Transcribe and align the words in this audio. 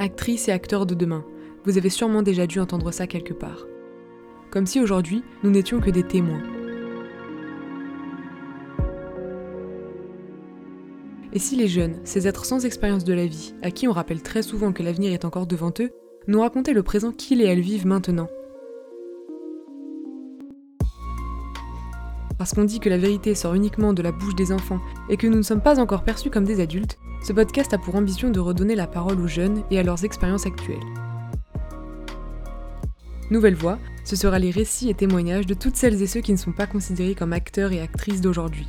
actrices 0.00 0.48
et 0.48 0.52
acteurs 0.52 0.86
de 0.86 0.94
demain. 0.94 1.26
Vous 1.66 1.76
avez 1.76 1.90
sûrement 1.90 2.22
déjà 2.22 2.46
dû 2.46 2.58
entendre 2.58 2.90
ça 2.90 3.06
quelque 3.06 3.34
part. 3.34 3.66
Comme 4.50 4.64
si 4.64 4.80
aujourd'hui, 4.80 5.22
nous 5.44 5.50
n'étions 5.50 5.78
que 5.78 5.90
des 5.90 6.02
témoins. 6.02 6.42
Et 11.34 11.38
si 11.38 11.54
les 11.54 11.68
jeunes, 11.68 12.00
ces 12.02 12.26
êtres 12.26 12.46
sans 12.46 12.64
expérience 12.64 13.04
de 13.04 13.12
la 13.12 13.26
vie, 13.26 13.54
à 13.62 13.70
qui 13.70 13.86
on 13.86 13.92
rappelle 13.92 14.22
très 14.22 14.42
souvent 14.42 14.72
que 14.72 14.82
l'avenir 14.82 15.12
est 15.12 15.26
encore 15.26 15.46
devant 15.46 15.72
eux, 15.80 15.90
nous 16.28 16.40
racontaient 16.40 16.72
le 16.72 16.82
présent 16.82 17.12
qu'ils 17.12 17.42
et 17.42 17.46
elles 17.46 17.60
vivent 17.60 17.86
maintenant? 17.86 18.28
Parce 22.38 22.54
qu'on 22.54 22.64
dit 22.64 22.80
que 22.80 22.88
la 22.88 22.96
vérité 22.96 23.34
sort 23.34 23.52
uniquement 23.52 23.92
de 23.92 24.00
la 24.00 24.12
bouche 24.12 24.34
des 24.34 24.50
enfants 24.50 24.80
et 25.10 25.18
que 25.18 25.26
nous 25.26 25.36
ne 25.36 25.42
sommes 25.42 25.62
pas 25.62 25.78
encore 25.78 26.04
perçus 26.04 26.30
comme 26.30 26.46
des 26.46 26.60
adultes, 26.60 26.98
ce 27.22 27.34
podcast 27.34 27.74
a 27.74 27.78
pour 27.78 27.96
ambition 27.96 28.30
de 28.30 28.40
redonner 28.40 28.74
la 28.74 28.86
parole 28.86 29.20
aux 29.20 29.28
jeunes 29.28 29.62
et 29.70 29.78
à 29.78 29.82
leurs 29.82 30.04
expériences 30.04 30.46
actuelles. 30.46 30.78
Nouvelle 33.30 33.54
Voix, 33.54 33.78
ce 34.04 34.16
sera 34.16 34.38
les 34.38 34.50
récits 34.50 34.88
et 34.88 34.94
témoignages 34.94 35.46
de 35.46 35.54
toutes 35.54 35.76
celles 35.76 36.00
et 36.02 36.06
ceux 36.06 36.20
qui 36.20 36.32
ne 36.32 36.38
sont 36.38 36.52
pas 36.52 36.66
considérés 36.66 37.14
comme 37.14 37.32
acteurs 37.32 37.72
et 37.72 37.80
actrices 37.80 38.22
d'aujourd'hui. 38.22 38.66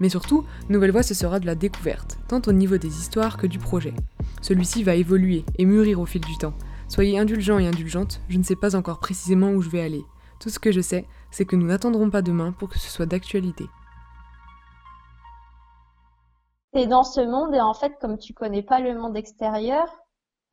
Mais 0.00 0.08
surtout, 0.08 0.44
Nouvelle 0.70 0.90
Voix, 0.90 1.02
ce 1.02 1.14
sera 1.14 1.38
de 1.38 1.46
la 1.46 1.54
découverte, 1.54 2.18
tant 2.26 2.40
au 2.46 2.52
niveau 2.52 2.78
des 2.78 2.88
histoires 2.88 3.36
que 3.36 3.46
du 3.46 3.58
projet. 3.58 3.94
Celui-ci 4.40 4.82
va 4.82 4.96
évoluer 4.96 5.44
et 5.58 5.66
mûrir 5.66 6.00
au 6.00 6.06
fil 6.06 6.22
du 6.22 6.36
temps. 6.38 6.54
Soyez 6.88 7.18
indulgents 7.18 7.58
et 7.58 7.68
indulgentes, 7.68 8.20
je 8.28 8.38
ne 8.38 8.42
sais 8.42 8.56
pas 8.56 8.76
encore 8.76 8.98
précisément 8.98 9.52
où 9.52 9.60
je 9.62 9.70
vais 9.70 9.82
aller. 9.82 10.04
Tout 10.40 10.48
ce 10.48 10.58
que 10.58 10.72
je 10.72 10.80
sais, 10.80 11.04
c'est 11.30 11.44
que 11.44 11.54
nous 11.54 11.66
n'attendrons 11.66 12.10
pas 12.10 12.22
demain 12.22 12.52
pour 12.52 12.68
que 12.68 12.78
ce 12.78 12.90
soit 12.90 13.06
d'actualité. 13.06 13.66
Et 16.74 16.86
dans 16.88 17.04
ce 17.04 17.20
monde, 17.20 17.54
et 17.54 17.60
en 17.60 17.72
fait, 17.72 17.94
comme 18.00 18.18
tu 18.18 18.34
connais 18.34 18.62
pas 18.62 18.80
le 18.80 18.98
monde 18.98 19.16
extérieur, 19.16 19.86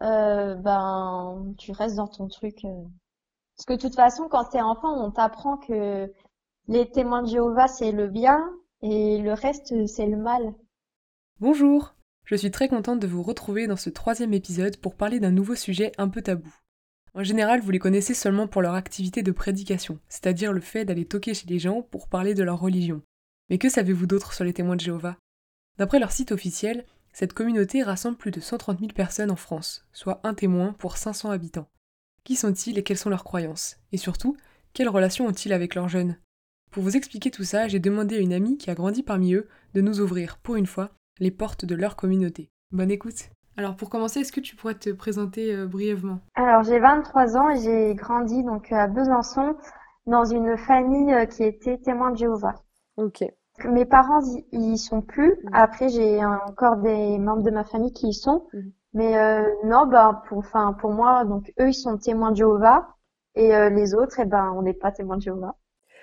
euh, 0.04 0.56
ben, 0.56 1.54
tu 1.58 1.72
restes 1.72 1.96
dans 1.96 2.08
ton 2.08 2.28
truc. 2.28 2.64
Euh. 2.64 2.84
Parce 3.58 3.66
que 3.66 3.74
de 3.74 3.82
toute 3.82 3.96
façon, 3.96 4.28
quand 4.30 4.46
tu 4.46 4.58
es 4.58 4.62
enfant, 4.62 5.04
on 5.04 5.12
t'apprend 5.12 5.58
que 5.58 6.12
les 6.68 6.90
témoins 6.92 7.24
de 7.24 7.28
Jéhovah, 7.28 7.68
c'est 7.68 7.92
le 7.92 8.08
bien, 8.08 8.40
et 8.84 9.18
le 9.18 9.34
reste, 9.34 9.74
c'est 9.88 10.06
le 10.06 10.18
mal. 10.18 10.54
Bonjour 11.40 11.96
Je 12.26 12.36
suis 12.36 12.52
très 12.52 12.70
contente 12.70 13.00
de 13.00 13.08
vous 13.08 13.24
retrouver 13.24 13.66
dans 13.66 13.76
ce 13.76 13.90
troisième 13.90 14.34
épisode 14.34 14.78
pour 14.78 14.96
parler 14.96 15.20
d'un 15.20 15.32
nouveau 15.32 15.56
sujet 15.56 15.92
un 15.98 16.08
peu 16.08 16.22
tabou. 16.22 16.54
En 17.16 17.24
général, 17.24 17.62
vous 17.62 17.72
les 17.72 17.80
connaissez 17.80 18.14
seulement 18.14 18.48
pour 18.48 18.62
leur 18.62 18.76
activité 18.76 19.24
de 19.24 19.32
prédication, 19.32 20.00
c'est-à-dire 20.08 20.54
le 20.54 20.62
fait 20.62 20.86
d'aller 20.86 21.06
toquer 21.06 21.34
chez 21.34 21.48
les 21.48 21.60
gens 21.60 21.82
pour 21.82 22.08
parler 22.08 22.36
de 22.36 22.44
leur 22.44 22.60
religion. 22.60 23.02
Mais 23.50 23.58
que 23.58 23.70
savez-vous 23.70 24.06
d'autre 24.06 24.34
sur 24.34 24.46
les 24.46 24.54
témoins 24.54 24.76
de 24.76 24.82
Jéhovah? 24.82 25.18
D'après 25.82 25.98
leur 25.98 26.12
site 26.12 26.32
officiel, 26.32 26.86
cette 27.12 27.34
communauté 27.34 27.82
rassemble 27.82 28.16
plus 28.16 28.30
de 28.30 28.40
130 28.40 28.78
000 28.82 28.92
personnes 28.92 29.32
en 29.32 29.36
France, 29.36 29.84
soit 29.94 30.20
un 30.24 30.36
témoin 30.36 30.74
pour 30.74 30.96
500 30.96 31.32
habitants. 31.32 31.70
Qui 32.24 32.36
sont-ils 32.36 32.78
et 32.78 32.84
quelles 32.84 33.00
sont 33.00 33.10
leurs 33.10 33.24
croyances? 33.24 33.78
Et 33.92 33.98
surtout, 33.98 34.38
quelles 34.76 34.90
relations 34.90 35.26
ont-ils 35.26 35.52
avec 35.52 35.74
leurs 35.74 35.90
jeunes? 35.90 36.18
Pour 36.70 36.84
vous 36.84 36.96
expliquer 36.96 37.32
tout 37.32 37.44
ça, 37.44 37.68
j'ai 37.68 37.80
demandé 37.80 38.18
à 38.18 38.20
une 38.20 38.32
amie 38.32 38.60
qui 38.60 38.70
a 38.70 38.76
grandi 38.76 39.02
parmi 39.02 39.34
eux 39.34 39.48
de 39.74 39.82
nous 39.82 40.02
ouvrir, 40.02 40.38
pour 40.38 40.56
une 40.56 40.68
fois, 40.68 40.92
les 41.18 41.32
portes 41.32 41.66
de 41.66 41.74
leur 41.74 41.96
communauté. 41.96 42.52
Bonne 42.72 42.92
écoute 42.92 43.32
alors 43.58 43.76
pour 43.76 43.90
commencer, 43.90 44.22
est-ce 44.22 44.32
que 44.32 44.40
tu 44.40 44.56
pourrais 44.56 44.76
te 44.76 44.92
présenter 44.92 45.54
euh, 45.54 45.68
brièvement? 45.68 46.20
Alors 46.36 46.64
j'ai 46.64 46.80
23 46.80 47.36
ans 47.36 47.50
et 47.50 47.62
j'ai 47.62 47.96
grandi 47.96 48.44
donc 48.44 48.72
à 48.72 48.88
Besançon 48.88 49.58
dans 50.06 50.24
une 50.24 50.56
famille 50.58 51.14
euh, 51.14 51.26
qui 51.26 51.44
était 51.44 51.78
témoin 51.78 52.12
de 52.12 52.18
Jéhovah. 52.18 52.56
Ok. 52.96 53.26
Mes 53.66 53.86
parents 53.86 54.22
y, 54.52 54.74
y 54.74 54.78
sont 54.78 55.02
plus. 55.02 55.38
Mhm. 55.44 55.50
Après 55.54 55.90
j'ai 55.90 56.24
encore 56.24 56.78
des 56.78 57.18
membres 57.18 57.44
de 57.44 57.52
ma 57.52 57.64
famille 57.64 57.94
qui 57.94 58.10
y 58.10 58.14
sont. 58.14 58.48
Mhm. 58.54 58.72
Mais 58.94 59.18
euh, 59.18 59.44
non, 59.64 59.86
bah 59.86 60.24
pour, 60.28 60.40
enfin 60.40 60.74
pour 60.74 60.92
moi 60.92 61.24
donc 61.26 61.54
eux 61.60 61.70
ils 61.70 61.74
sont 61.74 61.98
témoins 61.98 62.32
de 62.32 62.38
Jéhovah 62.38 62.88
et 63.36 63.48
les 63.70 63.96
autres 63.96 64.20
eh 64.20 64.26
ben 64.26 64.54
on 64.58 64.62
n'est 64.62 64.74
pas 64.74 64.92
témoins 64.92 65.16
de 65.18 65.22
Jéhovah. 65.22 65.56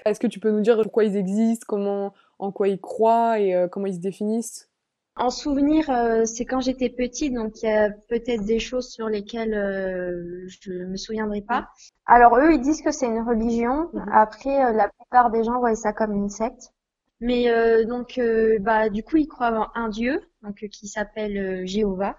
Est-ce 0.07 0.19
que 0.19 0.27
tu 0.27 0.41
peux 0.41 0.51
nous 0.51 0.63
dire 0.63 0.81
pourquoi 0.83 1.05
ils 1.05 1.17
existent, 1.17 1.67
comment, 1.69 2.15
en 2.39 2.51
quoi 2.51 2.69
ils 2.69 2.81
croient 2.81 3.39
et 3.39 3.69
comment 3.71 3.87
ils 3.87 3.97
se 3.97 4.01
définissent? 4.01 4.69
En 5.19 5.31
souvenir, 5.31 5.91
euh, 5.91 6.25
c'est 6.25 6.45
quand 6.45 6.61
j'étais 6.61 6.91
petite, 6.91 7.35
donc 7.35 7.61
il 7.61 7.67
y 7.67 7.73
a 7.73 7.91
peut-être 7.91 8.45
des 8.45 8.61
choses 8.61 8.89
sur 8.89 9.09
lesquelles 9.09 9.53
euh, 9.53 10.47
je 10.47 10.85
me 10.85 10.97
souviendrai 10.97 11.41
pas. 11.41 11.69
Alors 12.07 12.39
eux, 12.39 12.53
ils 12.53 12.61
disent 12.61 12.83
que 12.83 12.93
c'est 12.93 13.07
une 13.07 13.27
religion. 13.27 13.91
Mhm. 13.93 14.05
Après, 14.13 14.65
euh, 14.65 14.73
la 14.73 14.89
plupart 14.89 15.31
des 15.31 15.43
gens 15.43 15.59
voient 15.59 15.75
ça 15.75 15.93
comme 15.93 16.13
une 16.13 16.29
secte. 16.29 16.73
Mais 17.21 17.85
donc, 17.85 18.21
bah 18.61 18.89
du 18.89 19.03
coup, 19.03 19.17
ils 19.17 19.27
croient 19.27 19.71
en 19.75 19.81
un 19.81 19.89
dieu, 19.89 20.23
donc 20.43 20.67
qui 20.71 20.87
s'appelle 20.87 21.67
Jéhovah, 21.67 22.17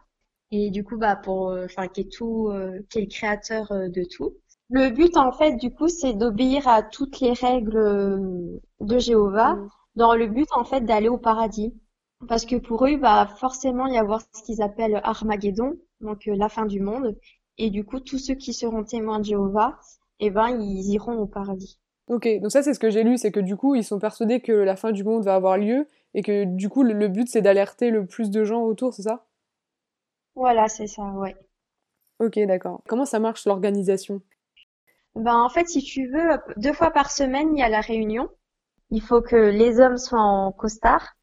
et 0.52 0.72
du 0.72 0.84
coup, 0.84 0.98
bah 0.98 1.16
pour, 1.16 1.56
enfin, 1.64 1.88
qui 1.88 2.02
est 2.02 2.12
tout, 2.12 2.52
qui 2.90 3.00
est 3.00 3.02
le 3.02 3.08
créateur 3.08 3.68
de 3.70 4.04
tout. 4.04 4.36
Le 4.70 4.92
but, 4.92 5.18
en 5.18 5.32
fait, 5.32 5.56
du 5.56 5.72
coup, 5.74 5.88
c'est 5.88 6.14
d'obéir 6.14 6.68
à 6.68 6.84
toutes 6.84 7.20
les 7.22 7.34
règles 7.34 8.60
de 8.80 9.00
Jéhovah, 9.00 9.56
mhm. 9.56 9.70
dans 9.96 10.16
le 10.16 10.28
but, 10.28 10.48
en 10.52 10.64
fait, 10.64 10.82
d'aller 10.82 11.10
au 11.10 11.18
paradis. 11.18 11.74
Parce 12.28 12.46
que 12.46 12.58
pour 12.58 12.86
eux, 12.86 12.98
va 12.98 13.26
forcément 13.26 13.88
y 13.88 13.98
avoir 13.98 14.22
ce 14.22 14.44
qu'ils 14.44 14.62
appellent 14.62 15.00
Armageddon, 15.04 15.78
donc 16.02 16.28
euh, 16.28 16.36
la 16.36 16.50
fin 16.50 16.66
du 16.66 16.82
monde. 16.82 17.18
Et 17.58 17.70
du 17.70 17.84
coup, 17.84 18.00
tous 18.00 18.20
ceux 18.20 18.36
qui 18.36 18.54
seront 18.54 18.84
témoins 18.84 19.20
de 19.20 19.26
Jéhovah, 19.26 19.80
eh 20.20 20.30
ben, 20.30 20.50
ils 20.50 20.92
iront 20.92 21.18
au 21.18 21.26
paradis. 21.26 21.80
Ok, 22.10 22.28
donc 22.42 22.52
ça 22.52 22.64
c'est 22.64 22.74
ce 22.74 22.80
que 22.80 22.90
j'ai 22.90 23.04
lu, 23.04 23.20
c'est 23.20 23.32
que 23.32 23.40
du 23.40 23.56
coup, 23.56 23.76
ils 23.76 23.84
sont 23.84 24.00
persuadés 24.00 24.42
que 24.42 24.52
la 24.52 24.76
fin 24.76 24.92
du 24.92 25.04
monde 25.04 25.24
va 25.24 25.36
avoir 25.36 25.60
lieu 25.60 25.88
et 26.16 26.24
que 26.24 26.44
du 26.44 26.68
coup, 26.68 26.82
le, 26.82 27.08
but 27.08 27.30
c'est 27.30 27.42
d'alerter 27.42 27.92
le 27.92 28.08
plus 28.08 28.32
de 28.32 28.44
gens 28.44 28.64
autour, 28.64 28.96
c'est 28.96 29.04
ça? 29.04 29.28
Voilà, 30.34 30.68
c'est 30.68 30.88
ça, 30.88 31.04
ouais. 31.04 31.36
Ok, 32.20 32.40
d'accord. 32.40 32.82
Comment 32.88 33.06
ça 33.06 33.20
marche 33.20 33.46
l'organisation? 33.46 34.22
Ben 35.14 35.36
en 35.36 35.50
fait, 35.50 35.68
si 35.68 35.84
tu 35.84 36.08
veux, 36.08 36.30
deux 36.58 36.74
fois 36.74 36.90
par 36.90 37.12
semaine, 37.12 37.56
il 37.56 37.60
y 37.60 37.64
a 37.64 37.70
la 37.70 37.82
réunion. 37.82 38.28
Il 38.90 39.02
faut 39.02 39.22
que 39.22 39.36
les 39.36 39.80
hommes 39.80 39.98
soient 39.98 40.20
en 40.20 40.52
costard 40.52 41.16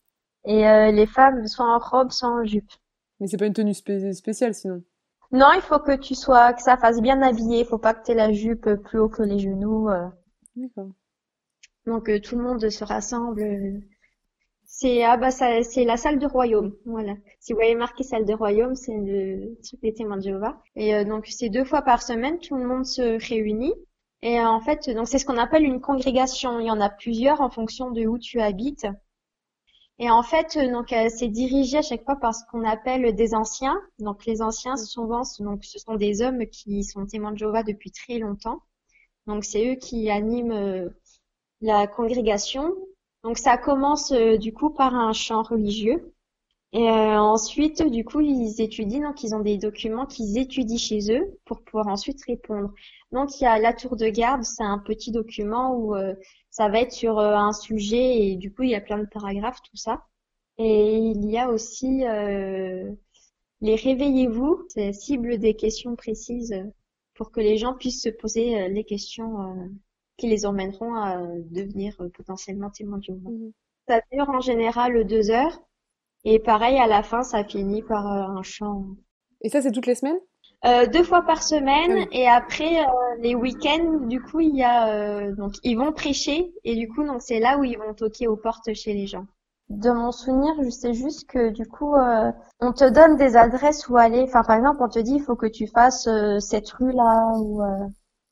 et 0.44 0.68
euh, 0.68 0.92
les 0.92 1.06
femmes 1.06 1.48
soit 1.48 1.66
en 1.66 1.78
robe, 1.78 2.12
soit 2.12 2.28
en 2.28 2.44
jupe. 2.44 2.70
Mais 3.18 3.26
c'est 3.26 3.38
pas 3.38 3.46
une 3.46 3.54
tenue 3.54 3.74
spéciale 3.74 4.54
sinon? 4.54 4.84
Non, 5.32 5.48
il 5.56 5.62
faut 5.62 5.80
que 5.80 5.96
tu 5.96 6.14
sois, 6.14 6.52
que 6.52 6.62
ça 6.62 6.76
fasse 6.76 7.00
bien 7.00 7.22
habillé. 7.22 7.60
Il 7.60 7.66
faut 7.66 7.78
pas 7.78 7.94
que 7.94 8.04
tu 8.04 8.12
aies 8.12 8.14
la 8.14 8.32
jupe 8.32 8.72
plus 8.84 9.00
haut 9.00 9.08
que 9.08 9.24
les 9.24 9.40
genoux. 9.40 9.88
Euh. 9.88 10.06
D'accord. 10.56 10.90
Donc 11.86 12.08
euh, 12.08 12.20
tout 12.20 12.36
le 12.36 12.42
monde 12.42 12.68
se 12.68 12.84
rassemble. 12.84 13.82
C'est 14.64 15.04
ah 15.04 15.16
bah 15.16 15.30
c'est 15.30 15.84
la 15.84 15.96
salle 15.96 16.18
du 16.18 16.26
royaume. 16.26 16.74
Voilà. 16.84 17.14
Si 17.40 17.52
vous 17.52 17.58
voyez 17.58 17.74
marqué 17.74 18.02
salle 18.02 18.24
de 18.24 18.34
royaume, 18.34 18.74
c'est 18.74 18.96
le 18.96 19.56
truc 19.62 19.80
des 19.82 19.94
témoins 19.94 20.16
de 20.16 20.22
Jéhovah. 20.22 20.60
Et 20.74 21.04
donc 21.04 21.26
c'est 21.26 21.48
deux 21.48 21.64
fois 21.64 21.82
par 21.82 22.02
semaine, 22.02 22.38
tout 22.38 22.56
le 22.56 22.66
monde 22.66 22.84
se 22.84 23.24
réunit. 23.28 23.74
Et 24.22 24.40
en 24.40 24.60
fait, 24.60 24.90
donc 24.90 25.08
c'est 25.08 25.18
ce 25.18 25.26
qu'on 25.26 25.38
appelle 25.38 25.64
une 25.64 25.80
congrégation. 25.80 26.58
Il 26.60 26.66
y 26.66 26.70
en 26.70 26.80
a 26.80 26.90
plusieurs 26.90 27.40
en 27.40 27.50
fonction 27.50 27.90
de 27.92 28.06
où 28.06 28.18
tu 28.18 28.40
habites. 28.40 28.86
Et 29.98 30.10
en 30.10 30.22
fait, 30.22 30.56
euh, 30.56 30.70
donc, 30.70 30.92
euh, 30.92 31.08
c'est 31.08 31.28
dirigé 31.28 31.78
à 31.78 31.82
chaque 31.82 32.04
fois 32.04 32.16
par 32.16 32.34
ce 32.34 32.44
qu'on 32.50 32.64
appelle 32.64 33.14
des 33.14 33.34
anciens. 33.34 33.80
Donc, 33.98 34.26
les 34.26 34.42
anciens, 34.42 34.76
souvent, 34.76 35.22
donc, 35.40 35.64
ce 35.64 35.78
sont 35.78 35.94
des 35.94 36.20
hommes 36.20 36.46
qui 36.46 36.84
sont 36.84 37.06
témoins 37.06 37.32
de 37.32 37.38
Jéhovah 37.38 37.62
depuis 37.62 37.90
très 37.90 38.18
longtemps. 38.18 38.60
Donc, 39.26 39.44
c'est 39.44 39.72
eux 39.72 39.74
qui 39.76 40.10
animent 40.10 40.52
euh, 40.52 40.88
la 41.60 41.86
congrégation. 41.86 42.74
Donc, 43.24 43.38
ça 43.38 43.58
commence 43.58 44.12
du 44.12 44.52
coup 44.52 44.70
par 44.70 44.94
un 44.94 45.12
chant 45.12 45.42
religieux. 45.42 46.12
Et 46.72 46.88
ensuite, 46.88 47.82
du 47.82 48.04
coup, 48.04 48.20
ils 48.20 48.60
étudient, 48.60 49.08
donc 49.08 49.22
ils 49.22 49.34
ont 49.34 49.40
des 49.40 49.56
documents 49.56 50.04
qu'ils 50.04 50.36
étudient 50.36 50.76
chez 50.76 51.10
eux 51.10 51.38
pour 51.44 51.62
pouvoir 51.62 51.86
ensuite 51.88 52.22
répondre. 52.24 52.72
Donc, 53.12 53.40
il 53.40 53.44
y 53.44 53.46
a 53.46 53.58
la 53.58 53.72
tour 53.72 53.96
de 53.96 54.08
garde, 54.08 54.42
c'est 54.44 54.62
un 54.62 54.78
petit 54.78 55.10
document 55.10 55.74
où 55.74 55.94
ça 56.56 56.70
va 56.70 56.80
être 56.80 56.92
sur 56.92 57.18
euh, 57.18 57.34
un 57.34 57.52
sujet 57.52 58.28
et 58.28 58.36
du 58.36 58.50
coup 58.50 58.62
il 58.62 58.70
y 58.70 58.74
a 58.74 58.80
plein 58.80 58.98
de 58.98 59.06
paragraphes, 59.06 59.60
tout 59.62 59.76
ça. 59.76 60.06
Et 60.56 60.96
il 60.96 61.30
y 61.30 61.36
a 61.36 61.50
aussi 61.50 62.06
euh, 62.06 62.90
les 63.60 63.76
réveillez-vous, 63.76 64.66
c'est 64.70 64.94
cible 64.94 65.38
des 65.38 65.54
questions 65.54 65.96
précises 65.96 66.54
pour 67.16 67.30
que 67.30 67.40
les 67.40 67.56
gens 67.56 67.74
puissent 67.74 68.02
se 68.02 68.08
poser 68.08 68.60
euh, 68.60 68.68
les 68.68 68.84
questions 68.84 69.70
qui 70.16 70.28
les 70.28 70.46
emmèneront 70.46 70.94
à 70.94 71.18
devenir 71.50 71.96
potentiellement 72.14 72.70
témoins 72.70 72.98
de 72.98 73.04
Jéhovah. 73.04 73.30
Mhm. 73.30 73.52
Ça 73.88 74.00
dure 74.12 74.28
en 74.30 74.40
général 74.40 75.06
deux 75.06 75.30
heures 75.30 75.60
et 76.24 76.38
pareil 76.38 76.78
à 76.78 76.86
la 76.86 77.02
fin 77.02 77.22
ça 77.22 77.44
finit 77.44 77.82
par 77.82 78.06
un 78.06 78.42
chant. 78.42 78.86
Et 79.42 79.48
ça 79.48 79.62
c'est 79.62 79.72
toutes 79.72 79.86
les 79.86 79.94
semaines? 79.94 80.18
Euh, 80.64 80.86
deux 80.86 81.04
fois 81.04 81.22
par 81.22 81.42
semaine 81.42 82.08
et 82.12 82.26
après 82.26 82.80
euh, 82.80 82.86
les 83.20 83.34
week-ends 83.34 84.00
du 84.06 84.20
coup 84.22 84.40
il 84.40 84.56
y 84.56 84.62
a 84.62 84.88
euh, 84.88 85.34
donc 85.36 85.52
ils 85.62 85.76
vont 85.76 85.92
prêcher 85.92 86.50
et 86.64 86.74
du 86.74 86.88
coup 86.88 87.04
donc 87.04 87.20
c'est 87.20 87.38
là 87.38 87.58
où 87.58 87.64
ils 87.64 87.78
vont 87.78 87.92
toquer 87.94 88.26
aux 88.26 88.36
portes 88.36 88.72
chez 88.72 88.94
les 88.94 89.06
gens. 89.06 89.26
De 89.68 89.90
mon 89.90 90.12
souvenir, 90.12 90.54
je 90.62 90.70
sais 90.70 90.94
juste 90.94 91.28
que 91.28 91.50
du 91.50 91.66
coup 91.66 91.94
on 92.60 92.72
te 92.72 92.88
donne 92.88 93.16
des 93.16 93.36
adresses 93.36 93.88
où 93.88 93.96
aller. 93.96 94.22
Enfin 94.22 94.42
par 94.44 94.56
exemple 94.56 94.80
on 94.80 94.88
te 94.88 95.00
dit 95.00 95.14
il 95.14 95.22
faut 95.22 95.36
que 95.36 95.46
tu 95.46 95.66
fasses 95.66 96.08
cette 96.38 96.70
rue 96.70 96.92
là 96.92 97.32
ou 97.38 97.62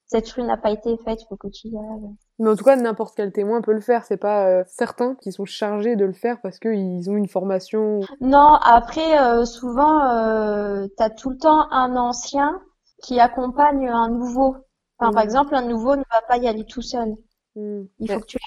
cette 0.07 0.31
rue 0.31 0.43
n'a 0.43 0.57
pas 0.57 0.71
été 0.71 0.97
faite, 0.99 1.23
il 1.23 1.27
faut 1.29 1.37
que 1.37 1.49
tu 1.49 1.69
y 1.69 1.77
ailles. 1.77 2.15
Mais 2.39 2.51
en 2.51 2.57
tout 2.57 2.65
cas, 2.65 2.77
n'importe 2.77 3.15
quel 3.17 3.33
témoin 3.33 3.63
peut 3.63 3.73
le 3.73 3.81
faire. 3.81 4.05
C'est 4.05 4.17
pas 4.17 4.47
euh, 4.47 4.65
certains 4.67 5.15
qui 5.17 5.33
sont 5.33 5.45
chargés 5.45 5.97
de 5.97 6.05
le 6.05 6.13
faire 6.13 6.41
parce 6.41 6.59
qu'ils 6.59 7.09
ont 7.11 7.17
une 7.17 7.29
formation. 7.29 8.01
Non, 8.21 8.55
après, 8.63 9.21
euh, 9.21 9.45
souvent, 9.45 10.05
euh, 10.05 10.87
tu 10.97 11.03
as 11.03 11.11
tout 11.11 11.31
le 11.31 11.39
temps 11.39 11.71
un 11.71 11.97
ancien 11.97 12.61
qui 13.03 13.21
accompagne 13.21 13.89
un 13.89 14.11
nouveau. 14.11 14.57
Enfin, 14.99 15.13
Par 15.13 15.23
mmh. 15.23 15.27
exemple, 15.27 15.55
un 15.55 15.67
nouveau 15.67 15.97
ne 15.97 16.03
va 16.11 16.23
pas 16.29 16.37
y 16.37 16.49
aller 16.49 16.65
tout 16.65 16.83
seul. 16.83 17.15
Mmh. 17.57 17.83
Il 18.01 18.11
faut 18.11 18.21
que 18.21 18.27
tu 18.27 18.39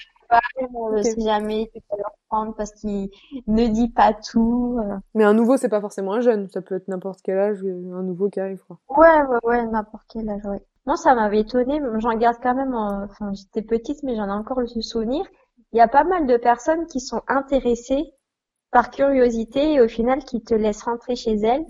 l'accompagnes 0.60 1.02
si 1.02 1.20
jamais 1.22 1.70
tu 1.74 1.80
peux 1.88 1.96
le 1.96 2.04
prendre 2.28 2.54
parce 2.54 2.72
qu'il 2.72 3.10
ne 3.46 3.66
dit 3.68 3.88
pas 3.88 4.12
tout. 4.12 4.80
Mais 5.14 5.24
un 5.24 5.34
nouveau, 5.34 5.56
c'est 5.56 5.68
pas 5.68 5.80
forcément 5.80 6.14
un 6.14 6.20
jeune. 6.20 6.48
Ça 6.48 6.60
peut 6.62 6.76
être 6.76 6.88
n'importe 6.88 7.20
quel 7.22 7.38
âge, 7.38 7.62
un 7.62 8.02
nouveau 8.02 8.28
qui 8.28 8.40
arrive. 8.40 8.62
Quoi. 8.66 8.78
Ouais, 8.88 9.22
ouais, 9.22 9.38
ouais, 9.44 9.66
n'importe 9.66 10.04
quel 10.08 10.28
âge, 10.28 10.44
ouais. 10.44 10.62
Moi, 10.86 10.96
ça 10.96 11.14
m'avait 11.14 11.40
étonné. 11.40 11.80
J'en 11.98 12.16
garde 12.16 12.38
quand 12.42 12.54
même, 12.54 12.74
enfin, 12.74 13.32
j'étais 13.34 13.62
petite, 13.62 14.02
mais 14.02 14.16
j'en 14.16 14.28
ai 14.28 14.32
encore 14.32 14.60
le 14.60 14.66
souvenir. 14.66 15.24
Il 15.72 15.78
y 15.78 15.82
a 15.82 15.88
pas 15.88 16.04
mal 16.04 16.26
de 16.26 16.36
personnes 16.36 16.86
qui 16.86 17.00
sont 17.00 17.20
intéressées 17.28 18.14
par 18.70 18.90
curiosité 18.90 19.74
et 19.74 19.80
au 19.80 19.88
final 19.88 20.24
qui 20.24 20.42
te 20.42 20.54
laissent 20.54 20.82
rentrer 20.82 21.16
chez 21.16 21.34
elles. 21.34 21.64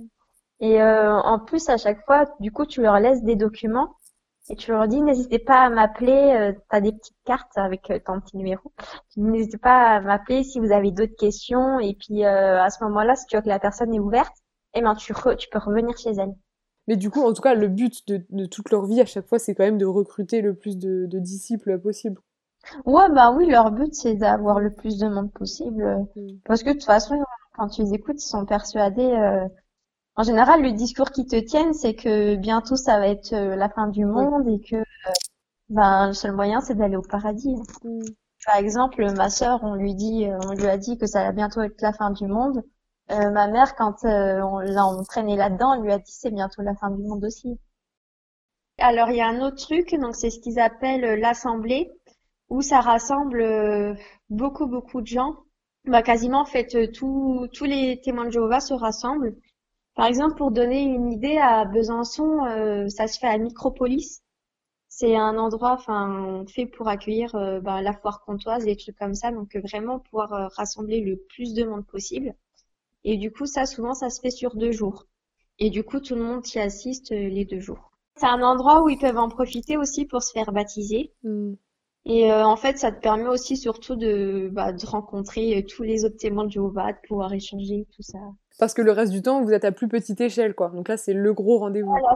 Et 0.61 0.82
euh, 0.82 1.14
en 1.14 1.38
plus, 1.38 1.69
à 1.69 1.76
chaque 1.76 2.05
fois, 2.05 2.26
du 2.40 2.50
coup, 2.50 2.67
tu 2.67 2.82
leur 2.82 2.99
laisses 2.99 3.23
des 3.23 3.37
documents 3.37 3.94
et 4.50 4.56
tu 4.56 4.71
leur 4.71 4.89
dis 4.89 5.00
n'hésitez 5.00 5.39
pas 5.39 5.62
à 5.62 5.71
m'appeler. 5.71 6.35
Euh, 6.37 6.53
tu 6.53 6.77
as 6.77 6.81
des 6.81 6.93
petites 6.93 7.17
cartes 7.25 7.56
avec 7.56 7.91
euh, 7.91 7.99
ton 8.05 8.21
petit 8.21 8.37
numéro. 8.37 8.73
N'hésitez 9.17 9.59
pas 9.59 9.97
à 9.97 10.00
m'appeler 10.00 10.45
si 10.45 10.61
vous 10.61 10.73
avez 10.73 10.91
d'autres 10.91 11.17
questions. 11.17 11.79
Et 11.81 11.95
puis 11.95 12.25
à 12.25 12.71
ce 12.71 12.83
moment-là, 12.85 13.17
si 13.17 13.27
tu 13.27 13.37
vois 13.37 13.43
que 13.43 13.49
la 13.49 13.59
personne 13.59 13.95
est 13.95 14.00
ouverte, 14.00 14.35
eh 14.75 14.81
ben 14.81 14.95
tu, 14.95 15.15
tu 15.39 15.49
peux 15.50 15.59
revenir 15.59 15.97
chez 15.97 16.11
elle. 16.11 16.35
Mais 16.89 16.97
du 16.97 17.11
coup, 17.11 17.23
en 17.23 17.35
tout 17.35 17.43
cas, 17.43 17.55
le 17.55 17.69
but 17.69 18.09
de, 18.09 18.47
toute 18.47 18.71
leur 18.71 18.87
vie 18.87 19.00
à 19.00 19.05
chaque 19.05 19.27
fois, 19.27 19.39
c'est 19.39 19.55
quand 19.55 19.65
même 19.65 19.77
de 19.77 19.85
recruter 19.85 20.41
le 20.41 20.55
plus 20.55 20.79
de, 20.79 21.06
disciples 21.19 21.79
possible. 21.79 22.19
Ouais, 22.87 23.11
bah 23.11 23.31
oui, 23.31 23.47
leur 23.47 23.71
but, 23.71 23.95
c'est 23.95 24.15
d'avoir 24.15 24.59
le 24.59 24.73
plus 24.73 24.99
de 24.99 25.06
monde 25.06 25.31
possible. 25.33 26.06
Mm. 26.17 26.39
Parce 26.47 26.62
que 26.62 26.71
de 26.71 26.75
toute 26.75 26.85
façon, 26.85 27.23
quand 27.56 27.69
tu 27.69 27.83
les 27.83 27.93
écoutes, 27.93 28.23
ils 28.23 28.27
sont 28.27 28.47
persuadés. 28.47 29.03
Euh, 29.03 29.47
en 30.19 30.23
général, 30.23 30.62
le 30.62 30.73
discours 30.73 31.11
qu'ils 31.11 31.26
te 31.26 31.37
tiennent, 31.37 31.73
c'est 31.73 31.94
que 31.94 32.37
bientôt 32.37 32.76
ça 32.76 32.99
va 32.99 33.09
être 33.09 33.32
euh, 33.32 33.56
la 33.56 33.70
fin 33.70 33.88
du 33.88 34.05
monde 34.05 34.47
et 34.49 34.61
que 34.61 34.76
euh, 34.76 35.12
ben, 35.70 36.09
le 36.09 36.12
seul 36.12 36.32
moyen, 36.32 36.61
c'est 36.61 36.75
d'aller 36.75 36.97
au 36.97 37.03
paradis. 37.03 37.56
Mm. 37.85 38.00
Par 38.44 38.56
exemple, 38.56 39.11
ma 39.17 39.31
sœur, 39.31 39.61
on 39.62 39.75
lui 39.75 39.94
dit, 39.94 40.26
on 40.47 40.53
lui 40.53 40.67
a 40.67 40.76
dit 40.76 40.99
que 40.99 41.06
ça 41.06 41.25
va 41.25 41.32
bientôt 41.32 41.62
être 41.62 41.81
la 41.81 41.93
fin 41.93 42.11
du 42.11 42.26
monde. 42.26 42.62
Euh, 43.11 43.31
ma 43.31 43.49
mère, 43.49 43.75
quand 43.75 44.05
euh, 44.05 44.43
on 44.43 44.59
l'a 44.59 44.85
entraîné 44.85 45.37
là-dedans, 45.37 45.75
elle 45.75 45.82
lui 45.82 45.93
a 45.93 45.99
dit 45.99 46.12
c'est 46.12 46.31
bientôt 46.31 46.61
la 46.62 46.75
fin 46.75 46.91
du 46.91 47.03
monde 47.03 47.25
aussi. 47.25 47.59
Alors 48.79 49.11
il 49.11 49.17
y 49.17 49.21
a 49.21 49.29
un 49.29 49.41
autre 49.41 49.56
truc, 49.56 49.94
donc 49.94 50.14
c'est 50.14 50.31
ce 50.31 50.38
qu'ils 50.41 50.61
appellent 50.61 51.05
euh, 51.05 51.17
l'assemblée, 51.17 51.91
où 52.50 52.61
ça 52.61 52.81
rassemble 52.81 53.97
beaucoup 54.29 54.67
beaucoup 54.67 55.00
de 55.00 55.06
gens. 55.06 55.37
Bah 55.87 56.03
quasiment 56.03 56.41
en 56.41 56.44
fait 56.44 56.93
tous 56.93 57.49
tous 57.55 57.64
les 57.64 58.00
témoins 58.03 58.26
de 58.26 58.31
Jéhovah 58.31 58.61
se 58.61 58.75
rassemblent. 58.75 59.35
Par 59.99 60.06
exemple, 60.06 60.37
pour 60.37 60.50
donner 60.50 60.83
une 60.83 61.12
idée, 61.12 61.37
à 61.37 61.67
Besançon, 61.67 62.87
ça 62.89 63.06
se 63.06 63.19
fait 63.19 63.27
à 63.27 63.37
Micropolis. 63.37 64.23
C'est 64.89 65.15
un 65.15 65.37
endroit, 65.37 65.73
enfin, 65.73 66.45
fait 66.49 66.65
pour 66.65 66.89
accueillir 66.89 67.33
bah, 67.62 67.83
la 67.83 67.93
foire 67.93 68.25
comtoise, 68.25 68.65
des 68.65 68.77
trucs 68.77 68.97
comme 68.97 69.15
ça, 69.15 69.31
donc 69.33 69.55
vraiment 69.56 69.99
pouvoir 69.99 70.50
rassembler 70.53 71.00
le 71.00 71.17
plus 71.17 71.53
de 71.53 71.65
monde 71.65 71.85
possible. 71.85 72.35
Et 73.05 73.17
du 73.17 73.33
coup, 73.33 73.47
ça, 73.47 73.67
souvent, 73.67 73.95
ça 73.95 74.11
se 74.11 74.21
fait 74.21 74.31
sur 74.31 74.55
deux 74.55 74.73
jours. 74.73 75.06
Et 75.59 75.71
du 75.71 75.83
coup, 75.83 76.00
tout 76.00 76.15
le 76.15 76.23
monde 76.23 76.47
y 76.55 76.59
assiste 76.59 77.12
euh, 77.12 77.29
les 77.29 77.45
deux 77.45 77.61
jours. 77.61 77.91
C'est 78.17 78.27
un 78.27 78.43
endroit 78.43 78.83
où 78.83 78.89
ils 78.89 78.99
peuvent 78.99 79.19
en 79.19 79.29
profiter 79.29 79.77
aussi 79.77 80.06
pour 80.06 80.23
se 80.23 80.33
faire 80.33 80.53
baptiser. 80.53 81.12
Mm. 81.23 81.55
Et 82.05 82.33
euh, 82.33 82.45
en 82.45 82.56
fait, 82.56 82.79
ça 82.79 82.93
te 82.93 83.00
permet 83.00 83.29
aussi 83.29 83.56
surtout 83.56 83.97
de, 83.97 84.49
bah, 84.53 84.73
de 84.73 84.87
rencontrer 84.87 85.59
euh, 85.59 85.62
tous 85.67 85.83
les 85.83 86.05
autres 86.05 86.17
témoins 86.17 86.45
de 86.45 86.50
Jéhovah, 86.50 86.93
de 86.93 86.99
pouvoir 87.06 87.33
échanger, 87.33 87.87
tout 87.95 88.03
ça. 88.03 88.19
Parce 88.59 88.75
que 88.75 88.83
le 88.83 88.93
reste 88.93 89.13
du 89.13 89.23
temps, 89.23 89.43
vous 89.43 89.53
êtes 89.53 89.65
à 89.65 89.73
plus 89.73 89.89
petite 89.89 90.21
échelle, 90.21 90.55
quoi. 90.55 90.69
Donc 90.71 90.89
là, 90.89 90.97
c'est 90.97 91.15
le 91.15 91.33
gros 91.33 91.59
rendez-vous. 91.59 91.91
Voilà, 91.91 92.15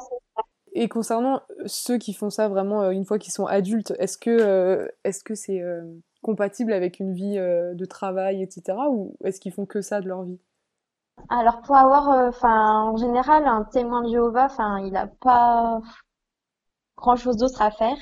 et 0.75 0.89
concernant 0.89 1.43
ceux 1.67 1.99
qui 1.99 2.15
font 2.15 2.31
ça 2.31 2.49
vraiment 2.49 2.91
une 2.91 3.05
fois 3.05 3.19
qu'ils 3.19 3.33
sont 3.33 3.45
adultes, 3.45 3.93
est-ce 3.99 4.17
que 4.17 4.91
est-ce 5.05 5.23
que 5.23 5.35
c'est 5.35 5.63
compatible 6.23 6.73
avec 6.73 6.99
une 6.99 7.13
vie 7.13 7.37
de 7.37 7.85
travail, 7.85 8.43
etc. 8.43 8.79
Ou 8.89 9.15
est-ce 9.23 9.39
qu'ils 9.39 9.53
font 9.53 9.67
que 9.67 9.83
ça 9.83 10.01
de 10.01 10.09
leur 10.09 10.23
vie? 10.23 10.41
Alors 11.29 11.61
pour 11.63 11.77
avoir, 11.77 12.11
euh, 12.11 12.29
enfin 12.29 12.83
en 12.83 12.97
général, 12.97 13.47
un 13.47 13.65
témoin 13.65 14.03
de 14.03 14.09
Jéhovah, 14.09 14.47
enfin 14.47 14.79
il 14.81 14.97
a 14.97 15.07
pas 15.07 15.81
grand-chose 16.97 17.37
d'autre 17.37 17.63
à 17.63 17.71
faire, 17.71 17.97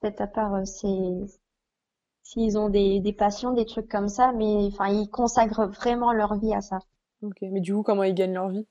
peut-être 0.00 0.20
à 0.20 0.26
part 0.26 0.54
euh, 0.54 0.64
s'ils 0.64 2.58
ont 2.58 2.68
des, 2.68 3.00
des 3.00 3.12
passions, 3.12 3.52
des 3.52 3.66
trucs 3.66 3.88
comme 3.88 4.08
ça, 4.08 4.32
mais 4.32 4.66
enfin 4.66 4.88
ils 4.88 5.08
consacrent 5.10 5.66
vraiment 5.68 6.12
leur 6.12 6.38
vie 6.38 6.54
à 6.54 6.60
ça. 6.60 6.78
Ok, 7.22 7.36
mais 7.42 7.60
du 7.60 7.74
coup 7.74 7.82
comment 7.82 8.02
ils 8.02 8.14
gagnent 8.14 8.34
leur 8.34 8.48
vie? 8.48 8.66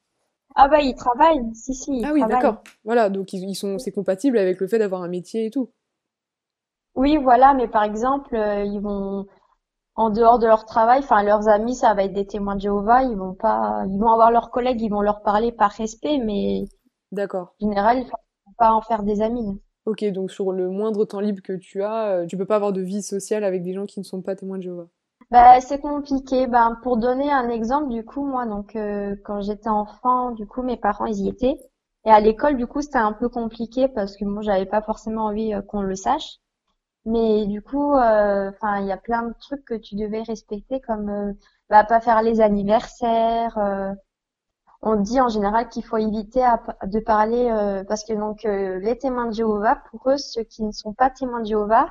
Ah 0.55 0.67
bah 0.67 0.81
ils 0.81 0.95
travaillent, 0.95 1.53
si 1.53 1.73
si. 1.73 2.01
ah 2.03 2.11
oui, 2.13 2.25
d'accord. 2.25 2.63
Voilà, 2.83 3.09
donc 3.09 3.33
ils, 3.33 3.47
ils 3.47 3.55
sont, 3.55 3.77
c'est 3.77 3.91
compatible 3.91 4.37
avec 4.37 4.59
le 4.59 4.67
fait 4.67 4.79
d'avoir 4.79 5.03
un 5.03 5.07
métier 5.07 5.45
et 5.45 5.51
tout. 5.51 5.71
Oui, 6.95 7.17
voilà, 7.17 7.53
mais 7.53 7.67
par 7.67 7.83
exemple, 7.83 8.35
euh, 8.35 8.63
ils 8.63 8.79
vont 8.79 9.25
en 9.95 10.09
dehors 10.09 10.39
de 10.39 10.47
leur 10.47 10.65
travail, 10.65 10.99
enfin 10.99 11.23
leurs 11.23 11.47
amis, 11.47 11.75
ça 11.75 11.93
va 11.93 12.03
être 12.03 12.13
des 12.13 12.25
témoins 12.25 12.55
de 12.55 12.61
Jéhovah, 12.61 13.03
ils 13.03 13.17
vont 13.17 13.33
pas, 13.33 13.83
ils 13.87 13.99
vont 13.99 14.11
avoir 14.11 14.31
leurs 14.31 14.49
collègues, 14.49 14.81
ils 14.81 14.89
vont 14.89 15.01
leur 15.01 15.21
parler 15.21 15.51
par 15.51 15.71
respect, 15.71 16.17
mais 16.17 16.63
d'accord. 17.11 17.53
En 17.61 17.69
général, 17.69 17.99
ils 17.99 18.05
vont 18.05 18.53
pas 18.57 18.71
en 18.71 18.81
faire 18.81 19.03
des 19.03 19.21
amis. 19.21 19.61
Ok, 19.85 20.03
donc 20.11 20.31
sur 20.31 20.51
le 20.51 20.69
moindre 20.69 21.05
temps 21.05 21.19
libre 21.19 21.41
que 21.41 21.53
tu 21.53 21.83
as, 21.83 22.11
euh, 22.11 22.25
tu 22.25 22.37
peux 22.37 22.45
pas 22.45 22.55
avoir 22.55 22.73
de 22.73 22.81
vie 22.81 23.01
sociale 23.03 23.43
avec 23.43 23.63
des 23.63 23.73
gens 23.73 23.85
qui 23.85 23.99
ne 23.99 24.05
sont 24.05 24.21
pas 24.21 24.35
témoins 24.35 24.57
de 24.57 24.63
Jéhovah. 24.63 24.87
Bah 25.31 25.61
c'est 25.61 25.79
compliqué. 25.79 26.47
Ben 26.47 26.75
pour 26.81 26.97
donner 26.97 27.31
un 27.31 27.49
exemple, 27.49 27.89
du 27.89 28.03
coup 28.03 28.25
moi 28.25 28.45
donc 28.47 28.75
euh, 28.75 29.15
quand 29.23 29.41
j'étais 29.41 29.69
enfant, 29.69 30.31
du 30.31 30.47
coup 30.47 30.63
mes 30.63 30.77
parents 30.77 31.05
ils 31.05 31.19
y 31.25 31.29
étaient 31.29 31.57
et 32.05 32.11
à 32.11 32.19
l'école 32.19 32.57
du 32.57 32.65
coup 32.65 32.81
c'était 32.81 32.97
un 32.97 33.13
peu 33.13 33.29
compliqué 33.29 33.87
parce 33.87 34.15
que 34.17 34.25
moi 34.25 34.41
j'avais 34.41 34.65
pas 34.65 34.81
forcément 34.81 35.25
envie 35.25 35.53
euh, 35.53 35.61
qu'on 35.61 35.81
le 35.81 35.95
sache. 35.95 36.37
Mais 37.05 37.47
du 37.47 37.61
coup, 37.63 37.93
euh, 37.95 38.51
enfin, 38.51 38.81
il 38.81 38.87
y 38.87 38.91
a 38.93 38.97
plein 38.97 39.23
de 39.23 39.33
trucs 39.41 39.65
que 39.65 39.75
tu 39.75 39.95
devais 39.95 40.23
respecter, 40.23 40.81
comme 40.81 41.09
euh, 41.09 41.33
bah, 41.69 41.83
pas 41.85 42.01
faire 42.01 42.21
les 42.23 42.41
anniversaires. 42.41 43.57
On 44.81 44.95
dit 44.97 45.21
en 45.21 45.29
général 45.29 45.69
qu'il 45.69 45.85
faut 45.85 45.97
éviter 45.97 46.45
de 46.83 46.99
parler 46.99 47.49
parce 47.87 48.03
que 48.05 48.13
donc 48.13 48.43
les 48.43 48.97
témoins 48.97 49.27
de 49.27 49.33
Jéhovah, 49.33 49.77
pour 49.91 50.09
eux, 50.11 50.17
ceux 50.17 50.43
qui 50.43 50.63
ne 50.63 50.71
sont 50.71 50.93
pas 50.93 51.09
témoins 51.09 51.41
de 51.41 51.45
Jéhovah, 51.47 51.87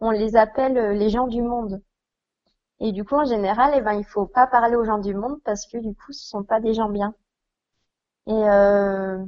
on 0.00 0.10
les 0.10 0.36
appelle 0.36 0.96
les 0.98 1.08
gens 1.10 1.26
du 1.26 1.42
monde. 1.42 1.82
Et 2.82 2.92
du 2.92 3.04
coup, 3.04 3.14
en 3.14 3.24
général, 3.24 3.72
eh 3.76 3.80
ben, 3.80 3.94
il 3.94 4.04
faut 4.04 4.26
pas 4.26 4.46
parler 4.46 4.76
aux 4.76 4.84
gens 4.84 4.98
du 4.98 5.14
monde 5.14 5.40
parce 5.44 5.66
que 5.66 5.78
du 5.78 5.94
coup, 5.94 6.12
ce 6.12 6.28
sont 6.28 6.44
pas 6.44 6.60
des 6.60 6.74
gens 6.74 6.90
bien. 6.90 7.14
Et 8.26 8.32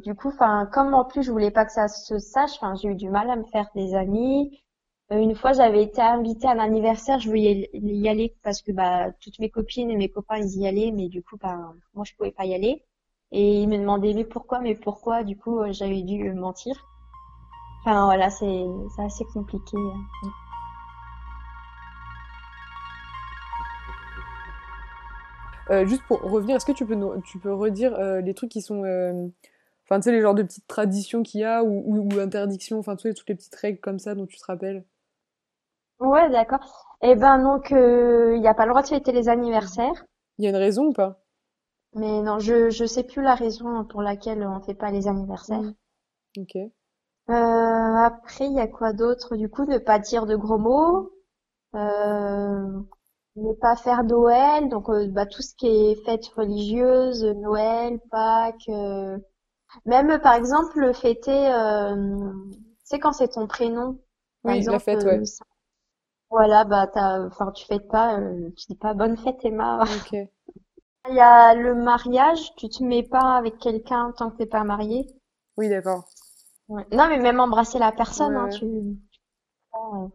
du 0.02 0.14
coup, 0.14 0.28
enfin, 0.28 0.66
comme 0.73 0.94
en 0.94 1.04
plus 1.04 1.23
je 1.23 1.30
voulais 1.32 1.50
pas 1.50 1.64
que 1.64 1.73
ça 1.73 1.88
se 1.88 2.18
sache, 2.18 2.58
j'ai 2.80 2.88
eu 2.88 2.94
du 2.94 3.11
mal 3.11 3.28
à 3.30 3.37
me 3.37 3.44
faire 3.44 3.68
des 3.75 3.94
amis. 3.94 4.61
Euh, 5.12 5.18
une 5.18 5.34
fois, 5.34 5.52
j'avais 5.52 5.82
été 5.82 6.00
invitée 6.00 6.46
à 6.49 6.52
un 6.52 6.58
anniversaire, 6.58 7.18
je 7.20 7.28
voulais 7.28 7.70
y 7.75 8.08
aller 8.08 8.34
parce 8.42 8.62
que 8.62 8.73
bah 8.73 9.12
toutes 9.20 9.38
mes 9.38 9.50
copines 9.50 9.90
et 9.90 9.96
mes 9.96 10.08
copains 10.11 10.38
ils 10.38 10.58
y 10.61 10.66
allaient, 10.66 10.92
mais 10.92 11.08
du 11.08 11.23
coup 11.23 11.37
bah 11.37 11.75
moi 11.94 12.04
je 12.04 12.14
pouvais 12.16 12.32
pas 12.32 12.46
y 12.46 12.54
aller. 12.54 12.84
Et 13.32 13.62
ils 13.62 13.68
me 13.68 13.78
demandaient 13.78 14.14
mais 14.14 14.25
pourquoi, 14.25 14.61
mais 14.61 14.75
pourquoi? 14.75 15.25
Du 15.25 15.37
coup 15.37 15.61
euh, 15.61 15.73
j'avais 15.73 16.02
dû 16.02 16.32
mentir. 16.32 16.75
Enfin 17.80 18.06
voilà, 18.06 18.30
c'est 18.30 18.64
assez 18.99 19.25
compliqué. 19.34 19.76
Euh, 25.71 25.87
juste 25.87 26.02
pour 26.06 26.21
revenir, 26.21 26.56
est-ce 26.56 26.66
que 26.66 26.73
tu 26.73 26.87
peux 26.87 26.97
tu 27.25 27.38
peux 27.38 27.52
redire 27.52 27.99
les 28.21 28.35
trucs 28.35 28.50
qui 28.50 28.62
sont 28.62 28.85
enfin 29.85 30.00
tu 30.00 30.04
sais 30.04 30.12
les 30.12 30.21
genres 30.21 30.35
de 30.35 30.42
petites 30.42 30.66
traditions 30.66 31.23
qu'il 31.23 31.40
y 31.40 31.44
a 31.44 31.62
ou, 31.62 32.09
ou, 32.12 32.18
interdictions, 32.18 32.78
enfin 32.78 32.97
tu 32.97 33.09
sais 33.09 33.14
toutes 33.14 33.28
les 33.28 33.35
petites 33.35 33.54
règles 33.54 33.80
comme 33.80 33.99
ça 33.99 34.14
dont 34.14 34.26
tu 34.26 34.38
te 34.38 34.44
rappelles? 34.44 34.85
Ouais, 36.00 36.28
d'accord. 36.30 36.97
Eh 37.02 37.14
ben 37.14 37.38
donc, 37.38 37.71
il 37.71 37.76
euh, 37.76 38.38
n'y 38.38 38.49
a 38.49 38.54
pas 38.54 38.64
le 38.64 38.71
droit 38.71 38.83
de 38.83 38.88
fêter 38.88 39.12
les 39.12 39.28
anniversaires. 39.28 40.04
Il 40.38 40.44
y 40.44 40.47
a 40.47 40.50
une 40.50 40.56
raison 40.56 40.87
ou 40.87 40.92
pas? 40.92 41.21
Mais 41.94 42.23
non, 42.23 42.38
je 42.38 42.71
je 42.71 42.85
sais 42.85 43.04
plus 43.04 43.23
la 43.23 43.35
raison 43.35 43.85
pour 43.85 44.02
laquelle 44.02 44.44
on 44.47 44.61
fait 44.61 44.75
pas 44.75 44.90
les 44.90 45.06
anniversaires. 45.06 45.61
Mmh. 45.61 45.75
Ok. 46.38 46.56
Euh, 46.56 47.33
après, 47.33 48.47
il 48.47 48.54
y 48.54 48.61
a 48.61 48.66
quoi 48.66 48.92
d'autre? 48.92 49.37
Du 49.37 49.49
coup, 49.49 49.64
ne 49.64 49.78
pas 49.78 49.99
dire 49.99 50.26
de 50.26 50.37
gros 50.37 50.59
mots. 50.59 51.12
Euh, 51.75 52.80
ne 53.36 53.52
pas 53.54 53.76
faire 53.76 54.04
Noël. 54.04 54.68
Donc, 54.68 54.88
euh, 54.88 55.06
bah, 55.08 55.26
tout 55.26 55.42
ce 55.42 55.54
qui 55.56 55.66
est 55.66 56.04
fête 56.04 56.26
religieuse, 56.36 57.24
Noël, 57.24 58.00
Pâques. 58.10 58.70
Même, 59.86 60.20
par 60.20 60.34
exemple, 60.34 60.92
fêter, 60.94 61.50
tu 61.50 62.84
sais, 62.84 62.98
quand 62.98 63.12
c'est 63.12 63.28
ton 63.28 63.46
prénom. 63.46 63.98
Par 64.42 64.52
oui, 64.52 64.58
exemple, 64.58 64.72
la 64.74 64.78
fête, 64.80 65.04
ouais. 65.04 65.22
Voilà, 66.30 66.64
bah 66.64 66.88
t'as, 66.88 67.24
enfin 67.26 67.52
tu 67.52 67.64
fêtes 67.64 67.86
pas, 67.88 68.18
euh, 68.18 68.50
tu 68.56 68.66
dis 68.68 68.74
pas 68.74 68.92
bonne 68.92 69.16
fête 69.16 69.44
Emma. 69.44 69.84
Ok. 69.84 70.12
Il 71.08 71.14
y 71.14 71.20
a 71.20 71.54
le 71.54 71.74
mariage, 71.74 72.54
tu 72.56 72.68
te 72.68 72.82
mets 72.82 73.02
pas 73.02 73.36
avec 73.36 73.58
quelqu'un 73.58 74.12
tant 74.16 74.30
que 74.30 74.38
t'es 74.38 74.46
pas 74.46 74.64
marié. 74.64 75.06
Oui, 75.56 75.68
d'accord. 75.68 76.08
Non, 76.68 77.08
mais 77.08 77.18
même 77.18 77.40
embrasser 77.40 77.78
la 77.78 77.92
personne, 77.92 78.34
hein, 78.36 78.48
tu... 78.48 78.64
Euh, 78.64 80.08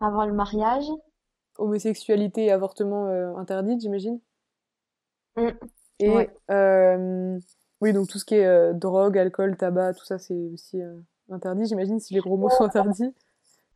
avant 0.00 0.24
le 0.24 0.32
mariage. 0.32 0.86
Homosexualité 1.58 2.46
et 2.46 2.50
avortement 2.50 3.06
euh, 3.06 3.34
interdit, 3.36 3.78
j'imagine. 3.80 4.20
Mm. 5.36 5.48
Et 6.00 6.28
euh, 6.50 7.38
oui, 7.80 7.92
donc 7.92 8.08
tout 8.08 8.18
ce 8.18 8.24
qui 8.24 8.34
est 8.34 8.74
drogue, 8.74 9.16
alcool, 9.16 9.56
tabac, 9.56 9.94
tout 9.94 10.04
ça, 10.04 10.18
c'est 10.18 10.50
aussi 10.52 10.80
interdit, 11.30 11.66
j'imagine, 11.66 12.00
si 12.00 12.14
les 12.14 12.20
gros 12.20 12.36
mots 12.36 12.50
sont 12.50 12.64
interdits. 12.64 13.14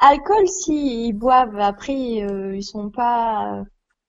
Alcool, 0.01 0.47
si 0.49 1.09
ils 1.09 1.13
boivent, 1.13 1.59
après, 1.59 1.95
ils 1.95 2.63
sont 2.63 2.91
pas 2.91 3.65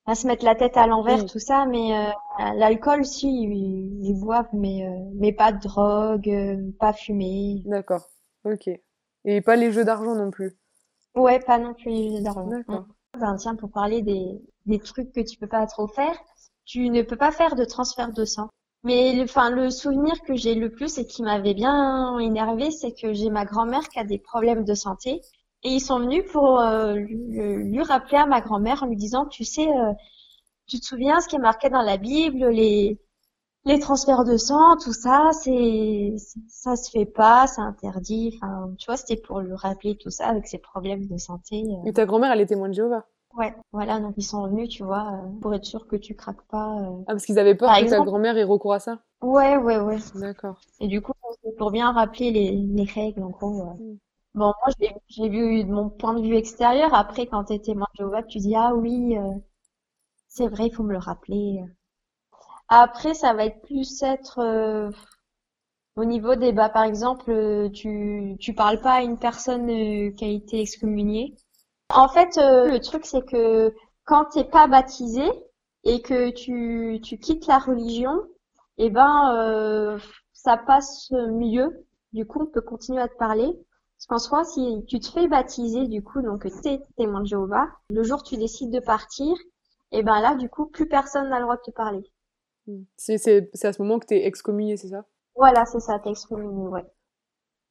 à 0.05 0.15
se 0.15 0.25
mettre 0.25 0.43
la 0.43 0.55
tête 0.55 0.75
à 0.77 0.87
l'envers, 0.87 1.25
tout 1.25 1.39
ça, 1.39 1.65
mais 1.67 2.11
l'alcool, 2.55 3.05
si, 3.05 3.27
ils, 3.27 4.19
boivent, 4.19 4.49
mais, 4.53 4.83
mais 5.13 5.31
pas 5.31 5.51
de 5.51 5.59
drogue, 5.59 6.73
pas 6.79 6.93
fumer. 6.93 7.61
D'accord. 7.65 8.07
Ok. 8.45 8.69
Et 9.25 9.41
pas 9.41 9.55
les 9.55 9.71
jeux 9.71 9.85
d'argent 9.85 10.15
non 10.15 10.31
plus. 10.31 10.57
Ouais, 11.15 11.39
pas 11.39 11.59
non 11.59 11.73
plus 11.73 11.91
les 11.91 12.17
jeux 12.17 12.23
d'argent. 12.23 12.47
D'accord. 12.47 12.85
Ben, 13.17 13.35
tiens, 13.37 13.55
pour 13.55 13.71
parler 13.71 14.01
des, 14.01 14.39
des 14.65 14.79
trucs 14.79 15.11
que 15.11 15.21
tu 15.21 15.37
peux 15.37 15.47
pas 15.47 15.65
trop 15.67 15.87
faire, 15.87 16.15
tu 16.65 16.89
ne 16.89 17.01
peux 17.01 17.17
pas 17.17 17.31
faire 17.31 17.55
de 17.55 17.65
transfert 17.65 18.11
de 18.13 18.25
sang. 18.25 18.49
Mais 18.83 19.13
le, 19.13 19.23
enfin, 19.23 19.49
le 19.49 19.69
souvenir 19.71 20.21
que 20.21 20.35
j'ai 20.35 20.55
le 20.55 20.69
plus 20.71 20.97
et 20.97 21.05
qui 21.05 21.23
m'avait 21.23 21.53
bien 21.53 22.17
énervé, 22.19 22.71
c'est 22.71 22.93
que 22.93 23.13
j'ai 23.13 23.29
ma 23.29 23.45
grand-mère 23.45 23.89
qui 23.89 23.99
a 23.99 24.03
des 24.03 24.19
problèmes 24.19 24.63
de 24.63 24.73
santé. 24.73 25.21
Et 25.63 25.69
ils 25.69 25.81
sont 25.81 25.99
venus 25.99 26.23
pour 26.31 26.59
euh, 26.61 26.95
lui, 26.95 27.83
rappeler 27.83 28.17
à 28.17 28.25
ma 28.25 28.41
grand-mère 28.41 28.83
en 28.83 28.85
lui 28.85 28.95
disant, 28.95 29.25
tu 29.25 29.43
sais, 29.43 29.67
euh, 29.67 29.93
tu 30.67 30.79
te 30.79 30.85
souviens 30.85 31.19
ce 31.19 31.27
qui 31.27 31.35
est 31.35 31.39
marqué 31.39 31.69
dans 31.69 31.81
la 31.81 31.97
Bible, 31.97 32.47
les, 32.49 32.99
les 33.65 33.79
transferts 33.79 34.23
de 34.23 34.37
sang, 34.37 34.77
tout 34.77 34.93
ça, 34.93 35.29
c'est 35.33 36.15
ça 36.47 36.75
se 36.75 36.89
fait 36.89 37.05
pas, 37.05 37.45
c'est 37.47 37.61
interdit. 37.61 38.37
Enfin, 38.37 38.73
tu 38.77 38.85
vois, 38.85 38.97
c'était 38.97 39.21
pour 39.21 39.39
lui 39.41 39.53
rappeler 39.53 39.97
tout 39.97 40.09
ça 40.09 40.27
avec 40.27 40.47
ses 40.47 40.59
problèmes 40.59 41.05
de 41.05 41.17
santé. 41.17 41.63
Euh. 41.65 41.85
Et 41.85 41.93
ta 41.93 42.05
grand-mère, 42.05 42.31
elle 42.31 42.41
est 42.41 42.45
témoin 42.47 42.69
de 42.69 42.73
Jéhovah. 42.73 43.05
Ouais, 43.35 43.53
voilà, 43.71 43.99
donc 43.99 44.15
ils 44.17 44.23
sont 44.23 44.47
venus, 44.47 44.69
tu 44.69 44.83
vois, 44.83 45.11
euh, 45.13 45.39
pour 45.41 45.53
être 45.53 45.65
sûr 45.65 45.87
que 45.87 45.95
tu 45.95 46.15
craques 46.15 46.47
pas. 46.49 46.79
Euh. 46.79 47.03
Ah, 47.07 47.11
parce 47.11 47.25
qu'ils 47.25 47.37
avaient 47.37 47.55
peur 47.55 47.69
que 47.77 47.89
ta 47.89 47.99
grand-mère 47.99 48.37
ait 48.37 48.43
recours 48.43 48.73
à 48.73 48.79
ça. 48.79 48.99
Ouais, 49.21 49.57
ouais, 49.57 49.77
ouais. 49.77 49.97
D'accord. 50.15 50.59
Et 50.79 50.87
du 50.87 51.01
coup, 51.01 51.11
c'est 51.43 51.55
pour 51.57 51.71
bien 51.71 51.91
rappeler 51.91 52.31
les, 52.31 52.51
les 52.51 52.83
règles, 52.85 53.21
en 53.23 53.29
gros. 53.29 53.75
Mm. 53.75 53.97
Bon, 54.35 54.45
moi, 54.45 54.89
j'ai 55.07 55.29
vu 55.29 55.63
de 55.63 55.71
mon 55.71 55.89
point 55.89 56.13
de 56.13 56.21
vue 56.21 56.35
extérieur. 56.35 56.93
Après, 56.93 57.27
quand 57.27 57.43
t'es 57.45 57.59
témoin 57.59 57.87
de 57.93 57.97
Jéhovah, 57.97 58.23
tu 58.23 58.39
dis 58.39 58.55
ah 58.55 58.73
oui, 58.73 59.17
c'est 60.27 60.47
vrai, 60.47 60.67
il 60.67 60.73
faut 60.73 60.83
me 60.83 60.93
le 60.93 60.99
rappeler. 60.99 61.63
Après, 62.69 63.13
ça 63.15 63.33
va 63.33 63.45
être 63.45 63.61
plus 63.63 64.03
être 64.03 64.39
euh, 64.39 64.91
au 65.95 66.05
niveau 66.05 66.35
des 66.35 66.53
bah 66.53 66.69
par 66.69 66.83
exemple, 66.83 67.31
euh, 67.31 67.69
tu 67.69 68.35
tu 68.39 68.53
parles 68.53 68.79
pas 68.81 68.93
à 68.93 69.01
une 69.01 69.17
personne 69.17 69.69
euh, 69.69 70.11
qui 70.11 70.25
a 70.25 70.27
été 70.27 70.61
excommuniée. 70.61 71.35
En 71.93 72.07
fait, 72.07 72.37
le 72.37 72.77
truc 72.79 73.05
c'est 73.05 73.25
que 73.25 73.73
quand 74.05 74.25
t'es 74.25 74.43
pas 74.45 74.67
baptisé 74.67 75.23
et 75.83 76.01
que 76.01 76.29
tu 76.31 77.01
tu 77.01 77.17
quittes 77.17 77.47
la 77.47 77.59
religion, 77.59 78.13
eh 78.77 78.89
ben 78.91 79.97
ça 80.33 80.57
passe 80.57 81.11
mieux. 81.11 81.85
Du 82.13 82.25
coup, 82.25 82.41
on 82.43 82.45
peut 82.47 82.61
continuer 82.61 83.01
à 83.01 83.07
te 83.07 83.17
parler. 83.17 83.47
Parce 83.97 84.07
qu'en 84.07 84.19
soi, 84.19 84.43
si 84.45 84.85
tu 84.87 84.99
te 84.99 85.09
fais 85.11 85.27
baptiser, 85.27 85.87
du 85.87 86.03
coup, 86.03 86.21
donc 86.21 86.47
t'es 86.63 86.81
témoin 86.97 87.21
de 87.21 87.25
Jéhovah, 87.27 87.67
le 87.89 88.03
jour 88.03 88.19
où 88.21 88.23
tu 88.23 88.37
décides 88.37 88.71
de 88.71 88.79
partir, 88.79 89.35
et 89.91 89.99
eh 89.99 90.03
ben 90.03 90.21
là, 90.21 90.35
du 90.35 90.49
coup, 90.49 90.67
plus 90.67 90.87
personne 90.87 91.29
n'a 91.29 91.39
le 91.39 91.43
droit 91.43 91.57
de 91.57 91.61
te 91.63 91.71
parler. 91.71 92.09
C'est 92.97 93.15
à 93.63 93.73
ce 93.73 93.81
moment 93.81 93.99
que 93.99 94.05
t'es 94.05 94.25
excommunié, 94.25 94.77
c'est 94.77 94.89
ça? 94.89 95.05
Voilà, 95.35 95.65
c'est 95.65 95.79
ça, 95.79 95.99
t'es 95.99 96.09
excommunié, 96.09 96.67
ouais. 96.67 96.85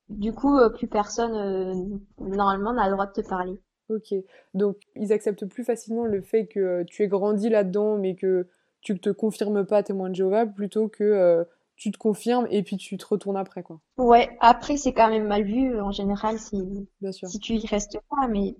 Du 0.08 0.32
coup, 0.32 0.56
euh, 0.56 0.70
plus 0.70 0.86
personne, 0.86 1.34
euh, 1.34 1.98
normalement, 2.18 2.72
n'a 2.72 2.86
le 2.86 2.92
droit 2.92 3.06
de 3.06 3.12
te 3.12 3.28
parler. 3.28 3.60
Ok, 3.90 4.14
donc 4.54 4.76
ils 4.96 5.12
acceptent 5.12 5.46
plus 5.46 5.64
facilement 5.64 6.04
le 6.04 6.20
fait 6.20 6.46
que 6.46 6.60
euh, 6.60 6.84
tu 6.84 7.02
aies 7.02 7.08
grandi 7.08 7.48
là-dedans, 7.48 7.96
mais 7.96 8.14
que 8.14 8.46
tu 8.80 8.98
te 8.98 9.10
confirmes 9.10 9.64
pas 9.64 9.82
témoin 9.82 10.10
de 10.10 10.14
Jéhovah, 10.14 10.46
plutôt 10.46 10.88
que 10.88 11.46
tu 11.76 11.90
te 11.90 11.98
confirmes 11.98 12.46
et 12.50 12.62
puis 12.62 12.76
tu 12.76 12.96
te 12.96 13.06
retournes 13.06 13.36
après, 13.36 13.62
quoi. 13.62 13.80
Ouais, 13.98 14.36
après, 14.40 14.76
c'est 14.76 14.92
quand 14.92 15.08
même 15.08 15.26
mal 15.26 15.42
vu, 15.42 15.80
en 15.80 15.90
général, 15.90 16.38
si, 16.38 16.88
Bien 17.00 17.12
sûr. 17.12 17.28
si 17.28 17.38
tu 17.38 17.54
y 17.54 17.66
restes 17.66 17.98
pas, 18.10 18.28
mais, 18.28 18.56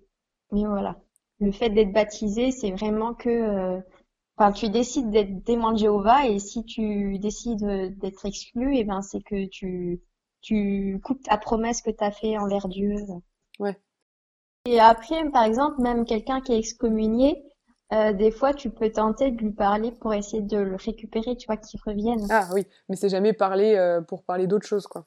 mais 0.53 0.65
voilà. 0.65 0.97
Le 1.41 1.53
fait 1.53 1.71
d'être 1.71 1.93
baptisé, 1.93 2.51
c'est 2.51 2.73
vraiment 2.73 3.15
que 3.15 3.81
Enfin, 4.39 4.53
tu 4.53 4.71
décides 4.71 5.11
d'être 5.11 5.43
témoin 5.43 5.73
de 5.73 5.79
Jéhovah 5.79 6.27
et 6.27 6.39
si 6.39 6.65
tu 6.65 7.19
décides 7.19 7.99
d'être 7.99 8.25
exclu, 8.25 8.77
et 8.77 8.81
eh 8.81 8.85
ben 8.85 9.03
c'est 9.03 9.21
que 9.21 9.47
tu 9.47 10.01
tu 10.41 11.01
coupes 11.03 11.25
ta 11.25 11.37
promesse 11.37 11.83
que 11.83 11.91
tu 11.91 12.05
as 12.05 12.13
fait 12.13 12.39
envers 12.39 12.69
Dieu. 12.69 12.95
Ouais. 13.59 13.77
Et 14.67 14.79
après, 14.79 15.29
par 15.31 15.43
exemple, 15.43 15.81
même 15.81 16.05
quelqu'un 16.05 16.41
qui 16.41 16.53
est 16.53 16.59
excommunié, 16.59 17.43
euh, 17.93 18.13
des 18.13 18.31
fois, 18.31 18.55
tu 18.55 18.71
peux 18.71 18.93
tenter 18.93 19.33
de 19.33 19.39
lui 19.39 19.51
parler 19.51 19.91
pour 19.91 20.15
essayer 20.15 20.43
de 20.43 20.59
le 20.59 20.77
récupérer, 20.77 21.37
tu 21.37 21.47
vois, 21.47 21.57
qu'il 21.57 21.81
revienne. 21.85 22.25
Ah 22.31 22.49
oui, 22.53 22.65
mais 22.89 22.95
c'est 22.95 23.09
jamais 23.09 23.33
parler 23.33 23.75
euh, 23.75 24.03
pour 24.03 24.23
parler 24.23 24.47
d'autre 24.47 24.67
chose, 24.67 24.87
quoi. 24.87 25.05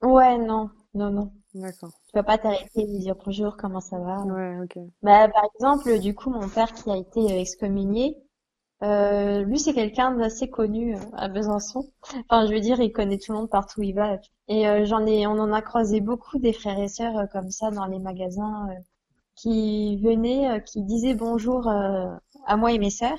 Ouais, 0.00 0.38
non, 0.38 0.70
non, 0.94 1.10
non. 1.10 1.32
D'accord. 1.52 1.90
Tu 2.06 2.12
vas 2.14 2.22
pas 2.22 2.38
t'arrêter 2.38 2.82
et 2.82 2.86
lui 2.86 3.00
dire 3.00 3.16
bonjour, 3.22 3.56
comment 3.58 3.80
ça 3.80 3.98
va. 3.98 4.22
Ouais, 4.22 4.58
ok. 4.62 4.78
Bah, 5.02 5.28
par 5.28 5.44
exemple, 5.54 5.98
du 5.98 6.14
coup, 6.14 6.30
mon 6.30 6.48
père 6.48 6.72
qui 6.72 6.88
a 6.90 6.96
été 6.96 7.40
excommunié, 7.40 8.16
euh, 8.82 9.42
lui, 9.42 9.58
c'est 9.58 9.74
quelqu'un 9.74 10.12
d'assez 10.12 10.48
connu 10.48 10.94
euh, 10.94 11.00
à 11.14 11.28
Besançon. 11.28 11.90
Enfin, 12.28 12.46
je 12.46 12.52
veux 12.52 12.60
dire, 12.60 12.80
il 12.80 12.92
connaît 12.92 13.18
tout 13.18 13.32
le 13.32 13.38
monde 13.38 13.50
partout 13.50 13.80
où 13.80 13.82
il 13.82 13.94
va. 13.94 14.18
Et 14.46 14.68
euh, 14.68 14.84
j'en 14.84 15.04
ai, 15.06 15.26
on 15.26 15.32
en 15.32 15.52
a 15.52 15.62
croisé 15.62 16.00
beaucoup 16.00 16.38
des 16.38 16.52
frères 16.52 16.78
et 16.78 16.88
sœurs 16.88 17.28
comme 17.32 17.50
ça 17.50 17.70
dans 17.70 17.86
les 17.86 17.98
magasins 17.98 18.68
qui 19.36 19.96
venaient, 19.98 20.62
qui 20.64 20.82
disaient 20.82 21.14
bonjour 21.14 21.68
à 21.68 22.56
moi 22.56 22.72
et 22.72 22.78
mes 22.78 22.90
sœurs. 22.90 23.18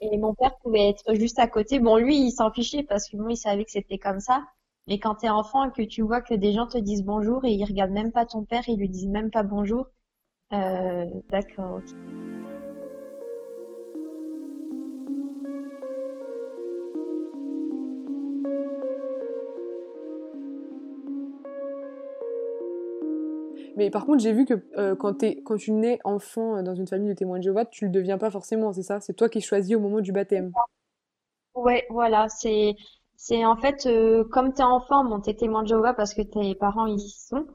Et 0.00 0.18
mon 0.18 0.34
père 0.34 0.56
pouvait 0.62 0.90
être 0.90 1.14
juste 1.14 1.38
à 1.38 1.46
côté. 1.46 1.78
Bon, 1.80 1.96
lui, 1.96 2.18
il 2.18 2.30
s'en 2.32 2.50
fichait 2.52 2.82
parce 2.82 3.08
que 3.08 3.16
moi, 3.16 3.32
il 3.32 3.36
savait 3.36 3.64
que 3.64 3.70
c'était 3.70 3.98
comme 3.98 4.20
ça. 4.20 4.44
Mais 4.88 4.98
quand 4.98 5.16
t'es 5.16 5.28
enfant 5.28 5.64
et 5.64 5.72
que 5.72 5.82
tu 5.82 6.02
vois 6.02 6.20
que 6.22 6.34
des 6.34 6.52
gens 6.52 6.66
te 6.66 6.78
disent 6.78 7.04
bonjour 7.04 7.44
et 7.44 7.52
ils 7.52 7.64
regardent 7.64 7.92
même 7.92 8.12
pas 8.12 8.26
ton 8.26 8.44
père, 8.44 8.62
ils 8.68 8.78
lui 8.78 8.88
disent 8.88 9.08
même 9.08 9.30
pas 9.30 9.42
bonjour, 9.42 9.86
d'accord. 10.50 11.80
Mais 23.76 23.90
par 23.90 24.06
contre, 24.06 24.22
j'ai 24.22 24.32
vu 24.32 24.46
que 24.46 24.54
euh, 24.78 24.96
quand, 24.96 25.22
es, 25.22 25.42
quand 25.42 25.56
tu 25.56 25.70
nais 25.70 25.98
enfant 26.02 26.56
euh, 26.56 26.62
dans 26.62 26.74
une 26.74 26.86
famille 26.86 27.10
de 27.10 27.14
témoins 27.14 27.38
de 27.38 27.44
Jéhovah, 27.44 27.66
tu 27.66 27.84
le 27.84 27.90
deviens 27.90 28.18
pas 28.18 28.30
forcément, 28.30 28.72
c'est 28.72 28.82
ça? 28.82 29.00
C'est 29.00 29.12
toi 29.12 29.28
qui 29.28 29.42
choisis 29.42 29.76
au 29.76 29.80
moment 29.80 30.00
du 30.00 30.12
baptême. 30.12 30.52
Ouais, 31.54 31.86
voilà, 31.90 32.26
c'est 32.28 32.74
en 33.44 33.56
fait 33.56 33.86
euh, 33.86 34.24
comme 34.24 34.52
t'es 34.52 34.62
enfant, 34.62 35.04
bon 35.04 35.20
t'es 35.20 35.34
témoin 35.34 35.62
de 35.62 35.68
Jéhovah 35.68 35.94
parce 35.94 36.14
que 36.14 36.22
tes 36.22 36.54
parents 36.54 36.86
y 36.86 36.98
sont, 37.00 37.46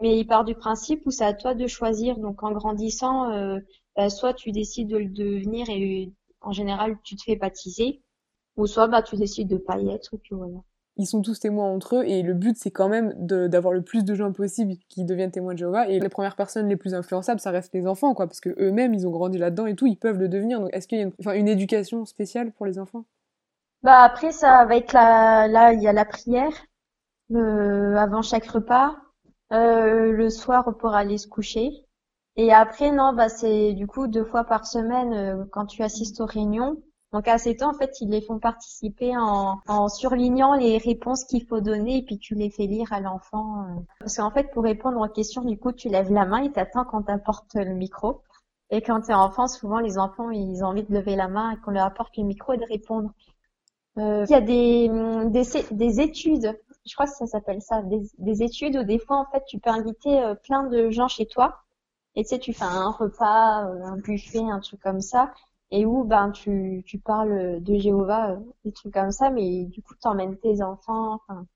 mais 0.00 0.18
il 0.18 0.26
part 0.26 0.44
du 0.44 0.54
principe 0.54 1.02
où 1.06 1.10
c'est 1.10 1.24
à 1.24 1.34
toi 1.34 1.54
de 1.54 1.66
choisir. 1.66 2.18
Donc 2.18 2.42
en 2.42 2.52
grandissant, 2.52 3.30
euh, 3.32 3.58
bah, 3.96 4.10
soit 4.10 4.34
tu 4.34 4.52
décides 4.52 4.88
de 4.88 4.98
le 4.98 5.08
devenir 5.08 5.68
et 5.68 6.12
en 6.40 6.52
général 6.52 6.98
tu 7.04 7.16
te 7.16 7.22
fais 7.22 7.36
baptiser, 7.36 8.02
ou 8.56 8.66
soit 8.66 8.88
bah 8.88 9.02
tu 9.02 9.16
décides 9.16 9.48
de 9.48 9.58
pas 9.58 9.78
y 9.78 9.90
être 9.90 10.14
et 10.14 10.18
puis 10.18 10.34
voilà 10.34 10.58
ils 11.00 11.06
sont 11.06 11.22
tous 11.22 11.40
témoins 11.40 11.68
entre 11.68 11.96
eux 11.96 12.04
et 12.04 12.22
le 12.22 12.34
but 12.34 12.56
c'est 12.58 12.70
quand 12.70 12.88
même 12.88 13.14
d'avoir 13.16 13.72
le 13.72 13.80
plus 13.80 14.04
de 14.04 14.14
gens 14.14 14.32
possible 14.32 14.74
qui 14.88 15.04
deviennent 15.04 15.30
témoins 15.30 15.54
de 15.54 15.58
Jéhovah 15.58 15.88
et 15.88 15.98
les 15.98 16.08
premières 16.10 16.36
personnes 16.36 16.68
les 16.68 16.76
plus 16.76 16.94
influençables 16.94 17.40
ça 17.40 17.50
reste 17.50 17.72
les 17.72 17.86
enfants 17.86 18.12
quoi 18.12 18.26
parce 18.26 18.40
que 18.40 18.50
eux-mêmes 18.60 18.92
ils 18.92 19.06
ont 19.06 19.10
grandi 19.10 19.38
là-dedans 19.38 19.66
et 19.66 19.74
tout 19.74 19.86
ils 19.86 19.96
peuvent 19.96 20.18
le 20.18 20.28
devenir. 20.28 20.60
Donc 20.60 20.68
est-ce 20.74 20.86
qu'il 20.86 20.98
y 20.98 21.02
a 21.02 21.04
une, 21.04 21.40
une 21.40 21.48
éducation 21.48 22.04
spéciale 22.04 22.52
pour 22.52 22.66
les 22.66 22.78
enfants? 22.78 23.06
Bah 23.82 24.02
après 24.02 24.30
ça 24.30 24.66
va 24.66 24.76
être 24.76 24.92
la 24.92 25.48
là 25.48 25.72
il 25.72 25.80
y 25.80 25.88
a 25.88 25.92
la 25.94 26.04
prière 26.04 26.52
avant 27.32 28.22
chaque 28.22 28.46
repas 28.46 28.96
euh, 29.52 30.12
le 30.12 30.28
soir 30.28 30.76
pour 30.78 30.94
aller 30.94 31.16
se 31.16 31.28
coucher. 31.28 31.70
Et 32.36 32.52
après 32.52 32.90
non 32.90 33.14
bah 33.14 33.30
c'est 33.30 33.72
du 33.72 33.86
coup 33.86 34.06
deux 34.06 34.24
fois 34.24 34.44
par 34.44 34.66
semaine 34.66 35.14
euh, 35.14 35.44
quand 35.50 35.64
tu 35.64 35.82
assistes 35.82 36.20
aux 36.20 36.26
réunions 36.26 36.76
donc 37.12 37.26
à 37.26 37.38
ces 37.38 37.56
temps, 37.56 37.70
en 37.70 37.74
fait, 37.74 38.00
ils 38.00 38.08
les 38.08 38.20
font 38.20 38.38
participer 38.38 39.16
en, 39.16 39.58
en 39.66 39.88
surlignant 39.88 40.54
les 40.54 40.78
réponses 40.78 41.24
qu'il 41.24 41.44
faut 41.44 41.60
donner 41.60 41.98
et 41.98 42.02
puis 42.02 42.18
tu 42.18 42.36
les 42.36 42.50
fais 42.50 42.66
lire 42.66 42.92
à 42.92 43.00
l'enfant. 43.00 43.64
Euh. 43.64 43.80
Parce 43.98 44.16
qu'en 44.16 44.30
fait, 44.30 44.50
pour 44.52 44.62
répondre 44.62 45.00
aux 45.00 45.08
questions, 45.08 45.42
du 45.42 45.58
coup, 45.58 45.72
tu 45.72 45.88
lèves 45.88 46.12
la 46.12 46.24
main 46.24 46.42
et 46.42 46.52
t'attends 46.52 46.84
quand 46.84 47.02
t'apportes 47.02 47.54
le 47.54 47.74
micro. 47.74 48.22
Et 48.70 48.80
quand 48.80 49.00
t'es 49.00 49.14
enfant, 49.14 49.48
souvent 49.48 49.80
les 49.80 49.98
enfants, 49.98 50.30
ils 50.30 50.62
ont 50.62 50.68
envie 50.68 50.84
de 50.84 50.94
lever 50.94 51.16
la 51.16 51.26
main 51.26 51.50
et 51.50 51.56
qu'on 51.56 51.72
leur 51.72 51.86
apporte 51.86 52.16
le 52.16 52.22
micro 52.22 52.52
et 52.52 52.58
de 52.58 52.66
répondre. 52.66 53.10
Euh, 53.98 54.24
il 54.28 54.30
y 54.30 54.36
a 54.36 54.40
des, 54.40 54.88
des, 55.30 55.42
des, 55.72 56.00
études, 56.00 56.56
je 56.86 56.94
crois 56.94 57.06
que 57.06 57.12
ça 57.12 57.26
s'appelle 57.26 57.60
ça, 57.60 57.82
des, 57.82 58.00
des, 58.18 58.44
études 58.44 58.76
où 58.76 58.84
des 58.84 59.00
fois, 59.00 59.16
en 59.16 59.24
fait, 59.24 59.42
tu 59.48 59.58
peux 59.58 59.70
inviter 59.70 60.22
euh, 60.22 60.36
plein 60.36 60.62
de 60.68 60.90
gens 60.90 61.08
chez 61.08 61.26
toi. 61.26 61.58
Et 62.14 62.22
tu 62.22 62.28
sais, 62.28 62.38
tu 62.38 62.52
fais 62.52 62.64
un 62.64 62.90
repas, 62.90 63.64
un 63.64 63.96
buffet, 63.96 64.38
un 64.38 64.60
truc 64.60 64.80
comme 64.80 65.00
ça 65.00 65.32
et 65.70 65.86
où 65.86 66.04
ben 66.04 66.30
tu, 66.30 66.82
tu 66.86 66.98
parles 66.98 67.62
de 67.62 67.78
Jéhovah, 67.78 68.32
euh, 68.32 68.36
des 68.64 68.72
trucs 68.72 68.94
comme 68.94 69.10
ça, 69.10 69.30
mais 69.30 69.64
du 69.64 69.82
coup 69.82 69.94
t'emmènes 70.00 70.36
tes 70.38 70.62
enfants, 70.62 71.14
enfin 71.14 71.46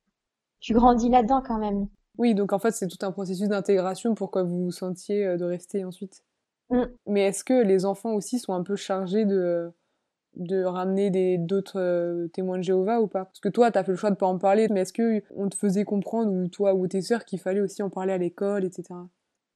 tu 0.61 0.73
grandis 0.73 1.09
là-dedans 1.09 1.43
quand 1.47 1.59
même. 1.59 1.89
Oui, 2.17 2.35
donc 2.35 2.53
en 2.53 2.59
fait, 2.59 2.71
c'est 2.71 2.87
tout 2.87 3.05
un 3.05 3.11
processus 3.11 3.49
d'intégration 3.49 4.15
pour 4.15 4.31
que 4.31 4.39
vous 4.39 4.65
vous 4.65 4.71
sentiez 4.71 5.27
euh, 5.27 5.37
de 5.37 5.45
rester 5.45 5.85
ensuite. 5.85 6.23
Mm. 6.71 6.85
Mais 7.07 7.21
est-ce 7.27 7.45
que 7.45 7.63
les 7.63 7.85
enfants 7.85 8.15
aussi 8.15 8.39
sont 8.39 8.55
un 8.55 8.63
peu 8.63 8.77
chargés 8.77 9.25
de, 9.25 9.71
de 10.37 10.65
ramener 10.65 11.11
des, 11.11 11.39
d'autres 11.39 11.81
euh, 11.81 12.29
témoins 12.29 12.59
de 12.59 12.63
Jéhovah 12.63 13.01
ou 13.01 13.09
pas? 13.09 13.25
Parce 13.25 13.41
que 13.41 13.49
toi, 13.49 13.71
tu 13.71 13.79
as 13.79 13.85
fait 13.85 13.93
le 13.93 13.97
choix 13.97 14.11
de 14.11 14.17
pas 14.17 14.27
en 14.27 14.39
parler, 14.39 14.69
mais 14.71 14.81
est-ce 14.81 14.93
que 14.93 15.23
on 15.35 15.49
te 15.49 15.57
faisait 15.57 15.85
comprendre, 15.85 16.33
ou 16.33 16.49
toi 16.49 16.75
ou 16.75 16.87
tes 16.87 17.03
sœurs, 17.03 17.25
qu'il 17.25 17.41
fallait 17.41 17.61
aussi 17.61 17.83
en 17.83 17.91
parler 17.91 18.13
à 18.13 18.19
l'école, 18.19 18.65
etc. 18.65 18.95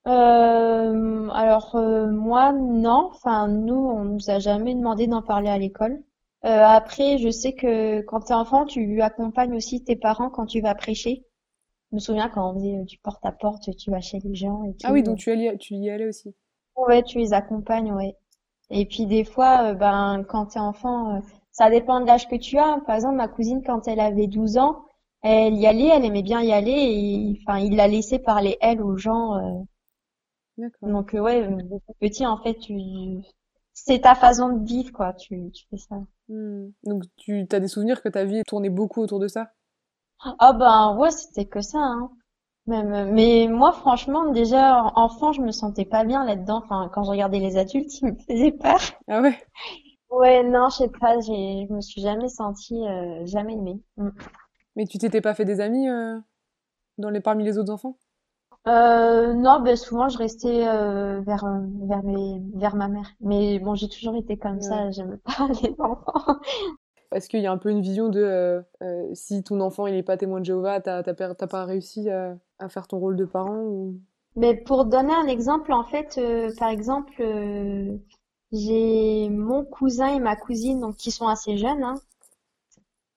Euh, 0.08 1.28
alors 1.30 1.76
moi, 1.76 2.52
non. 2.52 3.10
Enfin, 3.12 3.48
nous, 3.48 3.74
on 3.74 4.04
nous 4.04 4.30
a 4.30 4.38
jamais 4.38 4.74
demandé 4.74 5.06
d'en 5.06 5.22
parler 5.22 5.48
à 5.50 5.58
l'école. 5.58 6.02
après, 6.42 7.18
je 7.18 7.30
sais 7.30 7.52
que 7.52 8.00
quand 8.02 8.20
tu 8.20 8.32
es 8.32 8.34
enfant, 8.34 8.64
tu 8.64 9.00
accompagnes 9.02 9.54
aussi 9.54 9.84
tes 9.84 9.96
parents 9.96 10.30
quand 10.30 10.46
tu 10.46 10.60
vas 10.60 10.74
prêcher. 10.74 11.24
Je 11.90 11.96
me 11.96 12.00
souviens 12.00 12.28
quand 12.28 12.50
on 12.50 12.54
faisait 12.54 12.84
du 12.84 12.98
porte-à-porte, 12.98 13.74
tu 13.76 13.90
vas 13.90 14.00
chez 14.00 14.18
les 14.18 14.34
gens 14.34 14.62
et 14.64 14.74
Ah 14.84 14.92
oui, 14.92 15.02
donc 15.02 15.18
tu, 15.18 15.34
y, 15.34 15.58
tu 15.58 15.74
y 15.74 15.88
allais 15.90 16.06
aussi. 16.06 16.34
Ouais, 16.76 17.02
tu 17.02 17.18
les 17.18 17.32
accompagnes, 17.32 17.92
ouais. 17.92 18.14
Et 18.70 18.84
puis 18.84 19.06
des 19.06 19.24
fois, 19.24 19.70
euh, 19.70 19.74
ben 19.74 20.24
quand 20.28 20.46
t'es 20.46 20.58
enfant, 20.58 21.16
euh, 21.16 21.20
ça 21.50 21.70
dépend 21.70 22.00
de 22.00 22.06
l'âge 22.06 22.28
que 22.28 22.36
tu 22.36 22.58
as. 22.58 22.78
Par 22.86 22.96
exemple, 22.96 23.16
ma 23.16 23.28
cousine, 23.28 23.62
quand 23.64 23.88
elle 23.88 24.00
avait 24.00 24.26
12 24.26 24.58
ans, 24.58 24.84
elle 25.22 25.54
y 25.54 25.66
allait, 25.66 25.88
elle 25.88 26.04
aimait 26.04 26.22
bien 26.22 26.42
y 26.42 26.52
aller, 26.52 26.72
et 26.72 27.38
enfin, 27.40 27.58
il 27.58 27.74
l'a 27.74 27.88
laissé 27.88 28.18
parler 28.18 28.58
elle 28.60 28.82
aux 28.82 28.96
gens. 28.96 29.64
Euh. 30.58 30.68
Donc 30.82 31.12
ouais, 31.12 31.48
petit, 32.00 32.26
en 32.26 32.36
fait, 32.42 32.54
tu 32.58 32.74
c'est 33.72 34.00
ta 34.00 34.14
façon 34.14 34.50
de 34.50 34.64
vivre, 34.66 34.92
quoi. 34.92 35.12
Tu, 35.12 35.50
tu 35.52 35.66
fais 35.70 35.76
ça. 35.78 35.96
Hmm. 36.28 36.70
Donc 36.84 37.04
tu 37.16 37.46
as 37.52 37.60
des 37.60 37.68
souvenirs 37.68 38.02
que 38.02 38.08
ta 38.08 38.24
vie 38.24 38.42
tournait 38.46 38.70
beaucoup 38.70 39.00
autour 39.00 39.20
de 39.20 39.28
ça? 39.28 39.52
Ah 40.40 40.52
ben 40.52 40.96
ouais, 40.96 41.10
c'était 41.10 41.46
que 41.46 41.60
ça, 41.60 41.78
hein. 41.78 42.10
Même, 42.66 43.14
mais 43.14 43.48
moi, 43.48 43.72
franchement, 43.72 44.30
déjà, 44.30 44.82
enfant, 44.94 45.32
je 45.32 45.40
me 45.40 45.52
sentais 45.52 45.86
pas 45.86 46.04
bien 46.04 46.26
là-dedans. 46.26 46.60
Enfin, 46.62 46.90
quand 46.92 47.02
je 47.02 47.10
regardais 47.10 47.38
les 47.38 47.56
adultes, 47.56 47.98
ils 48.02 48.08
me 48.08 48.14
faisaient 48.14 48.52
peur. 48.52 48.78
Ah 49.06 49.22
ouais? 49.22 49.38
Ouais, 50.10 50.42
non, 50.42 50.68
je 50.68 50.76
sais 50.76 50.88
pas, 50.88 51.18
j'ai, 51.20 51.66
je 51.66 51.72
me 51.72 51.80
suis 51.80 52.02
jamais 52.02 52.28
sentie, 52.28 52.86
euh, 52.86 53.24
jamais 53.24 53.54
aimée. 53.54 53.80
Mm. 53.96 54.10
Mais 54.76 54.86
tu 54.86 54.98
t'étais 54.98 55.22
pas 55.22 55.34
fait 55.34 55.46
des 55.46 55.60
amis, 55.60 55.88
euh, 55.88 56.18
dans 56.98 57.08
les, 57.08 57.20
parmi 57.20 57.42
les 57.42 57.56
autres 57.56 57.72
enfants? 57.72 57.96
Euh, 58.66 59.32
non, 59.32 59.60
ben 59.60 59.76
souvent 59.76 60.08
je 60.08 60.18
restais 60.18 60.66
euh, 60.66 61.20
vers 61.20 61.44
vers 61.86 62.02
mes 62.02 62.42
vers 62.54 62.76
ma 62.76 62.88
mère. 62.88 63.10
Mais 63.20 63.58
bon, 63.58 63.74
j'ai 63.74 63.88
toujours 63.88 64.16
été 64.16 64.36
comme 64.36 64.60
ça. 64.60 64.90
J'aime 64.90 65.18
pas 65.18 65.48
les 65.62 65.74
enfants. 65.78 66.40
Est-ce 67.12 67.28
qu'il 67.28 67.40
y 67.40 67.46
a 67.46 67.52
un 67.52 67.58
peu 67.58 67.70
une 67.70 67.80
vision 67.80 68.08
de 68.08 68.20
euh, 68.20 68.60
euh, 68.82 69.08
si 69.14 69.42
ton 69.42 69.60
enfant 69.60 69.86
il 69.86 69.94
est 69.94 70.02
pas 70.02 70.18
témoin 70.18 70.40
de 70.40 70.44
Jéhovah, 70.44 70.80
t'as 70.80 71.02
pas 71.02 71.64
réussi 71.64 72.10
à, 72.10 72.36
faire 72.68 72.86
ton 72.86 72.98
rôle 72.98 73.16
de 73.16 73.24
parent 73.24 73.60
ou... 73.60 73.98
Mais 74.36 74.54
pour 74.54 74.84
donner 74.84 75.14
un 75.14 75.26
exemple, 75.26 75.72
en 75.72 75.84
fait, 75.84 76.16
euh, 76.18 76.52
par 76.58 76.68
exemple, 76.68 77.24
j'ai 78.52 79.28
mon 79.30 79.64
cousin 79.64 80.14
et 80.14 80.20
ma 80.20 80.36
cousine 80.36 80.80
donc 80.80 80.96
qui 80.96 81.10
sont 81.10 81.26
assez 81.26 81.56
jeunes, 81.56 81.82
hein, 81.82 81.94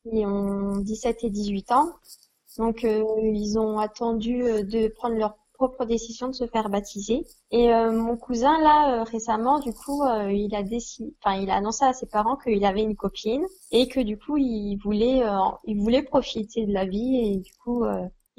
ils 0.05 0.25
ont 0.25 0.77
17 0.77 1.25
et 1.25 1.29
18 1.29 1.71
ans. 1.73 1.89
Donc 2.57 2.83
ils 2.83 3.57
ont 3.57 3.79
attendu 3.79 4.41
de 4.41 4.87
prendre 4.89 5.15
leur 5.15 5.35
propre 5.61 5.85
décision 5.85 6.27
de 6.29 6.33
se 6.33 6.47
faire 6.47 6.69
baptiser. 6.69 7.23
Et 7.51 7.71
euh, 7.71 7.91
mon 7.91 8.17
cousin 8.17 8.59
là 8.61 9.01
euh, 9.01 9.03
récemment, 9.03 9.59
du 9.59 9.73
coup, 9.73 10.01
euh, 10.01 10.31
il 10.31 10.55
a 10.55 10.63
décidé, 10.63 11.13
enfin, 11.23 11.35
il 11.39 11.51
a 11.51 11.55
annoncé 11.55 11.85
à 11.85 11.93
ses 11.93 12.07
parents 12.07 12.35
qu'il 12.35 12.65
avait 12.65 12.81
une 12.81 12.95
copine 12.95 13.45
et 13.71 13.87
que 13.87 13.99
du 13.99 14.17
coup, 14.17 14.37
il 14.37 14.77
voulait, 14.77 15.21
il 15.65 15.79
voulait 15.79 16.01
profiter 16.01 16.65
de 16.65 16.73
la 16.73 16.85
vie 16.85 17.15
et 17.17 17.37
du 17.37 17.53
coup, 17.63 17.85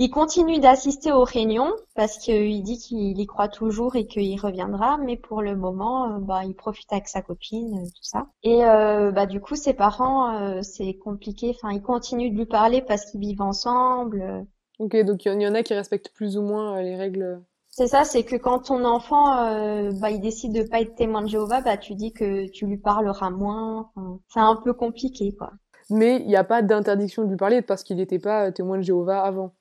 il 0.02 0.10
continue 0.10 0.58
d'assister 0.58 1.12
aux 1.12 1.24
réunions 1.24 1.72
parce 1.94 2.18
qu'il 2.18 2.62
dit 2.62 2.78
qu'il 2.78 3.18
y 3.18 3.26
croit 3.26 3.48
toujours 3.48 3.96
et 3.96 4.06
qu'il 4.06 4.40
reviendra, 4.40 4.98
mais 4.98 5.16
pour 5.16 5.42
le 5.42 5.56
moment, 5.56 6.18
bah, 6.18 6.44
il 6.44 6.54
profite 6.54 6.92
avec 6.92 7.08
sa 7.08 7.22
copine, 7.22 7.84
tout 7.84 8.02
ça. 8.02 8.26
Et 8.42 8.60
bah 8.62 9.26
du 9.26 9.40
coup, 9.40 9.56
ses 9.56 9.74
parents, 9.74 10.62
c'est 10.62 10.94
compliqué. 10.94 11.54
Enfin, 11.54 11.72
ils 11.72 11.82
continuent 11.82 12.32
de 12.32 12.38
lui 12.38 12.46
parler 12.46 12.82
parce 12.82 13.10
qu'ils 13.10 13.20
vivent 13.20 13.42
ensemble. 13.42 14.46
Ok, 14.82 14.96
donc 15.04 15.24
il 15.24 15.40
y 15.40 15.46
en 15.46 15.54
a 15.54 15.62
qui 15.62 15.74
respectent 15.74 16.10
plus 16.12 16.36
ou 16.36 16.42
moins 16.42 16.76
euh, 16.76 16.82
les 16.82 16.96
règles. 16.96 17.40
C'est 17.70 17.86
ça, 17.86 18.02
c'est 18.04 18.24
que 18.24 18.36
quand 18.36 18.60
ton 18.60 18.84
enfant, 18.84 19.46
euh, 19.46 19.92
bah, 20.00 20.10
il 20.10 20.20
décide 20.20 20.52
de 20.52 20.62
pas 20.62 20.80
être 20.80 20.96
témoin 20.96 21.22
de 21.22 21.28
Jéhovah, 21.28 21.60
bah, 21.60 21.76
tu 21.76 21.94
dis 21.94 22.12
que 22.12 22.50
tu 22.50 22.66
lui 22.66 22.78
parleras 22.78 23.30
moins. 23.30 23.90
c'est 24.28 24.40
un 24.40 24.56
peu 24.56 24.72
compliqué, 24.72 25.34
quoi. 25.38 25.52
Mais 25.88 26.16
il 26.16 26.26
n'y 26.26 26.36
a 26.36 26.44
pas 26.44 26.62
d'interdiction 26.62 27.24
de 27.24 27.30
lui 27.30 27.36
parler 27.36 27.62
parce 27.62 27.82
qu'il 27.82 27.96
n'était 27.96 28.18
pas 28.18 28.48
euh, 28.48 28.50
témoin 28.50 28.78
de 28.78 28.82
Jéhovah 28.82 29.22
avant. 29.22 29.54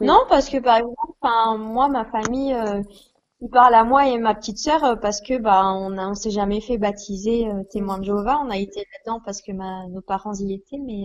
Non, 0.00 0.20
parce 0.28 0.48
que 0.48 0.58
par 0.58 0.76
exemple, 0.78 1.58
moi, 1.58 1.88
ma 1.88 2.04
famille, 2.04 2.56
il 3.40 3.50
parle 3.50 3.74
à 3.74 3.84
moi 3.84 4.08
et 4.08 4.18
ma 4.18 4.34
petite 4.34 4.58
sœur 4.58 4.98
parce 5.00 5.20
que 5.20 5.38
bah 5.38 5.72
on 5.74 5.98
a, 5.98 6.08
on 6.08 6.14
s'est 6.14 6.30
jamais 6.30 6.60
fait 6.60 6.78
baptiser 6.78 7.46
témoin 7.70 7.98
de 7.98 8.04
Jéhovah. 8.04 8.40
On 8.44 8.50
a 8.50 8.58
été 8.58 8.80
là-dedans 8.80 9.20
parce 9.24 9.42
que 9.42 9.52
ma, 9.52 9.86
nos 9.88 10.00
parents 10.02 10.34
y 10.34 10.54
étaient, 10.54 10.78
mais 10.78 11.04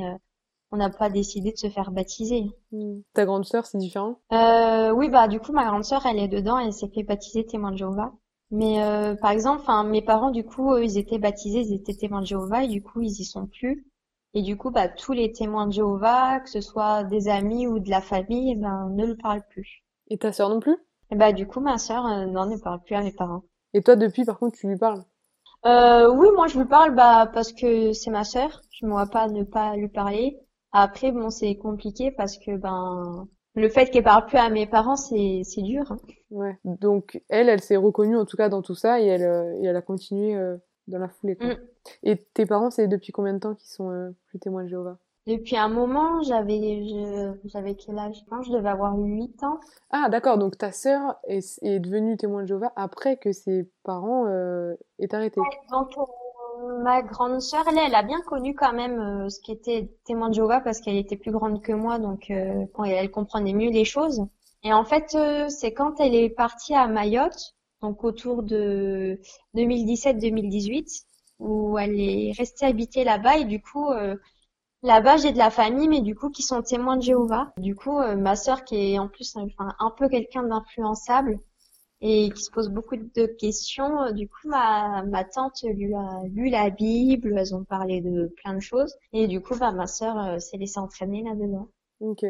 on 0.72 0.78
n'a 0.78 0.90
pas 0.90 1.10
décidé 1.10 1.52
de 1.52 1.58
se 1.58 1.70
faire 1.70 1.92
baptiser. 1.92 2.46
Hmm. 2.72 3.02
Ta 3.14 3.26
grande 3.26 3.46
sœur, 3.46 3.66
c'est 3.66 3.78
différent? 3.78 4.20
Euh, 4.32 4.92
Oui, 4.92 5.10
bah 5.10 5.28
du 5.28 5.40
coup, 5.40 5.52
ma 5.52 5.66
grande 5.66 5.84
sœur, 5.84 6.06
elle 6.06 6.20
est 6.20 6.28
dedans, 6.28 6.58
elle 6.60 6.74
s'est 6.74 6.90
fait 6.90 7.04
baptiser 7.04 7.46
témoin 7.46 7.72
de 7.72 7.78
Jéhovah. 7.78 8.12
Mais 8.52 8.84
euh, 8.84 9.16
par 9.16 9.32
exemple, 9.32 9.62
enfin, 9.62 9.84
mes 9.84 10.02
parents, 10.02 10.32
du 10.32 10.44
coup, 10.44 10.76
ils 10.78 10.98
étaient 10.98 11.20
baptisés, 11.20 11.62
ils 11.62 11.74
étaient 11.74 11.94
témoins 11.96 12.22
de 12.22 12.26
Jéhovah, 12.28 12.64
et 12.64 12.68
du 12.68 12.82
coup, 12.82 13.02
ils 13.02 13.20
y 13.22 13.26
sont 13.26 13.48
plus. 13.48 13.86
Et 14.34 14.42
du 14.42 14.58
coup, 14.58 14.72
bah 14.72 14.88
tous 14.88 15.14
les 15.14 15.32
témoins 15.32 15.68
de 15.68 15.74
Jéhovah, 15.74 16.40
que 16.40 16.50
ce 16.50 16.62
soit 16.62 17.04
des 17.04 17.28
amis 17.28 17.68
ou 17.68 17.80
de 17.80 17.90
la 17.90 18.02
famille, 18.02 18.52
eh 18.52 18.56
ben 18.56 18.90
ne 18.92 19.06
le 19.06 19.16
parlent 19.16 19.46
plus. 19.50 19.84
Et 20.10 20.18
ta 20.18 20.32
sœur 20.32 20.50
non 20.50 20.60
plus? 20.60 20.78
Et 21.12 21.16
bah 21.16 21.32
du 21.34 21.48
coup, 21.48 21.60
ma 21.60 21.78
sœur, 21.78 22.06
euh, 22.06 22.26
non, 22.26 22.46
ne 22.46 22.58
parle 22.58 22.82
plus 22.82 22.96
à 22.96 23.02
mes 23.02 23.12
parents. 23.12 23.44
Et 23.74 23.82
toi, 23.82 23.96
depuis, 23.96 24.26
par 24.26 24.38
contre, 24.40 24.58
tu 24.58 24.68
lui 24.68 24.78
parles? 24.78 25.04
Euh, 25.66 26.12
Oui, 26.14 26.28
moi, 26.36 26.48
je 26.48 26.58
lui 26.60 26.66
parle, 26.66 26.96
bah 26.96 27.30
parce 27.34 27.54
que 27.54 27.94
c'est 27.94 28.12
ma 28.12 28.24
sœur. 28.24 28.62
Je 28.72 28.86
ne 28.86 28.92
vois 28.92 29.08
pas 29.08 29.28
ne 29.28 29.44
pas 29.44 29.76
lui 29.76 29.90
parler. 29.90 30.40
Après, 30.72 31.12
bon, 31.12 31.30
c'est 31.30 31.56
compliqué 31.58 32.12
parce 32.12 32.38
que 32.38 32.56
ben 32.58 33.28
le 33.56 33.70
fait 33.70 33.90
qu'elle 33.90 34.04
parle 34.04 34.26
plus 34.28 34.38
à 34.38 34.50
mes 34.50 34.68
parents, 34.68 34.96
c'est 34.96 35.42
c'est 35.44 35.62
dur. 35.62 35.84
Hein. 35.92 35.98
Ouais. 36.32 36.58
Donc 36.64 37.22
elle, 37.30 37.50
elle 37.50 37.62
s'est 37.62 37.76
reconnue 37.76 38.16
en 38.18 38.26
tout 38.26 38.38
cas 38.38 38.50
dans 38.50 38.62
tout 38.62 38.76
ça 38.76 39.02
et 39.02 39.06
elle 39.06 39.24
euh, 39.24 39.56
et 39.62 39.66
elle 39.66 39.76
a 39.76 39.82
continué 39.82 40.36
euh, 40.36 40.58
dans 40.90 41.00
la 41.00 41.10
foulée. 41.10 41.36
Quoi. 41.36 41.48
Mm. 41.48 41.58
Et 42.04 42.18
tes 42.18 42.46
parents, 42.46 42.70
c'est 42.70 42.88
depuis 42.88 43.12
combien 43.12 43.34
de 43.34 43.40
temps 43.40 43.56
qu'ils 43.56 43.70
sont 43.70 43.90
euh, 43.90 44.10
plus 44.28 44.40
témoins 44.40 44.64
de 44.64 44.70
Jéhovah? 44.70 44.98
Depuis 45.28 45.58
un 45.58 45.70
moment, 45.70 46.22
j'avais 46.24 46.84
j'avais 47.46 47.76
quel 47.76 48.00
âge? 48.00 48.16
Je 48.20 48.30
pense 48.30 48.48
je 48.48 48.52
devais 48.52 48.70
avoir 48.70 48.98
8 48.98 49.44
ans. 49.44 49.60
Ah 49.92 50.08
d'accord, 50.10 50.38
donc 50.38 50.58
ta 50.58 50.72
sœur 50.72 51.18
est, 51.28 51.60
est 51.62 51.80
devenue 51.80 52.18
témoin 52.18 52.42
de 52.42 52.48
Jéhovah 52.48 52.72
après 52.76 53.18
que 53.18 53.32
ses 53.32 53.70
parents 53.84 54.28
aient 54.28 55.14
arrêté. 55.14 55.40
donc 55.70 55.96
ma 56.84 57.02
grande 57.02 57.42
sœur, 57.42 57.64
elle, 57.70 57.78
elle 57.78 57.96
a 57.96 58.04
bien 58.04 58.22
connu 58.22 58.56
quand 58.56 58.74
même 58.74 59.00
euh, 59.00 59.30
ce 59.30 59.40
qui 59.40 59.52
était 59.52 59.90
témoin 60.06 60.30
de 60.30 60.34
Jéhovah 60.34 60.62
parce 60.62 60.82
qu'elle 60.82 60.98
était 60.98 61.18
plus 61.18 61.32
grande 61.32 61.62
que 61.62 61.72
moi, 61.72 62.00
donc 62.00 62.30
euh, 62.30 62.66
elle, 62.86 63.12
comprenait 63.12 63.54
mieux 63.54 63.72
les 63.72 63.86
choses. 63.86 64.26
Et 64.64 64.74
en 64.74 64.84
fait, 64.84 65.16
euh, 65.16 65.48
c'est 65.50 65.74
quand 65.74 66.00
elle 66.00 66.16
est 66.16 66.30
partie 66.30 66.76
à 66.76 66.88
Mayotte, 66.88 67.56
donc 67.82 68.04
autour 68.04 68.44
de 68.44 69.20
2017-2018, 69.56 71.06
où 71.40 71.78
elle 71.78 72.00
est 72.00 72.34
restée 72.38 72.66
habiter 72.66 73.04
là-bas 73.04 73.38
et 73.38 73.46
du 73.46 73.62
coup, 73.62 73.90
là-bas 74.84 75.18
j'ai 75.18 75.32
de 75.32 75.38
la 75.38 75.50
famille, 75.50 75.88
mais 75.88 76.02
du 76.02 76.16
coup 76.16 76.30
qui 76.30 76.42
sont 76.44 76.62
témoins 76.62 76.98
de 76.98 77.04
Jéhovah. 77.04 77.54
Du 77.58 77.76
coup, 77.76 77.98
ma 78.18 78.36
sœur 78.36 78.66
qui 78.66 78.94
est 78.94 79.00
en 79.00 79.08
plus 79.08 79.36
enfin, 79.38 79.74
un 79.80 79.92
peu 79.92 80.10
quelqu'un 80.10 80.44
d'influençable, 80.44 81.40
et 82.02 82.30
qui 82.32 82.44
se 82.44 82.52
pose 82.52 82.70
beaucoup 82.70 82.96
de 82.96 83.26
questions. 83.26 84.12
Du 84.12 84.28
coup, 84.28 84.48
ma, 84.48 85.04
ma 85.04 85.24
tante 85.24 85.64
lui 85.64 85.94
a 85.94 86.22
lu 86.30 86.50
la 86.50 86.70
Bible, 86.70 87.38
elles 87.38 87.54
ont 87.54 87.64
parlé 87.64 88.02
de 88.02 88.34
plein 88.38 88.54
de 88.54 88.62
choses, 88.62 88.96
et 89.14 89.28
du 89.28 89.42
coup, 89.42 89.58
bah, 89.58 89.72
ma 89.72 89.88
sœur 89.88 90.18
euh, 90.18 90.40
s'est 90.40 90.58
laissée 90.58 90.80
entraîner 90.80 91.24
là-dedans. 91.24 91.68
Ok. 92.00 92.26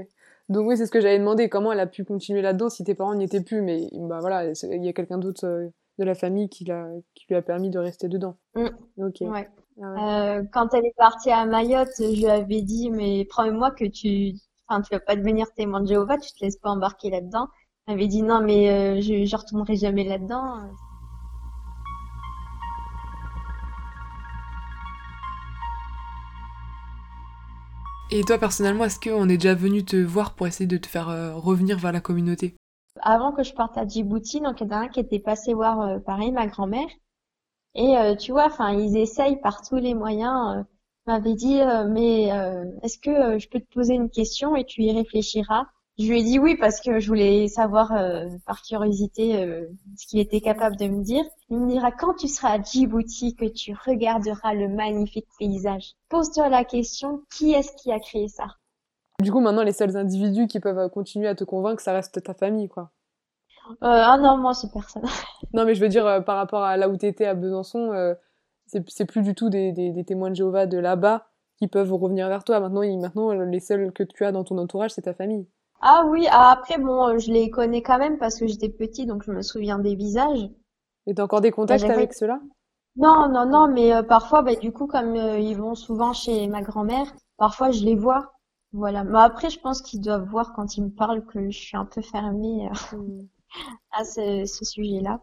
Donc 0.49 0.67
oui, 0.67 0.77
c'est 0.77 0.85
ce 0.85 0.91
que 0.91 0.99
j'avais 0.99 1.19
demandé, 1.19 1.47
comment 1.47 1.71
elle 1.71 1.79
a 1.79 1.87
pu 1.87 2.03
continuer 2.03 2.41
là-dedans 2.41 2.69
si 2.69 2.83
tes 2.83 2.95
parents 2.95 3.15
n'y 3.15 3.23
étaient 3.23 3.43
plus, 3.43 3.61
mais 3.61 3.87
bah 3.93 4.19
voilà, 4.19 4.45
il 4.45 4.83
y 4.83 4.89
a 4.89 4.93
quelqu'un 4.93 5.19
d'autre 5.19 5.45
euh, 5.45 5.67
de 5.99 6.03
la 6.03 6.15
famille 6.15 6.49
qui, 6.49 6.65
l'a, 6.65 6.87
qui 7.13 7.25
lui 7.29 7.35
a 7.35 7.41
permis 7.41 7.69
de 7.69 7.79
rester 7.79 8.07
dedans. 8.07 8.35
Mm. 8.55 8.67
Ok. 8.97 9.21
Ouais. 9.21 9.47
Euh, 9.81 10.43
quand 10.51 10.73
elle 10.73 10.85
est 10.85 10.95
partie 10.97 11.31
à 11.31 11.45
Mayotte, 11.45 11.89
je 11.99 12.15
lui 12.15 12.27
avais 12.27 12.61
dit, 12.61 12.89
mais 12.89 13.25
promets-moi 13.25 13.71
que 13.71 13.85
tu, 13.85 14.33
enfin, 14.67 14.81
tu 14.81 14.93
vas 14.93 14.99
pas 14.99 15.15
devenir 15.15 15.53
témoin 15.53 15.81
de 15.81 15.87
Jéhovah, 15.87 16.17
tu 16.17 16.31
te 16.33 16.43
laisses 16.43 16.57
pas 16.57 16.71
embarquer 16.71 17.09
là-dedans 17.09 17.47
avait 17.91 18.07
dit 18.07 18.21
non, 18.21 18.41
mais 18.41 18.69
euh, 18.69 19.01
je, 19.01 19.25
je 19.25 19.35
retournerai 19.35 19.75
jamais 19.75 20.03
là-dedans. 20.03 20.61
Et 28.11 28.23
toi 28.23 28.39
personnellement, 28.39 28.85
est-ce 28.85 28.99
qu'on 28.99 29.29
est 29.29 29.37
déjà 29.37 29.53
venu 29.53 29.85
te 29.85 29.95
voir 29.95 30.33
pour 30.33 30.47
essayer 30.47 30.65
de 30.65 30.77
te 30.77 30.87
faire 30.87 31.09
euh, 31.09 31.35
revenir 31.35 31.77
vers 31.77 31.91
la 31.91 32.01
communauté? 32.01 32.55
Avant 33.01 33.31
que 33.31 33.43
je 33.43 33.53
parte 33.53 33.77
à 33.77 33.87
Djibouti, 33.87 34.41
donc 34.41 34.61
il 34.61 34.67
y 34.67 34.67
en 34.67 34.71
a 34.71 34.79
un 34.79 34.87
qui 34.87 34.99
était 34.99 35.19
passé 35.19 35.53
voir 35.53 35.79
euh, 35.81 35.99
pareil 35.99 36.31
ma 36.31 36.47
grand-mère. 36.47 36.87
Et 37.75 37.95
tu 38.17 38.31
vois, 38.31 38.47
enfin 38.47 38.71
ils 38.73 38.97
essayent 38.97 39.39
par 39.39 39.61
tous 39.61 39.75
les 39.75 39.93
moyens. 39.93 40.65
m'avait 41.05 41.35
dit 41.35 41.59
mais 41.89 42.23
est-ce 42.81 42.97
que 42.97 43.37
je 43.37 43.47
peux 43.47 43.59
te 43.59 43.71
poser 43.71 43.93
une 43.93 44.09
question 44.09 44.55
et 44.55 44.65
tu 44.65 44.81
y 44.81 44.91
réfléchiras? 44.91 45.67
Je 45.99 46.09
lui 46.09 46.21
ai 46.21 46.23
dit 46.23 46.39
oui 46.39 46.55
parce 46.55 46.79
que 46.79 46.99
je 46.99 47.07
voulais 47.09 47.49
savoir 47.49 47.91
euh, 47.91 48.25
par 48.45 48.61
curiosité 48.61 49.43
euh, 49.43 49.67
ce 49.97 50.07
qu'il 50.07 50.19
était 50.19 50.39
capable 50.39 50.77
de 50.77 50.87
me 50.87 51.03
dire. 51.03 51.25
Il 51.49 51.59
me 51.59 51.69
dira 51.69 51.91
quand 51.91 52.13
tu 52.13 52.29
seras 52.29 52.51
à 52.57 52.61
Djibouti 52.61 53.35
que 53.35 53.45
tu 53.45 53.75
regarderas 53.85 54.53
le 54.53 54.69
magnifique 54.69 55.27
paysage. 55.37 55.95
Pose-toi 56.07 56.47
la 56.47 56.63
question 56.63 57.23
qui 57.35 57.51
est-ce 57.51 57.73
qui 57.75 57.91
a 57.91 57.99
créé 57.99 58.29
ça? 58.29 58.45
Du 59.21 59.33
coup, 59.33 59.41
maintenant, 59.41 59.63
les 59.63 59.73
seuls 59.73 59.97
individus 59.97 60.47
qui 60.47 60.61
peuvent 60.61 60.89
continuer 60.89 61.27
à 61.27 61.35
te 61.35 61.43
convaincre, 61.43 61.81
ça 61.81 61.91
reste 61.91 62.23
ta 62.23 62.33
famille, 62.33 62.69
quoi. 62.69 62.91
Euh, 63.71 63.75
ah 63.81 64.17
non, 64.17 64.37
moi 64.37 64.53
c'est 64.53 64.71
personne. 64.71 65.03
non, 65.53 65.65
mais 65.65 65.75
je 65.75 65.81
veux 65.81 65.89
dire 65.89 66.07
euh, 66.07 66.21
par 66.21 66.37
rapport 66.37 66.63
à 66.63 66.77
là 66.77 66.87
où 66.87 66.95
t'étais 66.95 67.25
à 67.25 67.35
Besançon, 67.35 68.15
c'est 68.67 69.05
plus 69.05 69.21
du 69.21 69.35
tout 69.35 69.49
des, 69.49 69.73
des, 69.73 69.91
des 69.91 70.05
témoins 70.05 70.29
de 70.29 70.35
Jéhovah 70.35 70.65
de 70.65 70.77
là-bas 70.77 71.27
qui 71.57 71.67
peuvent 71.67 71.91
revenir 71.91 72.29
vers 72.29 72.45
toi. 72.45 72.61
Maintenant, 72.61 72.83
maintenant, 73.01 73.33
les 73.33 73.59
seuls 73.59 73.91
que 73.91 74.03
tu 74.03 74.23
as 74.23 74.31
dans 74.31 74.45
ton 74.45 74.57
entourage, 74.57 74.91
c'est 74.91 75.01
ta 75.01 75.13
famille. 75.13 75.45
Ah 75.81 76.03
oui, 76.07 76.27
ah, 76.29 76.51
après, 76.51 76.77
bon, 76.77 77.17
je 77.17 77.31
les 77.31 77.49
connais 77.49 77.81
quand 77.81 77.97
même 77.97 78.17
parce 78.17 78.37
que 78.37 78.47
j'étais 78.47 78.69
petit, 78.69 79.05
donc 79.05 79.23
je 79.23 79.31
me 79.31 79.41
souviens 79.41 79.79
des 79.79 79.95
visages. 79.95 80.49
Et 81.07 81.13
t'as 81.13 81.23
encore 81.23 81.41
des 81.41 81.51
contacts 81.51 81.87
bah, 81.87 81.93
avec 81.93 82.13
ceux-là? 82.13 82.39
Non, 82.97 83.29
non, 83.29 83.45
non, 83.45 83.67
mais 83.67 83.93
euh, 83.93 84.03
parfois, 84.03 84.41
bah, 84.41 84.55
du 84.55 84.73
coup, 84.73 84.87
comme 84.87 85.15
euh, 85.15 85.39
ils 85.39 85.55
vont 85.55 85.75
souvent 85.75 86.11
chez 86.11 86.47
ma 86.47 86.61
grand-mère, 86.61 87.13
parfois 87.37 87.71
je 87.71 87.83
les 87.85 87.95
vois. 87.95 88.33
Voilà. 88.73 89.03
Mais 89.03 89.19
après, 89.19 89.49
je 89.49 89.59
pense 89.59 89.81
qu'ils 89.81 90.01
doivent 90.01 90.27
voir 90.27 90.53
quand 90.53 90.77
ils 90.77 90.83
me 90.83 90.89
parlent 90.89 91.25
que 91.25 91.49
je 91.49 91.57
suis 91.57 91.77
un 91.77 91.85
peu 91.85 92.01
fermée 92.01 92.69
euh, 92.93 92.97
hmm. 92.97 93.27
à 93.91 94.03
ce, 94.03 94.45
ce 94.45 94.65
sujet-là. 94.65 95.21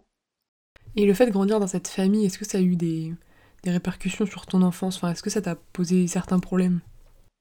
Et 0.97 1.05
le 1.05 1.13
fait 1.13 1.27
de 1.27 1.33
grandir 1.33 1.61
dans 1.61 1.67
cette 1.67 1.89
famille, 1.89 2.25
est-ce 2.25 2.39
que 2.39 2.47
ça 2.47 2.59
a 2.59 2.63
eu 2.63 2.77
des, 2.77 3.15
des 3.63 3.71
répercussions 3.71 4.25
sur 4.25 4.47
ton 4.47 4.63
enfance? 4.63 4.97
Enfin, 4.97 5.11
est-ce 5.11 5.23
que 5.23 5.31
ça 5.31 5.43
t'a 5.43 5.55
posé 5.55 6.07
certains 6.07 6.41
problèmes? 6.41 6.81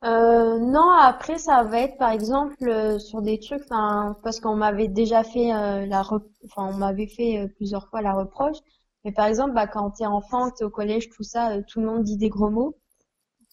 Euh, 0.03 0.59
non, 0.59 0.91
après 0.91 1.37
ça 1.39 1.63
va 1.63 1.79
être 1.79 1.97
par 1.97 2.11
exemple 2.11 2.55
euh, 2.69 2.99
sur 2.99 3.21
des 3.21 3.39
trucs, 3.39 3.63
parce 3.69 4.39
qu'on 4.39 4.55
m'avait 4.55 4.87
déjà 4.87 5.23
fait 5.23 5.51
euh, 5.53 5.85
la, 5.87 6.01
enfin 6.01 6.69
on 6.69 6.73
m'avait 6.73 7.07
fait 7.07 7.39
euh, 7.39 7.47
plusieurs 7.55 7.87
fois 7.89 8.01
la 8.01 8.13
reproche. 8.13 8.57
Mais 9.03 9.11
par 9.11 9.25
exemple, 9.27 9.53
bah, 9.53 9.67
quand 9.67 9.91
t'es 9.91 10.05
enfant, 10.05 10.49
t'es 10.51 10.63
au 10.63 10.69
collège, 10.69 11.09
tout 11.09 11.23
ça, 11.23 11.61
tout 11.63 11.79
le 11.79 11.85
monde 11.87 12.03
dit 12.03 12.17
des 12.17 12.29
gros 12.29 12.49
mots. 12.49 12.75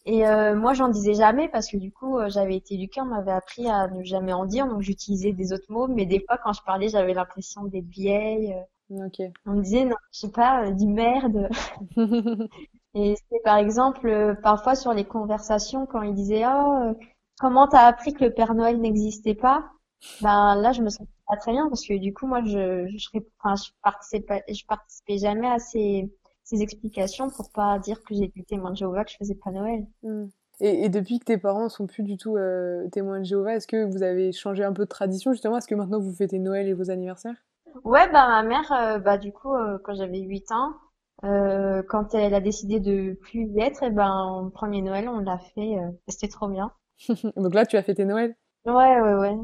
Et 0.07 0.22
moi, 0.57 0.74
j'en 0.74 0.88
disais 0.88 1.14
jamais 1.14 1.48
parce 1.50 1.68
que 1.70 1.76
du 1.78 1.92
coup, 1.92 2.18
j'avais 2.28 2.57
été 2.57 2.74
éduquée, 2.74 3.00
on 3.02 3.07
m'avait 3.07 3.33
appris 3.33 3.68
à 3.68 3.88
ne 3.88 4.05
jamais 4.05 4.33
en 4.33 4.46
dire, 4.46 4.66
donc 4.68 4.83
j'utilisais 4.83 5.33
des 5.33 5.52
autres 5.52 5.70
mots. 5.70 5.88
Mais 5.88 6.07
des 6.07 6.20
fois, 6.26 6.38
quand 6.44 6.52
je 6.55 6.62
parlais, 6.64 6.88
j'avais 6.88 7.14
l'impression 7.14 7.64
d'être 7.64 7.87
vieille. 7.88 8.55
Ok. 8.90 9.20
On 9.46 9.52
me 9.55 9.62
disait 9.62 9.85
non, 9.85 9.96
je 10.12 10.20
sais 10.20 10.33
pas, 10.33 10.70
dis 10.72 10.87
merde. 10.88 11.48
Et 12.94 13.14
c'est 13.31 13.42
par 13.42 13.57
exemple 13.57 14.07
euh, 14.07 14.35
parfois 14.35 14.74
sur 14.74 14.92
les 14.92 15.05
conversations 15.05 15.87
quand 15.87 16.02
il 16.02 16.14
disait 16.14 16.44
oh 16.46 16.92
comment 17.38 17.66
t'as 17.66 17.87
appris 17.87 18.12
que 18.12 18.24
le 18.24 18.33
Père 18.33 18.55
Noël 18.55 18.81
n'existait 18.81 19.35
pas? 19.35 19.64
Ben 20.20 20.57
là 20.57 20.72
je 20.72 20.83
me 20.83 20.90
sens 20.90 21.07
pas 21.26 21.37
très 21.37 21.52
bien 21.52 21.68
parce 21.68 21.87
que 21.87 21.94
du 21.98 22.12
coup 22.12 22.26
moi 22.26 22.42
je 22.44 22.87
je, 22.88 23.18
enfin, 23.42 23.55
je 23.57 23.70
participais 23.83 24.44
je 24.48 24.64
participais 24.66 25.18
jamais 25.18 25.48
à 25.48 25.59
ces 25.59 26.12
ces 26.44 26.61
explications 26.61 27.31
pour 27.31 27.50
pas 27.50 27.78
dire 27.78 28.02
que 28.02 28.14
j'étais 28.14 28.42
témoin 28.42 28.72
de 28.72 28.76
Jéhovah 28.76 29.05
que 29.05 29.12
je 29.12 29.16
faisais 29.16 29.37
pas 29.37 29.52
Noël. 29.52 29.87
Hmm. 30.02 30.26
Et, 30.61 30.85
et, 30.85 30.88
depuis 30.90 31.18
que 31.18 31.24
tes 31.24 31.38
parents 31.38 31.68
sont 31.68 31.87
plus 31.87 32.02
du 32.02 32.16
tout 32.16 32.37
euh, 32.37 32.87
témoins 32.90 33.20
de 33.20 33.24
Jéhovah, 33.24 33.55
est-ce 33.55 33.66
que 33.66 33.85
vous 33.85 34.02
avez 34.02 34.33
changé 34.33 34.62
un 34.62 34.72
peu 34.72 34.85
de 34.85 34.88
tradition 34.88 35.33
justement? 35.33 35.57
Est-ce 35.57 35.66
que 35.66 35.74
maintenant 35.74 35.98
vous 35.98 36.12
fêtez 36.12 36.38
Noël 36.38 36.68
et 36.68 36.74
vos 36.74 36.90
anniversaires? 36.90 37.37
Ouais, 37.85 38.07
bah 38.12 38.28
ma 38.28 38.42
mère, 38.42 39.00
bah 39.00 39.16
du 39.16 39.33
coup, 39.33 39.55
quand 39.83 39.94
j'avais 39.94 40.20
8 40.20 40.52
ans, 40.52 40.74
euh, 41.24 41.82
quand 41.88 42.14
elle 42.14 42.35
a 42.35 42.40
décidé 42.40 42.80
de 42.80 43.14
plus 43.14 43.46
y 43.46 43.61
être, 43.61 43.82
et 43.82 43.87
eh 43.87 43.90
ben, 43.90 44.50
premier 44.54 44.82
Noël, 44.82 45.08
on 45.08 45.18
l'a 45.18 45.38
fait. 45.38 45.78
Euh, 45.78 45.90
C'était 46.08 46.28
trop 46.28 46.48
bien. 46.48 46.72
Donc 47.37 47.54
là, 47.54 47.66
tu 47.66 47.76
as 47.76 47.82
fêté 47.82 48.04
Noël? 48.04 48.35
Ouais, 48.66 49.00
ouais, 49.00 49.14
ouais. 49.14 49.37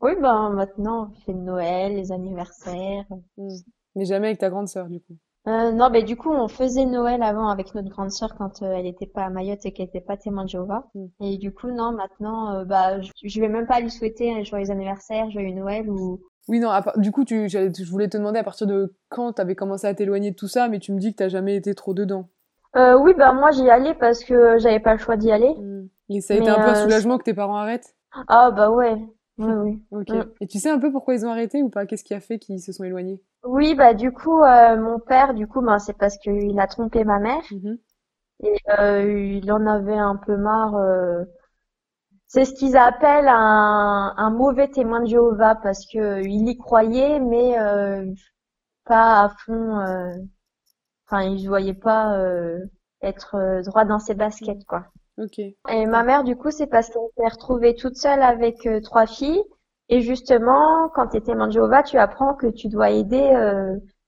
Oui, 0.00 0.12
ben 0.20 0.50
maintenant, 0.50 1.10
on 1.10 1.20
fait 1.24 1.34
Noël, 1.34 1.94
les 1.94 2.12
anniversaires. 2.12 3.04
Hmm. 3.36 3.48
Mais 3.94 4.04
jamais 4.04 4.28
avec 4.28 4.38
ta 4.38 4.50
grande 4.50 4.68
sœur, 4.68 4.88
du 4.88 5.00
coup? 5.00 5.16
Euh, 5.48 5.70
non, 5.70 5.90
mais 5.90 6.02
du 6.02 6.16
coup, 6.16 6.30
on 6.30 6.48
faisait 6.48 6.86
Noël 6.86 7.22
avant 7.22 7.48
avec 7.48 7.74
notre 7.74 7.88
grande 7.88 8.10
sœur 8.10 8.34
quand 8.36 8.62
euh, 8.62 8.72
elle 8.72 8.84
n'était 8.84 9.06
pas 9.06 9.24
à 9.24 9.30
Mayotte 9.30 9.64
et 9.64 9.72
qu'elle 9.72 9.86
n'était 9.86 10.00
pas 10.00 10.16
témoin 10.16 10.44
de 10.44 10.48
Jéhovah. 10.48 10.88
Hmm. 10.94 11.06
Et 11.20 11.38
du 11.38 11.52
coup, 11.52 11.70
non, 11.70 11.92
maintenant, 11.92 12.52
euh, 12.52 12.64
bah, 12.64 13.00
je, 13.00 13.12
je 13.22 13.40
vais 13.40 13.48
même 13.48 13.66
pas 13.66 13.80
lui 13.80 13.90
souhaiter 13.90 14.32
un 14.34 14.42
joyeux 14.42 14.70
anniversaire, 14.70 15.30
joyeux 15.30 15.54
Noël 15.54 15.88
ou 15.88 16.20
oui, 16.48 16.60
non, 16.60 16.70
du 16.96 17.10
coup, 17.10 17.24
tu, 17.24 17.48
je 17.48 17.90
voulais 17.90 18.08
te 18.08 18.16
demander 18.16 18.38
à 18.38 18.44
partir 18.44 18.66
de 18.66 18.94
quand 19.08 19.34
tu 19.34 19.42
avais 19.42 19.54
commencé 19.54 19.86
à 19.86 19.94
t'éloigner 19.94 20.30
de 20.30 20.36
tout 20.36 20.48
ça, 20.48 20.68
mais 20.68 20.78
tu 20.78 20.92
me 20.92 20.98
dis 20.98 21.12
que 21.12 21.18
t'as 21.18 21.28
jamais 21.28 21.56
été 21.56 21.74
trop 21.74 21.92
dedans. 21.92 22.28
Euh, 22.76 22.96
oui, 22.98 23.14
bah 23.16 23.32
moi 23.32 23.50
j'y 23.52 23.68
allais 23.70 23.94
parce 23.94 24.22
que 24.22 24.58
j'avais 24.58 24.80
pas 24.80 24.92
le 24.92 24.98
choix 24.98 25.16
d'y 25.16 25.32
aller. 25.32 25.54
Hmm. 25.54 25.88
Et 26.10 26.20
ça 26.20 26.34
a 26.34 26.36
été 26.36 26.48
un 26.48 26.56
peu 26.56 26.68
un 26.68 26.74
soulagement 26.74 27.16
que 27.16 27.24
tes 27.24 27.34
parents 27.34 27.56
arrêtent? 27.56 27.96
Ah 28.28 28.50
bah 28.50 28.70
ouais, 28.70 28.96
oui, 29.38 29.52
oui. 29.52 29.82
ok. 29.90 30.10
Hmm. 30.10 30.30
Et 30.40 30.46
tu 30.46 30.58
sais 30.58 30.70
un 30.70 30.78
peu 30.78 30.92
pourquoi 30.92 31.14
ils 31.14 31.24
ont 31.26 31.30
arrêté 31.30 31.62
ou 31.62 31.70
pas? 31.70 31.86
Qu'est-ce 31.86 32.04
qui 32.04 32.14
a 32.14 32.20
fait 32.20 32.38
qu'ils 32.38 32.60
se 32.60 32.72
sont 32.72 32.84
éloignés? 32.84 33.22
Oui, 33.44 33.74
bah 33.74 33.94
du 33.94 34.12
coup, 34.12 34.42
euh, 34.42 34.76
mon 34.76 34.98
père, 34.98 35.34
du 35.34 35.46
coup, 35.46 35.62
bah, 35.62 35.78
c'est 35.78 35.96
parce 35.96 36.18
qu'il 36.18 36.58
a 36.58 36.66
trompé 36.66 37.04
ma 37.04 37.18
mère. 37.18 37.42
Mm-hmm. 37.50 37.78
Et 38.44 38.56
euh, 38.78 39.38
il 39.42 39.50
en 39.50 39.66
avait 39.66 39.96
un 39.96 40.16
peu 40.16 40.36
marre 40.36 40.76
euh, 40.76 41.24
c'est 42.28 42.44
ce 42.44 42.54
qu'ils 42.54 42.76
appellent 42.76 43.28
un, 43.28 44.14
un, 44.16 44.30
mauvais 44.30 44.68
témoin 44.68 45.00
de 45.00 45.06
Jéhovah 45.06 45.54
parce 45.54 45.86
que 45.86 45.98
euh, 45.98 46.22
il 46.22 46.48
y 46.48 46.56
croyait, 46.56 47.20
mais 47.20 47.58
euh, 47.58 48.04
pas 48.84 49.22
à 49.22 49.28
fond. 49.28 49.78
Euh, 49.78 50.16
enfin, 51.06 51.22
il 51.22 51.42
ne 51.42 51.48
voyait 51.48 51.74
pas 51.74 52.18
être 53.02 53.62
droit 53.64 53.84
dans 53.84 53.98
ses 53.98 54.14
baskets, 54.14 54.64
quoi. 54.66 54.86
Ok. 55.18 55.38
Et 55.38 55.86
ma 55.86 56.02
mère, 56.02 56.24
du 56.24 56.36
coup, 56.36 56.50
c'est 56.50 56.66
parce 56.66 56.88
qu'elle 56.88 57.02
s'est 57.16 57.32
retrouvée 57.32 57.74
toute 57.74 57.96
seule 57.96 58.22
avec 58.22 58.68
trois 58.82 59.06
filles. 59.06 59.42
Et 59.88 60.00
justement, 60.00 60.88
quand 60.94 61.08
tu 61.08 61.18
es 61.18 61.20
témoin 61.20 61.46
de 61.46 61.52
Jéhovah, 61.52 61.84
tu 61.84 61.96
apprends 61.96 62.34
que 62.34 62.48
tu 62.48 62.68
dois 62.68 62.90
aider 62.90 63.32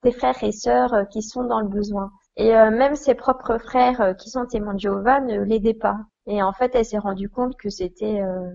tes 0.03 0.13
frères 0.13 0.43
et 0.43 0.53
sœurs 0.53 1.09
qui 1.11 1.23
sont 1.23 1.45
dans 1.45 1.61
le 1.61 1.69
besoin. 1.69 2.11
Et 2.37 2.51
même 2.51 2.97
ses 2.97 3.15
propres 3.15 3.59
frères 3.59 4.17
qui 4.19 4.29
sont 4.29 4.45
témoins 4.47 4.75
de 4.75 4.81
Jéhovah 4.81 5.21
ne 5.21 5.41
l'aidaient 5.41 5.75
pas. 5.75 5.97
Et 6.29 6.43
en 6.43 6.53
fait, 6.53 6.75
elle 6.75 6.85
s'est 6.85 6.99
rendue 6.99 7.31
compte 7.31 7.57
que 7.57 7.71
c'était 7.71 8.21
euh, 8.21 8.51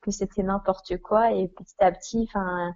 que 0.00 0.10
c'était 0.10 0.42
n'importe 0.42 0.96
quoi 0.96 1.32
et 1.32 1.48
petit 1.48 1.74
à 1.78 1.92
petit, 1.92 2.26
enfin, 2.28 2.72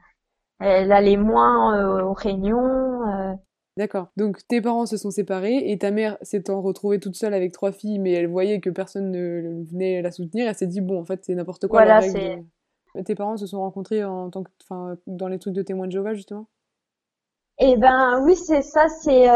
elle 0.60 0.92
allait 0.92 1.16
moins 1.16 1.74
euh, 1.74 2.02
aux 2.02 2.12
réunions. 2.12 3.08
Euh. 3.08 3.32
D'accord. 3.78 4.08
Donc 4.18 4.46
tes 4.46 4.60
parents 4.60 4.84
se 4.84 4.98
sont 4.98 5.10
séparés 5.10 5.70
et 5.70 5.78
ta 5.78 5.90
mère 5.90 6.18
s'étant 6.20 6.60
retrouvée 6.60 7.00
toute 7.00 7.16
seule 7.16 7.32
avec 7.32 7.52
trois 7.52 7.72
filles, 7.72 7.98
mais 7.98 8.12
elle 8.12 8.26
voyait 8.28 8.60
que 8.60 8.68
personne 8.68 9.10
ne 9.10 9.64
venait 9.64 10.02
la 10.02 10.12
soutenir, 10.12 10.46
elle 10.46 10.54
s'est 10.54 10.66
dit 10.66 10.82
bon, 10.82 11.00
en 11.00 11.04
fait, 11.04 11.24
c'est 11.24 11.34
n'importe 11.34 11.66
quoi. 11.66 11.84
Voilà, 11.84 12.02
c'est. 12.02 12.44
Tes 13.06 13.14
parents 13.14 13.38
se 13.38 13.46
sont 13.46 13.60
rencontrés 13.60 14.04
en 14.04 14.28
tant 14.28 14.42
que, 14.42 14.50
enfin, 14.68 14.98
dans 15.06 15.28
les 15.28 15.38
trucs 15.38 15.54
de 15.54 15.62
témoins 15.62 15.86
de 15.86 15.92
Jéhovah 15.92 16.12
justement? 16.12 16.46
Eh 17.58 17.78
ben 17.78 18.22
oui, 18.26 18.36
c'est 18.36 18.60
ça, 18.60 18.86
c'est. 18.88 19.30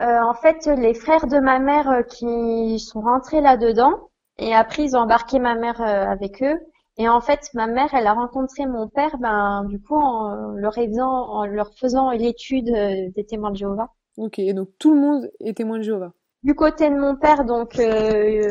Euh, 0.00 0.20
en 0.20 0.34
fait, 0.34 0.66
les 0.66 0.94
frères 0.94 1.26
de 1.26 1.38
ma 1.38 1.60
mère 1.60 1.88
euh, 1.88 2.02
qui 2.02 2.78
sont 2.80 3.00
rentrés 3.00 3.40
là-dedans, 3.40 4.10
et 4.38 4.52
après 4.54 4.82
ils 4.82 4.96
ont 4.96 5.00
embarqué 5.00 5.38
ma 5.38 5.54
mère 5.54 5.80
euh, 5.80 6.06
avec 6.10 6.42
eux. 6.42 6.58
Et 6.96 7.08
en 7.08 7.20
fait, 7.20 7.40
ma 7.54 7.66
mère, 7.66 7.92
elle 7.94 8.06
a 8.06 8.12
rencontré 8.12 8.66
mon 8.66 8.88
père, 8.88 9.18
ben 9.18 9.64
du 9.68 9.80
coup 9.80 9.96
en 9.96 10.52
leur 10.52 10.78
en 10.78 11.44
leur 11.44 11.70
faisant 11.74 12.10
l'étude 12.10 12.66
des 12.66 13.26
témoins 13.26 13.50
de 13.50 13.56
Jéhovah. 13.56 13.88
Ok, 14.16 14.40
donc 14.54 14.68
tout 14.78 14.94
le 14.94 15.00
monde 15.00 15.30
est 15.40 15.56
témoin 15.56 15.78
de 15.78 15.82
Jéhovah. 15.82 16.12
Du 16.44 16.54
côté 16.54 16.90
de 16.90 16.94
mon 16.94 17.16
père, 17.16 17.44
donc 17.44 17.80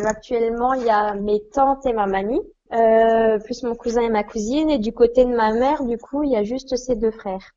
actuellement 0.05 0.73
il 0.73 0.83
y 0.83 0.89
a 0.89 1.13
mes 1.15 1.41
tantes 1.53 1.85
et 1.85 1.93
ma 1.93 2.05
mamie, 2.05 2.41
plus 2.69 3.63
mon 3.63 3.75
cousin 3.75 4.01
et 4.01 4.09
ma 4.09 4.25
cousine, 4.25 4.69
et 4.69 4.77
du 4.77 4.91
côté 4.91 5.23
de 5.23 5.33
ma 5.33 5.53
mère, 5.53 5.85
du 5.85 5.97
coup 5.97 6.23
il 6.23 6.31
y 6.31 6.35
a 6.35 6.43
juste 6.43 6.75
ces 6.75 6.97
deux 6.97 7.11
frères. 7.11 7.53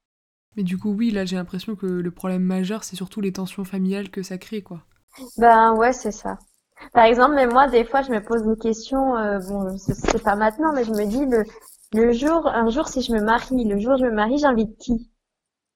Mais 0.57 0.65
du 0.65 0.77
coup, 0.77 0.91
oui, 0.91 1.13
là, 1.13 1.25
j'ai 1.25 1.37
l'impression 1.37 1.77
que 1.77 1.87
le 1.87 2.11
problème 2.11 2.43
majeur, 2.43 2.83
c'est 2.83 2.97
surtout 2.97 3.21
les 3.21 3.33
tensions 3.33 3.65
familiales 3.65 4.11
que 4.11 4.23
ça 4.25 4.39
crée, 4.39 4.63
quoi. 4.63 4.85
Ben 5.39 5.75
ouais, 5.77 5.93
c'est 5.93 6.13
ça. 6.13 6.39
Par 6.95 7.05
exemple, 7.05 7.35
mais 7.37 7.47
moi, 7.47 7.69
des 7.69 7.85
fois, 7.85 8.03
je 8.03 8.13
me 8.13 8.23
pose 8.25 8.43
une 8.45 8.57
question, 8.59 9.17
euh, 9.17 9.41
bon, 9.41 9.77
c'est 9.79 10.23
pas 10.23 10.37
maintenant, 10.37 10.73
mais 10.75 10.85
je 10.85 10.93
me 10.93 11.07
dis, 11.07 11.27
le, 11.27 11.45
le 11.95 12.13
jour, 12.13 12.47
un 12.49 12.71
jour, 12.71 12.89
si 12.89 13.03
je 13.03 13.13
me 13.13 13.21
marie, 13.23 13.65
le 13.65 13.79
jour 13.81 13.95
où 13.95 13.99
je 13.99 14.05
me 14.07 14.13
marie, 14.13 14.39
j'invite 14.39 14.77
qui? 14.79 15.11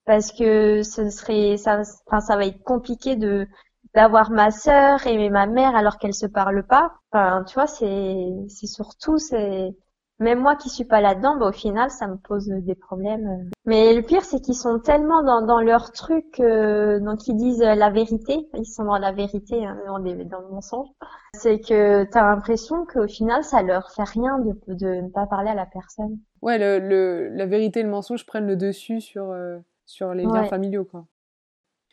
Parce 0.07 0.33
que 0.33 0.83
ce 0.83 1.11
serait, 1.11 1.57
ça, 1.59 1.83
enfin, 2.09 2.21
ça 2.21 2.37
va 2.37 2.47
être 2.47 2.63
compliqué 2.65 3.17
de 3.17 3.49
d'avoir 3.95 4.31
ma 4.31 4.51
sœur 4.53 5.07
et 5.07 5.31
ma 5.31 5.47
mère 5.47 5.77
alors 5.77 5.99
qu'elles 5.99 6.15
se 6.15 6.27
parlent 6.27 6.67
pas. 6.67 6.93
Enfin, 7.13 7.45
tu 7.45 7.55
vois, 7.55 7.67
c'est, 7.69 8.29
c'est 8.49 8.67
surtout, 8.69 9.19
c'est, 9.19 9.71
même 10.21 10.41
moi 10.41 10.55
qui 10.55 10.69
suis 10.69 10.85
pas 10.85 11.01
là-dedans, 11.01 11.37
bah, 11.39 11.49
au 11.49 11.53
final, 11.53 11.91
ça 11.91 12.07
me 12.07 12.17
pose 12.17 12.47
des 12.47 12.75
problèmes. 12.75 13.51
Mais 13.65 13.95
le 13.95 14.03
pire, 14.03 14.23
c'est 14.23 14.41
qu'ils 14.41 14.55
sont 14.55 14.79
tellement 14.79 15.23
dans, 15.23 15.45
dans 15.45 15.61
leur 15.61 15.91
truc, 15.93 16.39
euh, 16.41 17.01
donc 17.01 17.27
ils 17.27 17.37
disent 17.37 17.61
la 17.61 17.91
vérité. 17.91 18.49
Ils 18.55 18.67
sont 18.67 18.85
dans 18.85 18.99
la 18.99 19.13
vérité, 19.13 19.65
hein, 19.65 19.77
dans, 19.87 19.99
dans 19.99 20.41
le 20.41 20.49
mensonge. 20.51 20.89
C'est 21.35 21.59
que 21.59 22.05
tu 22.05 22.19
as 22.19 22.23
l'impression 22.23 22.85
qu'au 22.87 23.09
final, 23.09 23.43
ça 23.43 23.63
leur 23.63 23.91
fait 23.91 24.05
rien 24.05 24.39
de, 24.39 24.75
de 24.75 25.01
ne 25.03 25.09
pas 25.09 25.27
parler 25.27 25.51
à 25.51 25.55
la 25.55 25.67
personne. 25.67 26.19
Ouais, 26.43 26.59
le, 26.59 26.87
le, 26.87 27.29
la 27.31 27.47
vérité 27.47 27.81
et 27.81 27.83
le 27.83 27.91
mensonge 27.91 28.27
prennent 28.27 28.47
le 28.47 28.57
dessus 28.57 29.01
sur, 29.01 29.31
euh, 29.31 29.59
sur 29.87 30.15
les 30.15 30.25
liens 30.25 30.45
familiaux, 30.45 30.85
quoi. 30.85 31.07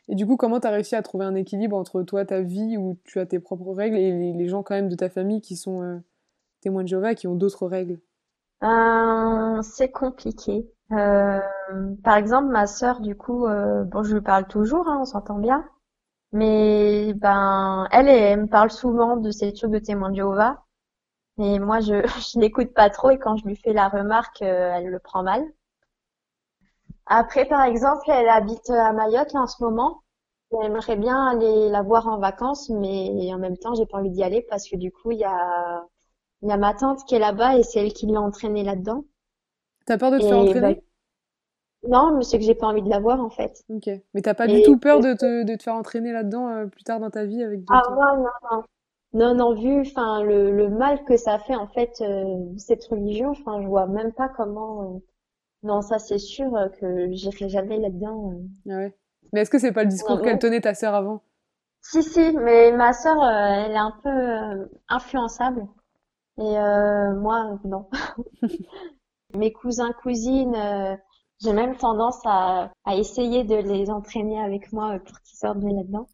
Et 0.09 0.15
du 0.15 0.25
coup, 0.25 0.37
comment 0.37 0.59
tu 0.61 0.67
as 0.67 0.71
réussi 0.71 0.95
à 0.95 1.01
trouver 1.01 1.25
un 1.25 1.35
équilibre 1.35 1.75
entre 1.75 2.01
toi, 2.01 2.23
ta 2.23 2.39
vie, 2.39 2.77
où 2.77 2.97
tu 3.03 3.19
as 3.19 3.25
tes 3.25 3.39
propres 3.39 3.73
règles, 3.73 3.97
et 3.97 4.11
les, 4.11 4.33
les 4.33 4.47
gens 4.47 4.63
quand 4.63 4.73
même 4.73 4.87
de 4.87 4.95
ta 4.95 5.09
famille 5.09 5.41
qui 5.41 5.57
sont 5.57 5.81
euh, 5.81 5.97
témoins 6.61 6.83
de 6.83 6.87
Jéhovah, 6.87 7.13
qui 7.13 7.27
ont 7.27 7.35
d'autres 7.35 7.67
règles? 7.67 7.99
Euh, 8.63 9.61
C'est 9.61 9.91
compliqué. 9.91 10.69
Euh, 10.91 11.39
par 12.03 12.15
exemple, 12.17 12.47
ma 12.49 12.67
sœur, 12.67 13.01
du 13.01 13.15
coup, 13.15 13.45
euh, 13.45 13.83
bon, 13.83 14.03
je 14.03 14.15
lui 14.15 14.21
parle 14.21 14.47
toujours, 14.47 14.87
hein, 14.87 14.99
on 15.01 15.05
s'entend 15.05 15.39
bien. 15.39 15.67
Mais 16.33 17.13
ben, 17.15 17.87
elle, 17.91 18.09
elle 18.09 18.41
me 18.43 18.47
parle 18.47 18.71
souvent 18.71 19.17
de 19.17 19.31
ces 19.31 19.53
trucs 19.53 19.71
de 19.71 19.79
témoins 19.79 20.11
de 20.11 20.17
Jéhovah. 20.17 20.63
Et 21.39 21.59
moi, 21.59 21.81
je, 21.81 21.95
je 22.33 22.39
l'écoute 22.39 22.73
pas 22.73 22.89
trop 22.89 23.11
et 23.11 23.19
quand 23.19 23.37
je 23.37 23.45
lui 23.47 23.55
fais 23.57 23.73
la 23.73 23.89
remarque, 23.89 24.41
euh, 24.43 24.73
elle 24.75 24.87
le 24.87 24.99
prend 24.99 25.23
mal. 25.23 25.43
Après, 27.07 27.45
par 27.45 27.63
exemple, 27.63 28.03
elle 28.09 28.29
habite 28.29 28.69
à 28.69 28.93
Mayotte 28.93 29.35
en 29.35 29.47
ce 29.47 29.63
moment. 29.63 30.03
J'aimerais 30.51 30.95
bien 30.95 31.27
aller 31.27 31.69
la 31.69 31.81
voir 31.81 32.07
en 32.07 32.19
vacances, 32.19 32.69
mais 32.69 33.33
en 33.33 33.39
même 33.39 33.57
temps, 33.57 33.73
j'ai 33.75 33.85
pas 33.85 33.97
envie 33.97 34.11
d'y 34.11 34.23
aller 34.23 34.45
parce 34.49 34.69
que 34.69 34.75
du 34.77 34.91
coup, 34.91 35.11
il 35.11 35.19
y 35.19 35.23
a, 35.25 35.83
il 36.41 36.49
y 36.49 36.51
a 36.51 36.57
ma 36.57 36.73
tante 36.73 37.05
qui 37.05 37.15
est 37.15 37.19
là-bas 37.19 37.57
et 37.57 37.63
c'est 37.63 37.79
elle 37.85 37.93
qui 37.93 38.07
l'a 38.07 38.21
entraînée 38.21 38.63
là-dedans. 38.63 39.05
T'as 39.85 39.97
peur 39.97 40.11
de 40.11 40.19
te 40.19 40.25
faire 40.25 40.37
entraîner? 40.37 40.83
Bah, 41.81 41.87
non, 41.89 42.15
mais 42.15 42.23
c'est 42.23 42.37
que 42.37 42.45
j'ai 42.45 42.53
pas 42.53 42.67
envie 42.67 42.83
de 42.83 42.89
la 42.89 42.99
voir 42.99 43.19
en 43.19 43.31
fait. 43.31 43.65
Ok. 43.69 43.89
Mais 44.13 44.21
t'as 44.21 44.33
pas 44.33 44.47
du 44.47 44.61
tout 44.61 44.77
peur 44.77 44.99
de 44.99 45.13
te, 45.13 45.43
de 45.43 45.55
te 45.55 45.63
faire 45.63 45.75
entraîner 45.75 46.11
là-dedans 46.11 46.49
euh, 46.49 46.65
plus 46.67 46.83
tard 46.83 46.99
dans 46.99 47.09
ta 47.09 47.25
vie 47.25 47.43
avec 47.43 47.61
Ah 47.69 47.81
non, 47.91 48.17
non, 48.23 48.29
non. 48.51 48.63
Non, 49.13 49.33
non, 49.35 49.53
vu 49.55 49.79
enfin 49.81 50.21
le, 50.21 50.51
le 50.51 50.69
mal 50.69 51.03
que 51.05 51.15
ça 51.15 51.39
fait 51.39 51.55
en 51.55 51.67
fait 51.67 51.93
euh, 52.01 52.35
cette 52.57 52.83
religion, 52.87 53.29
enfin 53.29 53.61
je 53.61 53.67
vois 53.67 53.87
même 53.87 54.11
pas 54.13 54.27
comment. 54.29 54.95
euh, 54.95 54.99
Non, 55.63 55.81
ça 55.81 55.99
c'est 55.99 56.19
sûr 56.19 56.51
que 56.79 57.11
j'irai 57.13 57.49
jamais 57.49 57.79
là-dedans. 57.79 58.33
Ah 58.69 58.77
ouais. 58.77 58.95
Mais 59.33 59.41
est-ce 59.41 59.49
que 59.49 59.57
c'est 59.59 59.71
pas 59.71 59.83
le 59.83 59.89
discours 59.89 60.21
qu'elle 60.21 60.37
tenait 60.39 60.61
ta 60.61 60.75
sœur 60.75 60.93
avant? 60.93 61.23
Si, 61.81 62.03
si, 62.03 62.33
mais 62.33 62.71
ma 62.71 62.93
sœur, 62.93 63.17
elle 63.25 63.71
est 63.71 63.77
un 63.77 63.97
peu 64.03 64.69
influençable. 64.89 65.67
Et 66.39 66.57
euh, 66.57 67.15
moi, 67.15 67.59
non. 67.63 67.89
Mes 69.35 69.51
cousins, 69.51 69.91
cousines, 69.91 70.55
euh, 70.55 70.95
j'ai 71.41 71.53
même 71.53 71.75
tendance 71.75 72.19
à, 72.25 72.71
à 72.85 72.95
essayer 72.95 73.43
de 73.43 73.55
les 73.55 73.89
entraîner 73.89 74.39
avec 74.39 74.71
moi 74.71 74.95
euh, 74.95 74.99
pour 74.99 75.19
qu'ils 75.21 75.37
sortent 75.37 75.59
de 75.59 75.67
là-dedans. 75.67 76.07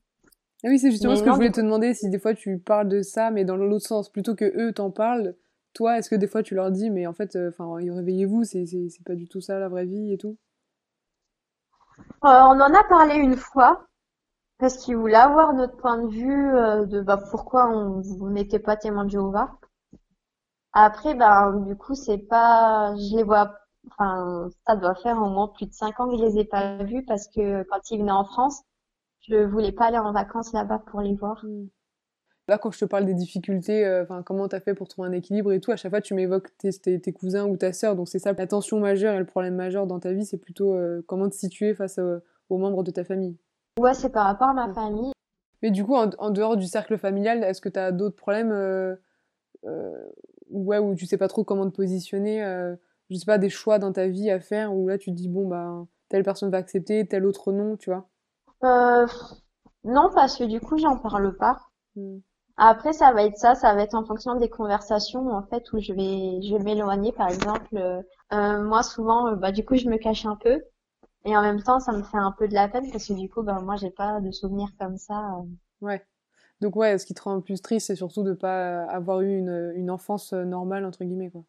Ah 0.64 0.70
oui, 0.70 0.80
c'est 0.80 0.92
justement 0.92 1.14
Mais 1.14 1.20
ce 1.20 1.24
que 1.24 1.30
je 1.30 1.36
voulais 1.36 1.52
te 1.52 1.62
demander, 1.62 1.94
si 1.94 2.10
des 2.10 2.20
fois 2.20 2.34
tu 2.34 2.58
parles 2.58 2.88
de 2.88 3.02
ça, 3.02 3.32
mais 3.32 3.44
dans 3.44 3.58
l'autre 3.58 3.86
sens, 3.86 4.10
plutôt 4.10 4.34
que 4.34 4.46
eux 4.46 4.72
t'en 4.72 4.92
parlent, 4.92 5.36
toi, 5.74 5.98
est-ce 5.98 6.10
que 6.10 6.16
des 6.16 6.28
fois 6.28 6.42
tu 6.42 6.56
leur 6.56 6.72
dis, 6.72 6.90
mais 6.90 7.06
en 7.06 7.14
fait, 7.14 7.36
euh, 7.36 7.50
enfin, 7.50 7.76
réveillez-vous, 7.76 8.44
c'est, 8.46 8.64
pas 9.06 9.16
du 9.16 9.28
tout 9.28 9.42
ça 9.42 9.60
la 9.60 9.68
vraie 9.68 9.86
vie 9.86 10.14
et 10.14 10.18
tout? 10.18 10.38
On 12.22 12.28
en 12.30 12.60
a 12.74 12.84
parlé 12.90 13.16
une 13.16 13.36
fois 13.36 13.88
parce 14.58 14.78
qu'ils 14.78 14.96
voulaient 14.96 15.16
avoir 15.16 15.54
notre 15.54 15.76
point 15.76 16.02
de 16.02 16.08
vue 16.08 16.88
de 16.88 17.02
bah, 17.02 17.20
pourquoi 17.30 17.70
on 17.70 18.02
on 18.22 18.30
n'était 18.30 18.60
pas 18.60 18.78
témoin 18.78 19.04
de 19.06 19.12
Jéhovah. 19.12 19.52
Après, 20.74 21.14
ben 21.14 21.64
du 21.68 21.76
coup, 21.76 21.94
c'est 21.94 22.18
pas, 22.18 22.96
je 22.96 23.16
les 23.16 23.24
vois, 23.24 23.56
enfin, 23.92 24.50
ça 24.66 24.76
doit 24.76 24.96
faire 24.96 25.18
au 25.18 25.30
moins 25.30 25.48
plus 25.48 25.68
de 25.68 25.74
cinq 25.74 26.00
ans 26.00 26.10
que 26.10 26.18
je 26.18 26.24
les 26.24 26.40
ai 26.40 26.46
pas 26.46 26.84
vus 26.84 27.06
parce 27.06 27.28
que 27.28 27.64
quand 27.64 27.92
ils 27.92 28.00
venaient 28.00 28.12
en 28.12 28.26
France, 28.26 28.64
je 29.22 29.46
voulais 29.46 29.72
pas 29.72 29.86
aller 29.86 30.00
en 30.00 30.12
vacances 30.12 30.52
là-bas 30.52 30.80
pour 30.80 31.02
les 31.02 31.14
voir. 31.16 31.46
Hmm. 31.46 31.68
Là, 32.48 32.58
quand 32.58 32.72
je 32.72 32.80
te 32.80 32.86
parle 32.86 33.06
des 33.06 33.14
difficultés, 33.14 33.86
euh, 33.86 34.04
enfin, 34.04 34.22
comment 34.24 34.48
t'as 34.48 34.60
fait 34.60 34.74
pour 34.74 34.88
trouver 34.88 35.08
un 35.08 35.14
équilibre 35.14 35.54
et 35.54 35.62
tout, 35.62 35.72
à 35.72 35.78
chaque 35.78 35.92
fois 35.92 36.02
tu 36.02 36.14
m'évoques 36.14 36.58
tes, 36.58 36.72
tes, 36.72 37.00
tes 37.00 37.14
cousins 37.14 37.46
ou 37.46 37.56
ta 37.56 37.72
sœur, 37.72 37.96
donc 37.96 38.10
c'est 38.10 38.20
ça, 38.20 38.34
la 38.34 38.48
tension 38.48 38.80
majeure 38.80 39.16
et 39.16 39.20
le 39.20 39.26
problème 39.26 39.56
majeur 39.56 39.88
dans 39.88 40.00
ta 40.00 40.12
vie, 40.12 40.26
c'est 40.26 40.40
plutôt 40.40 40.74
euh, 40.74 41.02
comment 41.08 41.30
te 41.30 41.36
situer 41.36 41.74
face 41.74 42.00
euh, 42.00 42.20
aux 42.50 42.58
membres 42.58 42.84
de 42.84 42.92
ta 42.92 43.06
famille? 43.06 43.38
Ouais, 43.80 43.94
c'est 43.94 44.10
par 44.10 44.26
rapport 44.26 44.50
à 44.50 44.54
ma 44.54 44.74
famille. 44.74 45.14
Mais 45.62 45.72
du 45.72 45.86
coup, 45.86 45.96
en, 45.96 46.10
en 46.18 46.32
dehors 46.32 46.58
du 46.58 46.66
cercle 46.66 46.98
familial, 46.98 47.44
est-ce 47.44 47.62
que 47.62 47.70
t'as 47.70 47.92
d'autres 47.92 48.18
problèmes 48.18 48.52
euh, 48.52 48.96
ouais, 50.54 50.80
où 50.80 50.96
tu 50.96 51.06
sais 51.06 51.18
pas 51.18 51.28
trop 51.28 51.44
comment 51.44 51.70
te 51.70 51.76
positionner, 51.76 52.44
euh, 52.44 52.76
je 53.10 53.18
sais 53.18 53.26
pas, 53.26 53.38
des 53.38 53.50
choix 53.50 53.80
dans 53.80 53.92
ta 53.92 54.08
vie 54.08 54.30
à 54.32 54.40
faire, 54.40 54.74
où 54.74 54.88
là 54.88 54.98
tu 54.98 55.12
te 55.12 55.16
dis, 55.16 55.30
bon, 55.30 55.48
bah, 55.48 55.86
telle 56.10 56.24
personne 56.24 56.50
va 56.52 56.58
accepter, 56.58 57.06
telle 57.08 57.26
autre 57.26 57.52
non, 57.52 57.78
tu 57.78 57.90
vois? 57.90 58.08
Euh, 58.64 59.06
non, 59.84 60.10
parce 60.14 60.38
que 60.38 60.46
du 60.46 60.60
coup, 60.62 60.78
j'en 60.78 60.98
parle 60.98 61.36
pas. 61.38 61.60
Hmm. 61.96 62.20
Après, 62.58 62.94
ça 62.94 63.12
va 63.12 63.24
être 63.24 63.38
ça, 63.38 63.56
ça 63.56 63.74
va 63.74 63.82
être 63.82 63.96
en 63.96 64.06
fonction 64.06 64.36
des 64.36 64.50
conversations 64.50 65.28
en 65.30 65.42
fait 65.44 65.64
où 65.74 65.80
je 65.80 65.92
vais, 65.94 66.42
je 66.48 66.56
vais 66.56 66.64
m'éloigner. 66.64 67.12
Par 67.12 67.28
exemple, 67.28 67.76
euh, 67.76 68.02
euh, 68.32 68.64
moi 68.64 68.84
souvent, 68.84 69.36
bah 69.36 69.52
du 69.52 69.66
coup, 69.66 69.76
je 69.76 69.90
me 69.90 69.98
cache 69.98 70.26
un 70.26 70.36
peu 70.36 70.62
et 71.26 71.36
en 71.36 71.42
même 71.42 71.62
temps, 71.64 71.80
ça 71.80 71.92
me 71.94 72.04
fait 72.04 72.18
un 72.18 72.32
peu 72.38 72.48
de 72.48 72.54
la 72.54 72.68
peine 72.70 72.90
parce 72.92 73.08
que 73.08 73.14
du 73.14 73.30
coup, 73.30 73.44
bah 73.44 73.60
moi, 73.62 73.76
j'ai 73.78 73.92
pas 73.92 74.22
de 74.22 74.32
souvenirs 74.32 74.70
comme 74.80 74.98
ça. 74.98 75.38
Ouais. 75.82 76.06
Donc 76.64 76.76
ouais, 76.78 76.98
ce 76.98 77.06
qui 77.06 77.14
te 77.14 77.22
rend 77.22 77.36
le 77.36 77.42
plus 77.42 77.62
triste, 77.62 77.88
c'est 77.88 77.96
surtout 77.96 78.24
de 78.24 78.34
pas 78.34 78.84
avoir 78.86 79.22
eu 79.22 79.38
une, 79.38 79.74
une 79.76 79.92
enfance 79.92 80.34
euh, 80.34 80.46
normale, 80.46 80.86
entre 80.86 81.04
guillemets, 81.04 81.30
quoi. 81.30 81.44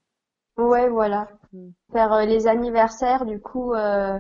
Ouais, 0.57 0.88
voilà. 0.88 1.29
Hmm. 1.53 1.70
Faire 1.92 2.12
euh, 2.14 2.24
les 2.27 2.46
anniversaires, 2.48 3.27
du 3.27 3.40
coup, 3.40 3.74
euh, 3.74 4.18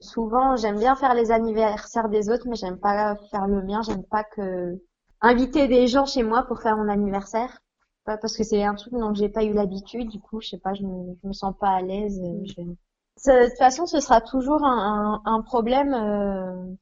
souvent, 0.00 0.56
j'aime 0.56 0.78
bien 0.78 0.96
faire 0.96 1.14
les 1.14 1.30
anniversaires 1.32 2.08
des 2.10 2.30
autres, 2.30 2.46
mais 2.48 2.56
j'aime 2.56 2.78
pas 2.80 3.16
faire 3.30 3.46
le 3.48 3.62
mien. 3.64 3.82
J'aime 3.82 4.04
pas 4.04 4.24
que 4.24 4.78
inviter 5.22 5.68
des 5.68 5.88
gens 5.88 6.06
chez 6.06 6.22
moi 6.22 6.44
pour 6.44 6.60
faire 6.62 6.76
mon 6.78 6.88
anniversaire. 6.88 7.58
Parce 8.04 8.36
que 8.36 8.44
c'est 8.44 8.64
un 8.64 8.74
truc 8.74 8.92
dont 8.94 9.14
j'ai 9.14 9.28
pas 9.30 9.44
eu 9.44 9.52
l'habitude. 9.54 10.08
Du 10.10 10.20
coup, 10.20 10.40
je 10.40 10.48
sais 10.50 10.58
pas, 10.58 10.74
je 10.74 10.82
me, 10.84 11.16
je 11.22 11.28
me 11.28 11.32
sens 11.32 11.54
pas 11.60 11.70
à 11.70 11.82
l'aise. 11.82 12.20
Mm. 12.20 12.44
je- 12.44 12.62
De 12.62 13.48
toute 13.48 13.58
façon, 13.58 13.86
ce 13.86 14.00
sera 14.00 14.20
toujours 14.20 14.64
un, 14.64 15.20
un, 15.24 15.32
un 15.32 15.42
problème. 15.42 15.94
euh, 15.94 16.74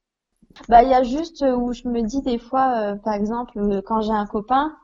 Bah, 0.68 0.82
il 0.82 0.88
y 0.90 0.94
a 0.94 1.02
juste 1.02 1.42
où 1.56 1.72
je 1.72 1.88
me 1.88 2.02
dis 2.02 2.22
des 2.22 2.38
fois, 2.38 2.92
euh, 2.92 2.96
par 2.96 3.14
exemple, 3.14 3.58
euh, 3.58 3.82
quand 3.84 4.00
j'ai 4.00 4.12
un 4.12 4.26
copain, 4.26 4.76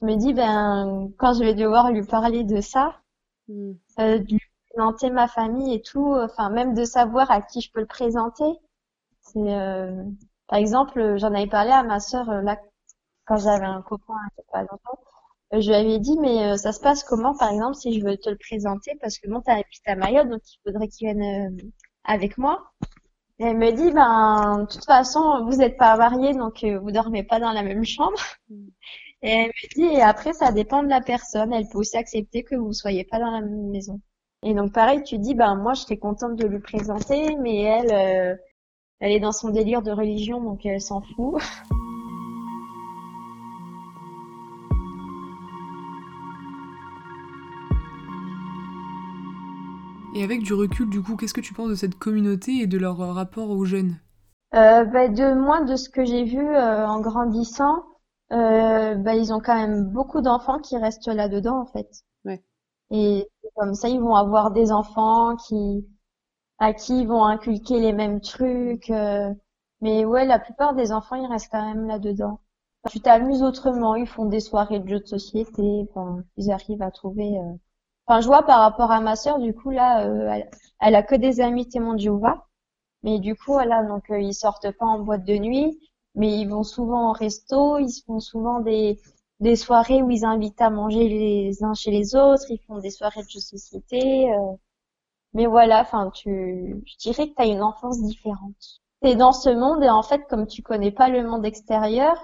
je 0.00 0.06
me 0.06 0.16
dis, 0.16 0.32
ben, 0.34 1.10
quand 1.18 1.34
je 1.34 1.40
vais 1.40 1.54
devoir 1.54 1.90
lui 1.90 2.04
parler 2.06 2.44
de 2.44 2.60
ça, 2.60 2.96
Hmm. 3.48 3.72
euh, 4.00 4.18
de 4.18 4.24
lui 4.32 4.40
présenter 4.70 5.10
ma 5.10 5.28
famille 5.28 5.74
et 5.74 5.82
tout, 5.82 6.14
enfin, 6.16 6.50
même 6.50 6.74
de 6.74 6.84
savoir 6.84 7.30
à 7.30 7.42
qui 7.42 7.60
je 7.60 7.70
peux 7.72 7.80
le 7.80 7.86
présenter. 7.86 8.44
C'est, 9.22 9.38
euh, 9.54 10.04
par 10.48 10.58
exemple, 10.60 11.16
j'en 11.18 11.34
avais 11.34 11.46
parlé 11.48 11.70
à 11.72 11.82
ma 11.84 12.00
sœur, 12.00 12.30
euh, 12.30 12.42
là, 12.42 12.58
quand 13.26 13.38
j'avais 13.38 13.66
un 13.66 13.82
copain 13.82 14.14
il 14.38 14.44
pas 14.52 14.62
longtemps. 14.62 15.00
Euh, 15.54 15.60
Je 15.62 15.68
lui 15.70 15.76
avais 15.76 15.98
dit, 16.00 16.18
mais 16.20 16.52
euh, 16.52 16.56
ça 16.58 16.72
se 16.72 16.80
passe 16.80 17.04
comment, 17.04 17.36
par 17.36 17.50
exemple, 17.52 17.76
si 17.76 17.98
je 18.00 18.04
veux 18.06 18.16
te 18.18 18.30
le 18.30 18.36
présenter, 18.38 18.92
parce 19.02 19.18
que 19.18 19.28
bon, 19.30 19.40
t'habites 19.42 19.66
à 19.86 19.96
Mayotte, 19.96 20.28
donc 20.30 20.42
il 20.46 20.58
faudrait 20.64 20.88
qu'il 20.88 21.08
vienne 21.08 21.22
euh, 21.58 21.70
avec 22.04 22.38
moi. 22.38 22.69
Et 23.40 23.44
elle 23.44 23.56
me 23.56 23.72
dit, 23.72 23.90
ben, 23.90 24.64
de 24.64 24.66
toute 24.66 24.84
façon, 24.84 25.46
vous 25.46 25.56
n'êtes 25.56 25.78
pas 25.78 25.96
mariés, 25.96 26.34
donc 26.34 26.62
euh, 26.62 26.78
vous 26.78 26.90
dormez 26.90 27.22
pas 27.22 27.40
dans 27.40 27.52
la 27.52 27.62
même 27.62 27.84
chambre. 27.84 28.20
Mm. 28.50 28.68
Et 29.22 29.30
elle 29.30 29.46
me 29.48 29.74
dit, 29.74 29.96
et 29.96 30.02
après, 30.02 30.34
ça 30.34 30.52
dépend 30.52 30.82
de 30.82 30.88
la 30.88 31.00
personne. 31.00 31.50
Elle 31.54 31.66
peut 31.66 31.78
aussi 31.78 31.96
accepter 31.96 32.42
que 32.42 32.54
vous 32.54 32.74
soyez 32.74 33.04
pas 33.04 33.18
dans 33.18 33.30
la 33.30 33.40
même 33.40 33.70
maison. 33.70 33.98
Et 34.42 34.52
donc, 34.52 34.74
pareil, 34.74 35.02
tu 35.04 35.18
dis, 35.18 35.34
ben, 35.34 35.54
moi, 35.54 35.72
je 35.72 35.80
serais 35.80 35.96
contente 35.96 36.36
de 36.36 36.46
lui 36.46 36.60
présenter, 36.60 37.34
mais 37.36 37.62
elle, 37.62 37.92
euh, 37.92 38.36
elle 39.00 39.12
est 39.12 39.20
dans 39.20 39.32
son 39.32 39.48
délire 39.48 39.80
de 39.80 39.90
religion, 39.90 40.42
donc 40.42 40.66
elle 40.66 40.80
s'en 40.82 41.00
fout. 41.00 41.40
Et 50.14 50.22
avec 50.22 50.42
du 50.42 50.54
recul, 50.54 50.88
du 50.90 51.02
coup, 51.02 51.16
qu'est-ce 51.16 51.34
que 51.34 51.40
tu 51.40 51.54
penses 51.54 51.70
de 51.70 51.74
cette 51.74 51.94
communauté 51.96 52.52
et 52.58 52.66
de 52.66 52.78
leur 52.78 53.00
euh, 53.00 53.12
rapport 53.12 53.50
aux 53.50 53.64
jeunes? 53.64 53.96
Euh, 54.54 54.84
bah, 54.84 55.08
de 55.08 55.34
moins 55.34 55.64
de 55.64 55.76
ce 55.76 55.88
que 55.88 56.04
j'ai 56.04 56.24
vu 56.24 56.40
euh, 56.40 56.86
en 56.86 57.00
grandissant, 57.00 57.84
euh, 58.32 58.94
bah, 58.96 59.14
ils 59.14 59.32
ont 59.32 59.40
quand 59.40 59.54
même 59.54 59.84
beaucoup 59.90 60.20
d'enfants 60.20 60.58
qui 60.58 60.76
restent 60.76 61.06
là-dedans 61.08 61.60
en 61.60 61.66
fait. 61.66 61.88
Ouais. 62.24 62.42
Et 62.90 63.28
comme 63.56 63.74
ça, 63.74 63.88
ils 63.88 64.00
vont 64.00 64.14
avoir 64.14 64.50
des 64.52 64.72
enfants 64.72 65.36
qui 65.36 65.86
à 66.58 66.74
qui 66.74 67.00
ils 67.02 67.08
vont 67.08 67.24
inculquer 67.24 67.80
les 67.80 67.92
mêmes 67.92 68.20
trucs. 68.20 68.90
euh, 68.90 69.32
mais 69.82 70.04
ouais, 70.04 70.26
la 70.26 70.38
plupart 70.38 70.74
des 70.74 70.92
enfants, 70.92 71.16
ils 71.16 71.26
restent 71.26 71.50
quand 71.52 71.66
même 71.66 71.86
là-dedans. 71.86 72.40
Tu 72.90 73.00
t'amuses 73.00 73.42
autrement, 73.42 73.94
ils 73.96 74.06
font 74.08 74.26
des 74.26 74.40
soirées 74.40 74.80
de 74.80 74.88
jeux 74.88 75.00
de 75.00 75.06
société, 75.06 75.88
ils 76.36 76.50
arrivent 76.52 76.82
à 76.82 76.90
trouver. 76.90 77.38
Euh, 78.08 78.12
Enfin, 78.14 78.20
je 78.20 78.26
vois 78.26 78.42
par 78.44 78.60
rapport 78.60 78.90
à 78.92 79.00
ma 79.00 79.16
sœur, 79.16 79.38
du 79.38 79.54
coup 79.54 79.70
là, 79.70 80.06
euh, 80.06 80.28
elle, 80.30 80.50
elle 80.80 80.94
a 80.94 81.02
que 81.02 81.14
des 81.14 81.40
amis 81.40 81.68
témoins 81.68 81.94
de 81.94 82.00
Jéhovah. 82.00 82.46
Mais 83.04 83.20
du 83.20 83.36
coup, 83.36 83.52
voilà, 83.54 83.84
donc 83.84 84.10
euh, 84.10 84.20
ils 84.20 84.34
sortent 84.34 84.70
pas 84.72 84.86
en 84.86 85.00
boîte 85.00 85.24
de 85.24 85.36
nuit, 85.36 85.78
mais 86.16 86.38
ils 86.40 86.46
vont 86.48 86.64
souvent 86.64 87.10
au 87.10 87.12
resto, 87.14 87.78
ils 87.78 87.92
font 88.06 88.20
souvent 88.20 88.60
des 88.60 89.00
des 89.40 89.56
soirées 89.56 90.02
où 90.02 90.10
ils 90.10 90.24
invitent 90.26 90.60
à 90.62 90.70
manger 90.70 91.08
les 91.08 91.64
uns 91.64 91.74
chez 91.74 91.90
les 91.92 92.14
autres, 92.16 92.44
ils 92.50 92.60
font 92.68 92.78
des 92.78 92.90
soirées 92.90 93.22
de 93.24 93.28
société. 93.40 94.32
euh. 94.32 94.54
Mais 95.34 95.46
voilà, 95.46 95.80
enfin, 95.82 96.10
tu, 96.14 96.82
je 96.86 96.96
dirais 96.98 97.28
que 97.30 97.34
tu 97.36 97.42
as 97.42 97.46
une 97.46 97.62
enfance 97.62 98.00
différente. 98.02 98.80
T'es 99.02 99.16
dans 99.16 99.32
ce 99.32 99.50
monde 99.50 99.82
et 99.84 99.90
en 99.90 100.02
fait, 100.02 100.22
comme 100.28 100.46
tu 100.46 100.62
connais 100.62 100.92
pas 100.92 101.08
le 101.08 101.26
monde 101.28 101.44
extérieur, 101.46 102.16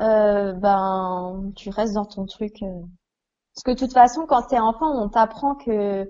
euh, 0.00 0.52
ben, 0.54 1.52
tu 1.56 1.70
restes 1.70 1.94
dans 1.94 2.06
ton 2.06 2.26
truc. 2.26 2.62
Parce 3.56 3.64
que 3.64 3.70
de 3.72 3.78
toute 3.78 3.94
façon, 3.94 4.26
quand 4.28 4.42
t'es 4.42 4.60
enfant, 4.60 5.02
on 5.02 5.08
t'apprend 5.08 5.56
que 5.56 6.08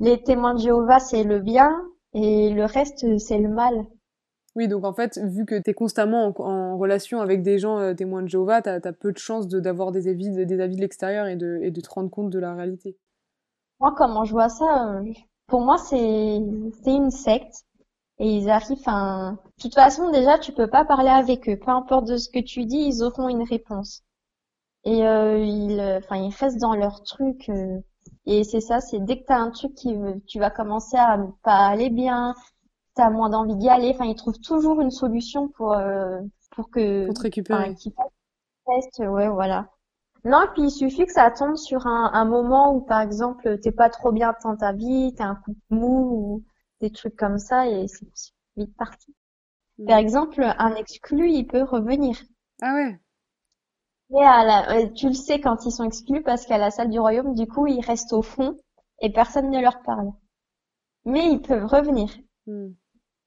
les 0.00 0.22
témoins 0.22 0.54
de 0.54 0.60
Jéhovah, 0.60 0.98
c'est 0.98 1.24
le 1.24 1.40
bien 1.40 1.80
et 2.14 2.50
le 2.50 2.64
reste, 2.66 3.06
c'est 3.18 3.38
le 3.38 3.48
mal. 3.48 3.86
Oui, 4.56 4.66
donc 4.66 4.84
en 4.84 4.92
fait, 4.92 5.18
vu 5.18 5.46
que 5.46 5.54
tu 5.60 5.70
es 5.70 5.74
constamment 5.74 6.26
en, 6.26 6.44
en 6.44 6.76
relation 6.78 7.20
avec 7.20 7.42
des 7.42 7.58
gens 7.60 7.78
euh, 7.78 7.94
témoins 7.94 8.22
de 8.22 8.28
Jéhovah, 8.28 8.60
tu 8.62 8.68
as, 8.68 8.80
peu 8.92 9.12
de 9.12 9.18
chances 9.18 9.46
de- 9.46 9.60
d'avoir 9.60 9.92
des 9.92 10.08
avis, 10.08 10.30
de- 10.30 10.44
des 10.44 10.60
avis 10.60 10.74
de 10.76 10.80
l'extérieur 10.80 11.26
et 11.28 11.36
de, 11.36 11.60
et 11.62 11.70
de 11.70 11.80
te 11.80 11.88
rendre 11.88 12.10
compte 12.10 12.30
de 12.30 12.38
la 12.40 12.54
réalité. 12.54 12.96
Moi, 13.80 13.94
comment 13.96 14.24
je 14.24 14.32
vois 14.32 14.48
ça, 14.48 14.98
euh, 14.98 15.12
pour 15.46 15.60
moi, 15.60 15.78
c'est 15.78 15.96
une 15.96 17.10
secte. 17.10 17.64
Et 18.18 18.36
ils 18.36 18.50
arrivent, 18.50 18.78
de 18.78 19.36
toute 19.62 19.74
façon, 19.74 20.10
déjà, 20.10 20.38
tu 20.38 20.52
peux 20.52 20.68
pas 20.68 20.84
parler 20.84 21.08
avec 21.10 21.48
eux. 21.48 21.58
Peu 21.58 21.70
importe 21.70 22.06
de 22.08 22.16
ce 22.18 22.30
que 22.30 22.40
tu 22.40 22.64
dis, 22.66 22.78
ils 22.78 23.02
auront 23.02 23.28
une 23.28 23.42
réponse. 23.42 24.04
Et 24.84 25.06
euh, 25.06 25.38
ils, 25.38 25.80
enfin, 25.98 26.16
ils 26.16 26.34
restent 26.34 26.60
dans 26.60 26.74
leur 26.74 27.02
truc. 27.02 27.48
Euh, 27.48 27.78
et 28.26 28.44
c'est 28.44 28.60
ça, 28.60 28.80
c'est 28.80 29.00
dès 29.00 29.20
que 29.20 29.26
tu 29.26 29.32
as 29.32 29.38
un 29.38 29.50
truc 29.50 29.74
qui, 29.74 29.94
tu 30.26 30.38
vas 30.38 30.50
commencer 30.50 30.96
à 30.96 31.16
ne 31.16 31.26
pas 31.42 31.66
aller 31.66 31.90
bien, 31.90 32.34
tu 32.96 33.02
as 33.02 33.10
moins 33.10 33.30
d'envie 33.30 33.56
d'y 33.56 33.68
aller. 33.68 33.92
Enfin, 33.94 34.06
ils 34.06 34.14
trouvent 34.14 34.40
toujours 34.40 34.80
une 34.80 34.90
solution 34.90 35.48
pour 35.48 35.72
euh, 35.74 36.20
pour 36.50 36.70
que 36.70 37.06
pour 37.06 37.14
te 37.14 37.22
récupérer. 37.22 37.74
Enfin, 38.66 39.08
ouais, 39.10 39.28
voilà. 39.28 39.68
Non, 40.24 40.42
puis 40.52 40.64
il 40.64 40.70
suffit 40.70 41.06
que 41.06 41.12
ça 41.12 41.30
tombe 41.30 41.56
sur 41.56 41.86
un, 41.86 42.10
un 42.12 42.24
moment 42.24 42.74
où, 42.74 42.80
par 42.80 43.00
exemple, 43.00 43.58
t'es 43.60 43.72
pas 43.72 43.88
trop 43.88 44.12
bien 44.12 44.34
dans 44.44 44.56
ta 44.56 44.72
vie, 44.72 45.14
t'es 45.14 45.22
un 45.22 45.34
coup 45.34 45.56
mou, 45.70 46.10
ou 46.12 46.44
des 46.80 46.90
trucs 46.90 47.16
comme 47.16 47.38
ça, 47.38 47.66
et 47.68 47.88
c'est 47.88 48.06
vite 48.56 48.76
parti. 48.76 49.14
Par 49.86 49.98
exemple, 49.98 50.42
un 50.42 50.74
exclu, 50.74 51.30
il 51.30 51.46
peut 51.46 51.62
revenir. 51.62 52.16
Ah 52.62 52.74
ouais. 52.74 53.00
Et 54.12 54.22
à 54.22 54.44
la, 54.44 54.88
tu 54.88 55.08
le 55.08 55.14
sais 55.14 55.40
quand 55.40 55.64
ils 55.66 55.72
sont 55.72 55.84
exclus 55.84 56.22
parce 56.22 56.46
qu'à 56.46 56.58
la 56.58 56.70
salle 56.70 56.90
du 56.90 56.98
royaume, 56.98 57.34
du 57.34 57.46
coup, 57.46 57.66
ils 57.66 57.84
restent 57.84 58.12
au 58.12 58.22
fond 58.22 58.56
et 59.00 59.12
personne 59.12 59.50
ne 59.50 59.60
leur 59.60 59.82
parle. 59.82 60.10
Mais 61.04 61.30
ils 61.30 61.40
peuvent 61.40 61.66
revenir. 61.66 62.10
Hmm. 62.46 62.70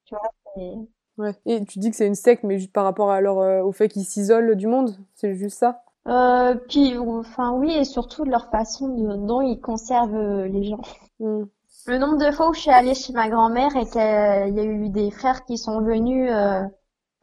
Tu 0.05 0.15
vois, 0.15 0.85
Ouais. 1.17 1.35
Et 1.45 1.63
tu 1.65 1.79
dis 1.79 1.91
que 1.91 1.95
c'est 1.95 2.07
une 2.07 2.15
secte, 2.15 2.43
mais 2.43 2.57
juste 2.57 2.73
par 2.73 2.83
rapport 2.85 3.11
à 3.11 3.21
leur, 3.21 3.37
euh, 3.39 3.61
au 3.61 3.71
fait 3.71 3.87
qu'ils 3.87 4.05
s'isolent 4.05 4.55
du 4.55 4.67
monde, 4.67 4.97
c'est 5.13 5.35
juste 5.35 5.59
ça? 5.59 5.83
Euh, 6.07 6.55
puis, 6.67 6.97
enfin 6.97 7.53
oui, 7.53 7.71
et 7.71 7.85
surtout 7.85 8.25
de 8.25 8.31
leur 8.31 8.49
façon 8.49 8.89
de, 8.89 9.15
dont 9.15 9.41
ils 9.41 9.59
conservent 9.61 10.15
euh, 10.15 10.47
les 10.47 10.63
gens. 10.63 10.81
Mm. 11.19 11.43
Le 11.85 11.97
nombre 11.97 12.17
de 12.17 12.31
fois 12.31 12.49
où 12.49 12.53
je 12.53 12.61
suis 12.61 12.71
allée 12.71 12.95
chez 12.95 13.13
ma 13.13 13.29
grand-mère 13.29 13.75
et 13.75 13.85
qu'il 13.85 14.01
y 14.01 14.59
a 14.59 14.63
eu 14.63 14.89
des 14.89 15.11
frères 15.11 15.45
qui 15.45 15.57
sont 15.57 15.81
venus 15.81 16.29
euh, 16.31 16.63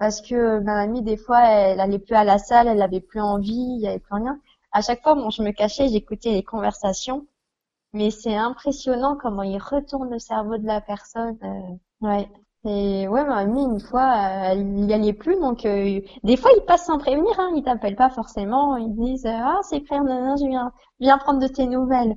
parce 0.00 0.22
que 0.22 0.60
ma 0.60 0.86
mamie 0.86 1.02
des 1.02 1.16
fois 1.18 1.42
elle 1.44 1.80
allait 1.80 2.00
plus 2.00 2.16
à 2.16 2.24
la 2.24 2.38
salle, 2.38 2.68
elle 2.68 2.82
avait 2.82 3.00
plus 3.00 3.20
envie, 3.20 3.52
il 3.52 3.80
y 3.80 3.86
avait 3.88 4.00
plus 4.00 4.14
rien. 4.14 4.40
À 4.72 4.82
chaque 4.82 5.02
fois, 5.02 5.14
bon, 5.14 5.30
je 5.30 5.42
me 5.42 5.52
cachais, 5.52 5.88
j'écoutais 5.88 6.32
les 6.32 6.44
conversations, 6.44 7.26
mais 7.94 8.10
c'est 8.10 8.36
impressionnant 8.36 9.16
comment 9.20 9.42
ils 9.42 9.58
retournent 9.58 10.10
le 10.10 10.18
cerveau 10.18 10.58
de 10.58 10.66
la 10.66 10.80
personne. 10.80 11.38
Euh, 11.44 12.06
ouais. 12.06 12.28
Et 12.64 13.08
ouais, 13.08 13.24
ma 13.24 13.44
mamie, 13.46 13.64
une 13.64 13.80
fois, 13.80 14.14
elle 14.16 14.66
n'y 14.66 14.92
allait 14.94 15.12
plus, 15.14 15.36
donc 15.40 15.64
euh, 15.66 16.00
des 16.24 16.36
fois, 16.36 16.50
ils 16.56 16.64
passent 16.66 16.86
sans 16.86 16.98
prévenir, 16.98 17.38
hein, 17.40 17.50
ils 17.56 17.62
t'appellent 17.64 17.96
pas 17.96 18.10
forcément, 18.10 18.76
ils 18.76 18.94
disent 18.94 19.26
euh, 19.26 19.30
Ah, 19.32 19.60
c'est 19.62 19.84
frère, 19.86 20.04
non, 20.04 20.36
je 20.36 20.46
viens, 20.46 20.72
viens 21.00 21.18
prendre 21.18 21.40
de 21.40 21.48
tes 21.48 21.66
nouvelles. 21.66 22.16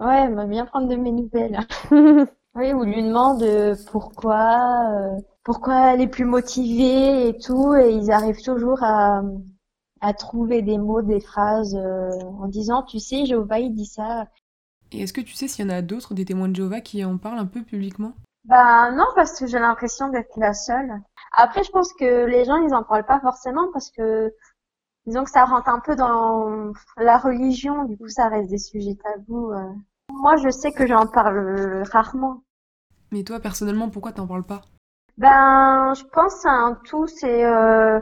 Ouais, 0.00 0.28
bah, 0.30 0.46
viens 0.46 0.66
prendre 0.66 0.88
de 0.88 0.96
mes 0.96 1.12
nouvelles. 1.12 1.60
oui, 2.54 2.72
ou 2.72 2.84
lui 2.84 3.02
demande 3.02 3.42
euh, 3.42 3.74
pourquoi, 3.90 4.92
pourquoi 5.44 5.92
elle 5.92 6.02
est 6.02 6.08
plus 6.08 6.24
motivée 6.24 7.28
et 7.28 7.38
tout, 7.38 7.74
et 7.74 7.92
ils 7.92 8.10
arrivent 8.10 8.42
toujours 8.42 8.82
à, 8.82 9.22
à 10.00 10.12
trouver 10.12 10.62
des 10.62 10.78
mots, 10.78 11.02
des 11.02 11.20
phrases 11.20 11.74
en 11.74 12.48
disant 12.48 12.82
Tu 12.82 12.98
sais, 12.98 13.26
Jéhovah, 13.26 13.58
il 13.58 13.74
dit 13.74 13.86
ça. 13.86 14.26
Et 14.92 15.02
est-ce 15.02 15.12
que 15.12 15.20
tu 15.20 15.34
sais 15.34 15.48
s'il 15.48 15.64
y 15.64 15.68
en 15.68 15.72
a 15.72 15.82
d'autres, 15.82 16.14
des 16.14 16.24
témoins 16.24 16.48
de 16.48 16.56
Jéhovah, 16.56 16.80
qui 16.80 17.04
en 17.04 17.16
parlent 17.18 17.38
un 17.38 17.46
peu 17.46 17.62
publiquement? 17.62 18.12
Bah 18.44 18.90
non, 18.90 19.06
parce 19.14 19.38
que 19.38 19.46
j'ai 19.46 19.58
l'impression 19.58 20.08
d'être 20.08 20.36
la 20.36 20.52
seule. 20.52 21.00
Après, 21.32 21.62
je 21.62 21.70
pense 21.70 21.92
que 21.92 22.26
les 22.26 22.44
gens, 22.44 22.56
ils 22.56 22.74
en 22.74 22.82
parlent 22.82 23.06
pas 23.06 23.20
forcément 23.20 23.70
parce 23.72 23.90
que 23.90 24.32
disons 25.06 25.24
que 25.24 25.30
ça 25.30 25.44
rentre 25.44 25.68
un 25.68 25.80
peu 25.80 25.96
dans 25.96 26.72
la 26.96 27.18
religion, 27.18 27.84
du 27.84 27.96
coup 27.96 28.08
ça 28.08 28.28
reste 28.28 28.50
des 28.50 28.58
sujets 28.58 28.96
tabous. 29.02 29.52
Euh. 29.52 29.72
Moi, 30.20 30.36
je 30.36 30.50
sais 30.50 30.72
que 30.72 30.86
j'en 30.86 31.06
parle 31.06 31.82
rarement. 31.90 32.42
Mais 33.10 33.24
toi, 33.24 33.40
personnellement, 33.40 33.90
pourquoi 33.90 34.12
t'en 34.12 34.26
parles 34.26 34.44
pas? 34.44 34.62
Ben, 35.18 35.92
je 35.94 36.04
pense 36.04 36.44
à 36.46 36.50
un 36.50 36.74
tout, 36.86 37.06
c'est 37.06 37.44
euh, 37.44 38.00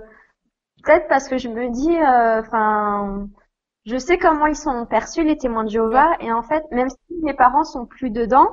peut-être 0.85 1.09
parce 1.09 1.29
que 1.29 1.38
je 1.38 1.49
me 1.49 1.70
dis, 1.70 1.96
euh, 1.96 2.40
enfin, 2.40 3.29
je 3.87 3.96
sais 3.96 4.18
comment 4.18 4.46
ils 4.46 4.57
sont 4.57 4.87
perçus 4.87 5.25
les 5.25 5.37
témoins 5.37 5.64
de 5.64 5.70
Jéhovah, 5.70 6.11
et 6.20 6.33
en 6.33 6.42
fait, 6.42 6.64
même 6.70 6.88
si 6.88 7.14
mes 7.23 7.35
parents 7.35 7.64
sont 7.64 7.87
plus 7.87 8.11
dedans, 8.11 8.46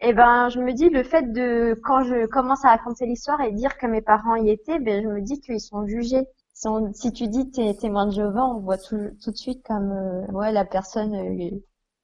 et 0.00 0.12
ben, 0.14 0.48
je 0.48 0.60
me 0.60 0.72
dis 0.72 0.88
le 0.88 1.02
fait 1.02 1.30
de 1.32 1.78
quand 1.84 2.04
je 2.04 2.26
commence 2.26 2.64
à 2.64 2.70
raconter 2.70 3.06
l'histoire 3.06 3.40
et 3.42 3.52
dire 3.52 3.76
que 3.76 3.86
mes 3.86 4.00
parents 4.00 4.36
y 4.36 4.50
étaient, 4.50 4.78
ben 4.78 5.02
je 5.02 5.08
me 5.08 5.20
dis 5.20 5.40
qu'ils 5.40 5.60
sont 5.60 5.86
jugés. 5.86 6.26
Si, 6.54 6.68
si 6.94 7.12
tu 7.12 7.28
dis 7.28 7.50
t'es 7.50 7.74
témoin 7.74 8.06
de 8.06 8.12
Jéhovah, 8.12 8.44
on 8.46 8.60
voit 8.60 8.78
tout, 8.78 9.10
tout 9.22 9.30
de 9.30 9.36
suite 9.36 9.62
comme 9.64 9.92
euh, 9.92 10.26
ouais 10.32 10.52
la 10.52 10.64
personne 10.64 11.14
euh, 11.14 11.50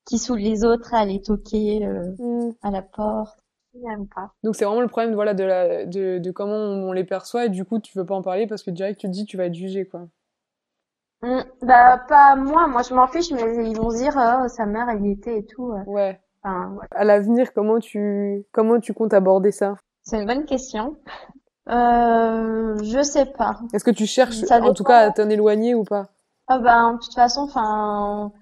qui 0.06 0.18
saoule 0.18 0.38
les 0.38 0.64
autres 0.64 0.94
à 0.94 1.00
aller 1.00 1.20
toquer 1.20 1.86
euh, 1.86 2.12
mm. 2.18 2.52
à 2.62 2.70
la 2.70 2.82
porte. 2.82 3.38
Pas. 4.14 4.32
Donc 4.42 4.56
c'est 4.56 4.64
vraiment 4.64 4.80
le 4.80 4.88
problème 4.88 5.12
voilà 5.12 5.34
de 5.34 5.44
la 5.44 5.84
de, 5.84 6.16
de 6.16 6.30
comment 6.30 6.56
on 6.56 6.92
les 6.92 7.04
perçoit 7.04 7.44
et 7.44 7.48
du 7.50 7.66
coup 7.66 7.78
tu 7.78 7.92
veux 7.98 8.06
pas 8.06 8.14
en 8.14 8.22
parler 8.22 8.46
parce 8.46 8.62
que 8.62 8.70
direct 8.70 8.98
tu 8.98 9.06
te 9.06 9.12
dis 9.12 9.26
tu 9.26 9.36
vas 9.36 9.44
être 9.44 9.54
jugé 9.54 9.86
quoi. 9.86 10.08
Mm. 11.20 11.40
bah 11.60 12.02
pas 12.08 12.36
moi, 12.36 12.68
moi 12.68 12.80
je 12.80 12.94
m'en 12.94 13.06
fiche 13.06 13.30
mais 13.32 13.68
ils 13.68 13.76
vont 13.76 13.90
se 13.90 13.98
dire 13.98 14.14
oh, 14.16 14.48
sa 14.48 14.64
mère 14.64 14.88
elle 14.88 15.04
y 15.04 15.10
était 15.10 15.40
et 15.40 15.44
tout. 15.44 15.74
Ouais. 15.86 16.18
À 16.92 17.04
l'avenir, 17.04 17.52
comment 17.52 17.80
tu 17.80 18.44
comment 18.52 18.78
tu 18.78 18.94
comptes 18.94 19.12
aborder 19.12 19.50
ça? 19.50 19.74
C'est 20.04 20.20
une 20.20 20.26
bonne 20.26 20.44
question. 20.44 20.96
Euh, 21.68 22.76
je 22.84 23.02
sais 23.02 23.26
pas. 23.26 23.58
Est-ce 23.74 23.82
que 23.82 23.90
tu 23.90 24.06
cherches, 24.06 24.36
en 24.50 24.72
tout 24.72 24.84
cas, 24.84 24.98
à 24.98 25.10
t'en 25.10 25.28
éloigner 25.28 25.74
ou 25.74 25.82
pas? 25.82 26.10
Ah 26.46 26.60
ben, 26.60 26.94
de 26.94 26.98
toute 26.98 27.14
façon, 27.14 27.40
enfin, 27.40 28.32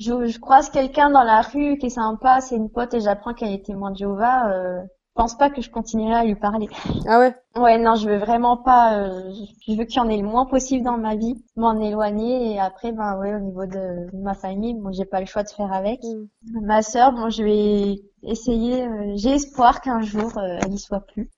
je, 0.00 0.26
je 0.26 0.38
croise 0.40 0.70
quelqu'un 0.70 1.10
dans 1.10 1.22
la 1.22 1.42
rue 1.42 1.78
qui 1.78 1.86
est 1.86 1.90
sympa, 1.90 2.40
c'est 2.40 2.56
une 2.56 2.70
pote 2.70 2.94
et 2.94 3.00
j'apprends 3.00 3.34
qu'elle 3.34 3.52
est 3.52 3.64
témoin 3.64 3.92
de 3.92 3.96
Jéhovah. 3.96 4.50
Euh, 4.50 4.82
pense 5.20 5.36
pas 5.36 5.50
que 5.50 5.60
je 5.60 5.70
continuerai 5.70 6.14
à 6.14 6.24
lui 6.24 6.34
parler. 6.34 6.66
Ah 7.06 7.18
ouais? 7.18 7.34
Ouais, 7.54 7.76
non, 7.76 7.94
je 7.94 8.08
veux 8.08 8.16
vraiment 8.16 8.56
pas. 8.56 8.98
Euh, 8.98 9.30
je 9.66 9.74
veux 9.74 9.84
qu'il 9.84 9.96
y 9.96 10.00
en 10.00 10.08
ait 10.08 10.16
le 10.16 10.26
moins 10.26 10.46
possible 10.46 10.82
dans 10.82 10.96
ma 10.96 11.14
vie, 11.14 11.44
m'en 11.56 11.78
éloigner. 11.78 12.54
Et 12.54 12.58
après, 12.58 12.90
ben 12.92 13.18
ouais, 13.18 13.34
au 13.34 13.40
niveau 13.40 13.66
de 13.66 14.06
ma 14.16 14.32
famille, 14.32 14.72
bon, 14.74 14.92
j'ai 14.92 15.04
pas 15.04 15.20
le 15.20 15.26
choix 15.26 15.42
de 15.42 15.50
faire 15.50 15.74
avec. 15.74 16.00
Mm. 16.02 16.64
Ma 16.66 16.80
sœur, 16.80 17.12
bon, 17.12 17.28
je 17.28 17.42
vais 17.42 18.00
essayer. 18.22 18.86
Euh, 18.86 19.12
j'ai 19.16 19.32
espoir 19.32 19.82
qu'un 19.82 20.00
jour, 20.00 20.38
euh, 20.38 20.58
elle 20.62 20.72
y 20.72 20.78
soit 20.78 21.00
plus. 21.00 21.28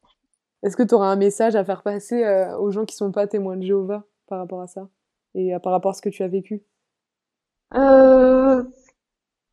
Est-ce 0.63 0.77
que 0.77 0.85
tu 0.85 0.95
auras 0.95 1.09
un 1.09 1.17
message 1.17 1.57
à 1.57 1.65
faire 1.65 1.83
passer 1.83 2.25
aux 2.61 2.71
gens 2.71 2.85
qui 2.85 2.95
sont 2.95 3.11
pas 3.11 3.27
témoins 3.27 3.57
de 3.57 3.63
Jéhovah 3.63 4.05
par 4.29 4.39
rapport 4.39 4.61
à 4.61 4.69
ça 4.69 4.87
et 5.35 5.53
par 5.61 5.73
rapport 5.73 5.91
à 5.91 5.95
ce 5.95 6.03
que 6.03 6.09
tu 6.09 6.23
as 6.23 6.29
vécu? 6.29 6.63
Euh, 7.75 8.65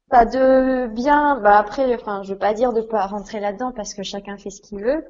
pas 0.09 0.25
de 0.25 0.87
bien, 0.87 1.39
bah 1.41 1.57
après, 1.57 1.93
enfin, 1.95 2.23
je 2.23 2.33
veux 2.33 2.39
pas 2.39 2.53
dire 2.53 2.73
de 2.73 2.81
pas 2.81 3.05
rentrer 3.07 3.39
là-dedans 3.39 3.71
parce 3.75 3.93
que 3.93 4.03
chacun 4.03 4.37
fait 4.37 4.49
ce 4.49 4.61
qu'il 4.61 4.81
veut, 4.83 5.05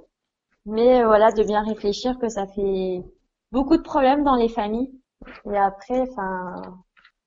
mais 0.66 1.02
euh, 1.02 1.08
voilà, 1.08 1.32
de 1.32 1.44
bien 1.44 1.64
réfléchir 1.64 2.18
que 2.20 2.30
ça 2.30 2.48
fait 2.48 3.04
beaucoup 3.52 3.78
de 3.78 3.82
problèmes 3.82 4.24
dans 4.24 4.36
les 4.36 4.50
familles. 4.50 4.92
Et 5.52 5.58
après, 5.58 6.02
enfin. 6.02 6.62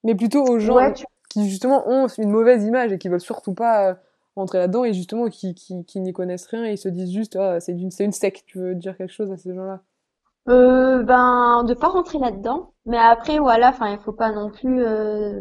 Mais 0.04 0.14
plutôt 0.14 0.44
aux 0.44 0.58
gens 0.58 0.92
qui 1.30 1.48
justement 1.48 1.88
ont 1.88 2.08
une 2.18 2.30
mauvaise 2.30 2.64
image 2.64 2.92
et 2.92 2.98
qui 2.98 3.08
veulent 3.08 3.20
surtout 3.20 3.54
pas 3.54 3.90
euh, 3.90 3.94
rentrer 4.36 4.58
là-dedans 4.58 4.84
et 4.84 4.92
justement 4.92 5.28
qui, 5.28 5.54
qui, 5.54 5.84
qui 5.84 6.00
n'y 6.00 6.12
connaissent 6.12 6.46
rien 6.46 6.64
et 6.64 6.72
ils 6.72 6.78
se 6.78 6.88
disent 6.88 7.12
juste 7.12 7.36
ah, 7.36 7.60
c'est 7.60 7.72
une 7.72 7.90
c'est 7.90 8.04
une 8.04 8.12
secte. 8.12 8.44
Tu 8.46 8.58
veux 8.58 8.74
dire 8.74 8.96
quelque 8.96 9.12
chose 9.12 9.30
à 9.30 9.36
ces 9.36 9.54
gens-là? 9.54 9.80
Euh, 10.48 11.02
Ben 11.04 11.64
de 11.64 11.74
pas 11.74 11.88
rentrer 11.88 12.18
là-dedans, 12.18 12.72
mais 12.84 12.98
après 12.98 13.38
voilà, 13.38 13.68
enfin 13.70 13.92
il 13.92 13.98
faut 13.98 14.12
pas 14.12 14.32
non 14.32 14.50
plus 14.50 14.84
euh, 14.84 15.40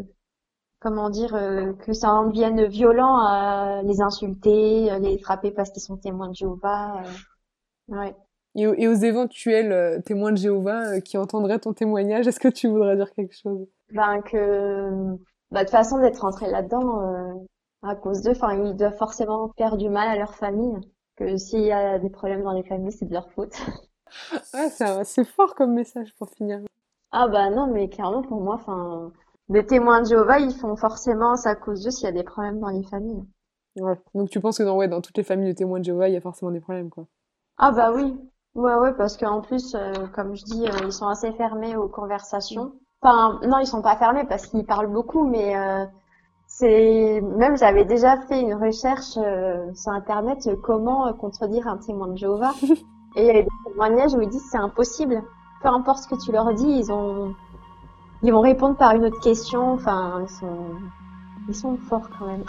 comment 0.82 1.10
dire, 1.10 1.34
euh, 1.34 1.72
que 1.74 1.92
ça 1.92 2.12
en 2.12 2.26
devienne 2.26 2.64
violent 2.66 3.18
à 3.18 3.82
les 3.84 4.00
insulter, 4.00 4.90
les 4.98 5.18
frapper 5.18 5.52
parce 5.52 5.70
qu'ils 5.70 5.82
sont 5.82 5.96
témoins 5.96 6.28
de 6.28 6.34
Jéhovah. 6.34 7.02
Euh, 7.02 7.96
ouais. 7.96 8.16
Et, 8.56 8.66
aux 8.66 8.94
éventuels 8.94 9.72
euh, 9.72 10.00
témoins 10.00 10.32
de 10.32 10.36
Jéhovah 10.36 11.00
qui 11.00 11.16
entendraient 11.16 11.60
ton 11.60 11.72
témoignage, 11.72 12.26
est-ce 12.26 12.40
que 12.40 12.48
tu 12.48 12.68
voudrais 12.68 12.96
dire 12.96 13.12
quelque 13.12 13.34
chose? 13.34 13.66
Ben 13.92 14.20
que, 14.22 15.16
bah, 15.52 15.60
de 15.60 15.64
toute 15.64 15.70
façon 15.70 16.00
d'être 16.00 16.18
rentré 16.18 16.50
là-dedans 16.50 17.46
à 17.82 17.94
cause 17.94 18.22
d'eux, 18.22 18.32
enfin 18.32 18.54
ils 18.54 18.74
doivent 18.74 18.96
forcément 18.96 19.52
faire 19.56 19.76
du 19.76 19.88
mal 19.88 20.08
à 20.08 20.16
leur 20.16 20.34
famille. 20.34 20.76
Que 21.16 21.36
s'il 21.36 21.60
y 21.60 21.72
a 21.72 21.98
des 21.98 22.10
problèmes 22.10 22.42
dans 22.42 22.52
les 22.52 22.62
familles, 22.64 22.92
c'est 22.92 23.06
de 23.06 23.12
leur 23.12 23.30
faute. 23.32 23.54
ouais, 24.54 25.04
c'est 25.04 25.24
fort 25.24 25.54
comme 25.54 25.74
message 25.74 26.14
pour 26.18 26.28
finir. 26.30 26.60
Ah 27.12 27.28
bah 27.28 27.50
non, 27.50 27.66
mais 27.66 27.88
clairement 27.88 28.22
pour 28.22 28.40
moi, 28.40 28.54
enfin 28.54 29.12
les 29.48 29.66
témoins 29.66 30.02
de 30.02 30.06
Jéhovah, 30.06 30.38
ils 30.38 30.54
font 30.54 30.76
forcément 30.76 31.36
ça 31.36 31.50
à 31.50 31.54
cause 31.54 31.82
d'eux 31.82 31.90
s'il 31.90 32.04
y 32.04 32.08
a 32.08 32.12
des 32.12 32.24
problèmes 32.24 32.60
dans 32.60 32.68
les 32.68 32.82
familles. 32.84 33.24
Ouais. 33.76 33.98
Donc 34.14 34.30
tu 34.30 34.40
penses 34.40 34.58
que 34.58 34.62
dans, 34.62 34.76
ouais, 34.76 34.88
dans 34.88 35.00
toutes 35.00 35.16
les 35.16 35.24
familles 35.24 35.52
de 35.52 35.56
témoins 35.56 35.80
de 35.80 35.84
Jéhovah, 35.84 36.08
il 36.08 36.14
y 36.14 36.16
a 36.16 36.20
forcément 36.20 36.50
des 36.50 36.60
problèmes, 36.60 36.90
quoi. 36.90 37.06
Ah 37.58 37.72
bah 37.72 37.92
oui. 37.94 38.16
Ouais, 38.54 38.74
ouais, 38.74 38.92
parce 38.94 39.16
qu'en 39.16 39.40
plus, 39.40 39.74
euh, 39.74 39.92
comme 40.14 40.34
je 40.34 40.44
dis, 40.44 40.66
euh, 40.66 40.84
ils 40.84 40.92
sont 40.92 41.08
assez 41.08 41.32
fermés 41.32 41.74
aux 41.76 41.88
conversations. 41.88 42.72
Enfin, 43.00 43.40
non, 43.46 43.58
ils 43.58 43.66
sont 43.66 43.82
pas 43.82 43.96
fermés 43.96 44.24
parce 44.28 44.46
qu'ils 44.46 44.66
parlent 44.66 44.92
beaucoup, 44.92 45.26
mais 45.26 45.56
euh, 45.56 45.84
c'est 46.46 47.20
même 47.22 47.56
j'avais 47.56 47.84
déjà 47.84 48.20
fait 48.28 48.40
une 48.40 48.54
recherche 48.54 49.18
sur 49.74 49.92
internet 49.92 50.48
comment 50.62 51.12
contredire 51.14 51.66
un 51.66 51.78
témoin 51.78 52.08
de 52.08 52.16
Jéhovah 52.16 52.52
et 53.16 53.22
il 53.22 53.26
y 53.26 53.30
avait 53.30 53.42
des 53.42 53.70
témoignages 53.70 54.14
où 54.14 54.20
ils 54.20 54.28
disent 54.28 54.46
c'est 54.50 54.58
impossible. 54.58 55.22
Peu 55.62 55.68
importe 55.68 56.04
ce 56.04 56.08
que 56.08 56.22
tu 56.22 56.30
leur 56.30 56.52
dis, 56.54 56.68
ils 56.68 56.92
ont 56.92 57.34
ils 58.22 58.32
vont 58.32 58.40
répondre 58.40 58.76
par 58.76 58.94
une 58.94 59.04
autre 59.04 59.20
question. 59.20 59.72
Enfin, 59.72 60.24
ils 61.48 61.54
sont, 61.54 61.76
forts 61.88 62.08
quand 62.18 62.26
même. 62.26 62.44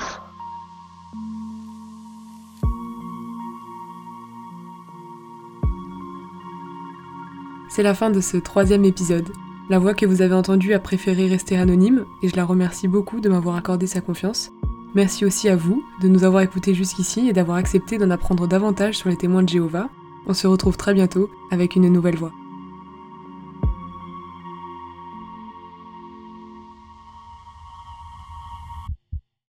C'est 7.69 7.81
la 7.81 7.95
fin 7.95 8.11
de 8.11 8.21
ce 8.21 8.37
troisième 8.37 8.85
épisode. 8.85 9.31
La 9.69 9.79
voix 9.79 9.95
que 9.95 10.05
vous 10.05 10.21
avez 10.21 10.35
entendue 10.35 10.73
a 10.73 10.79
préféré 10.79 11.27
rester 11.27 11.57
anonyme 11.57 12.05
et 12.21 12.27
je 12.27 12.35
la 12.35 12.45
remercie 12.45 12.87
beaucoup 12.87 13.19
de 13.19 13.29
m'avoir 13.29 13.55
accordé 13.55 13.87
sa 13.87 14.01
confiance. 14.01 14.51
Merci 14.93 15.25
aussi 15.25 15.49
à 15.49 15.55
vous 15.55 15.83
de 16.01 16.07
nous 16.07 16.23
avoir 16.23 16.43
écoutés 16.43 16.75
jusqu'ici 16.75 17.27
et 17.27 17.33
d'avoir 17.33 17.57
accepté 17.57 17.97
d'en 17.97 18.11
apprendre 18.11 18.47
davantage 18.47 18.97
sur 18.97 19.09
les 19.09 19.17
témoins 19.17 19.41
de 19.41 19.49
Jéhovah. 19.49 19.89
On 20.27 20.35
se 20.35 20.45
retrouve 20.45 20.77
très 20.77 20.93
bientôt 20.93 21.31
avec 21.49 21.75
une 21.75 21.91
nouvelle 21.91 22.17
voix. 22.17 22.31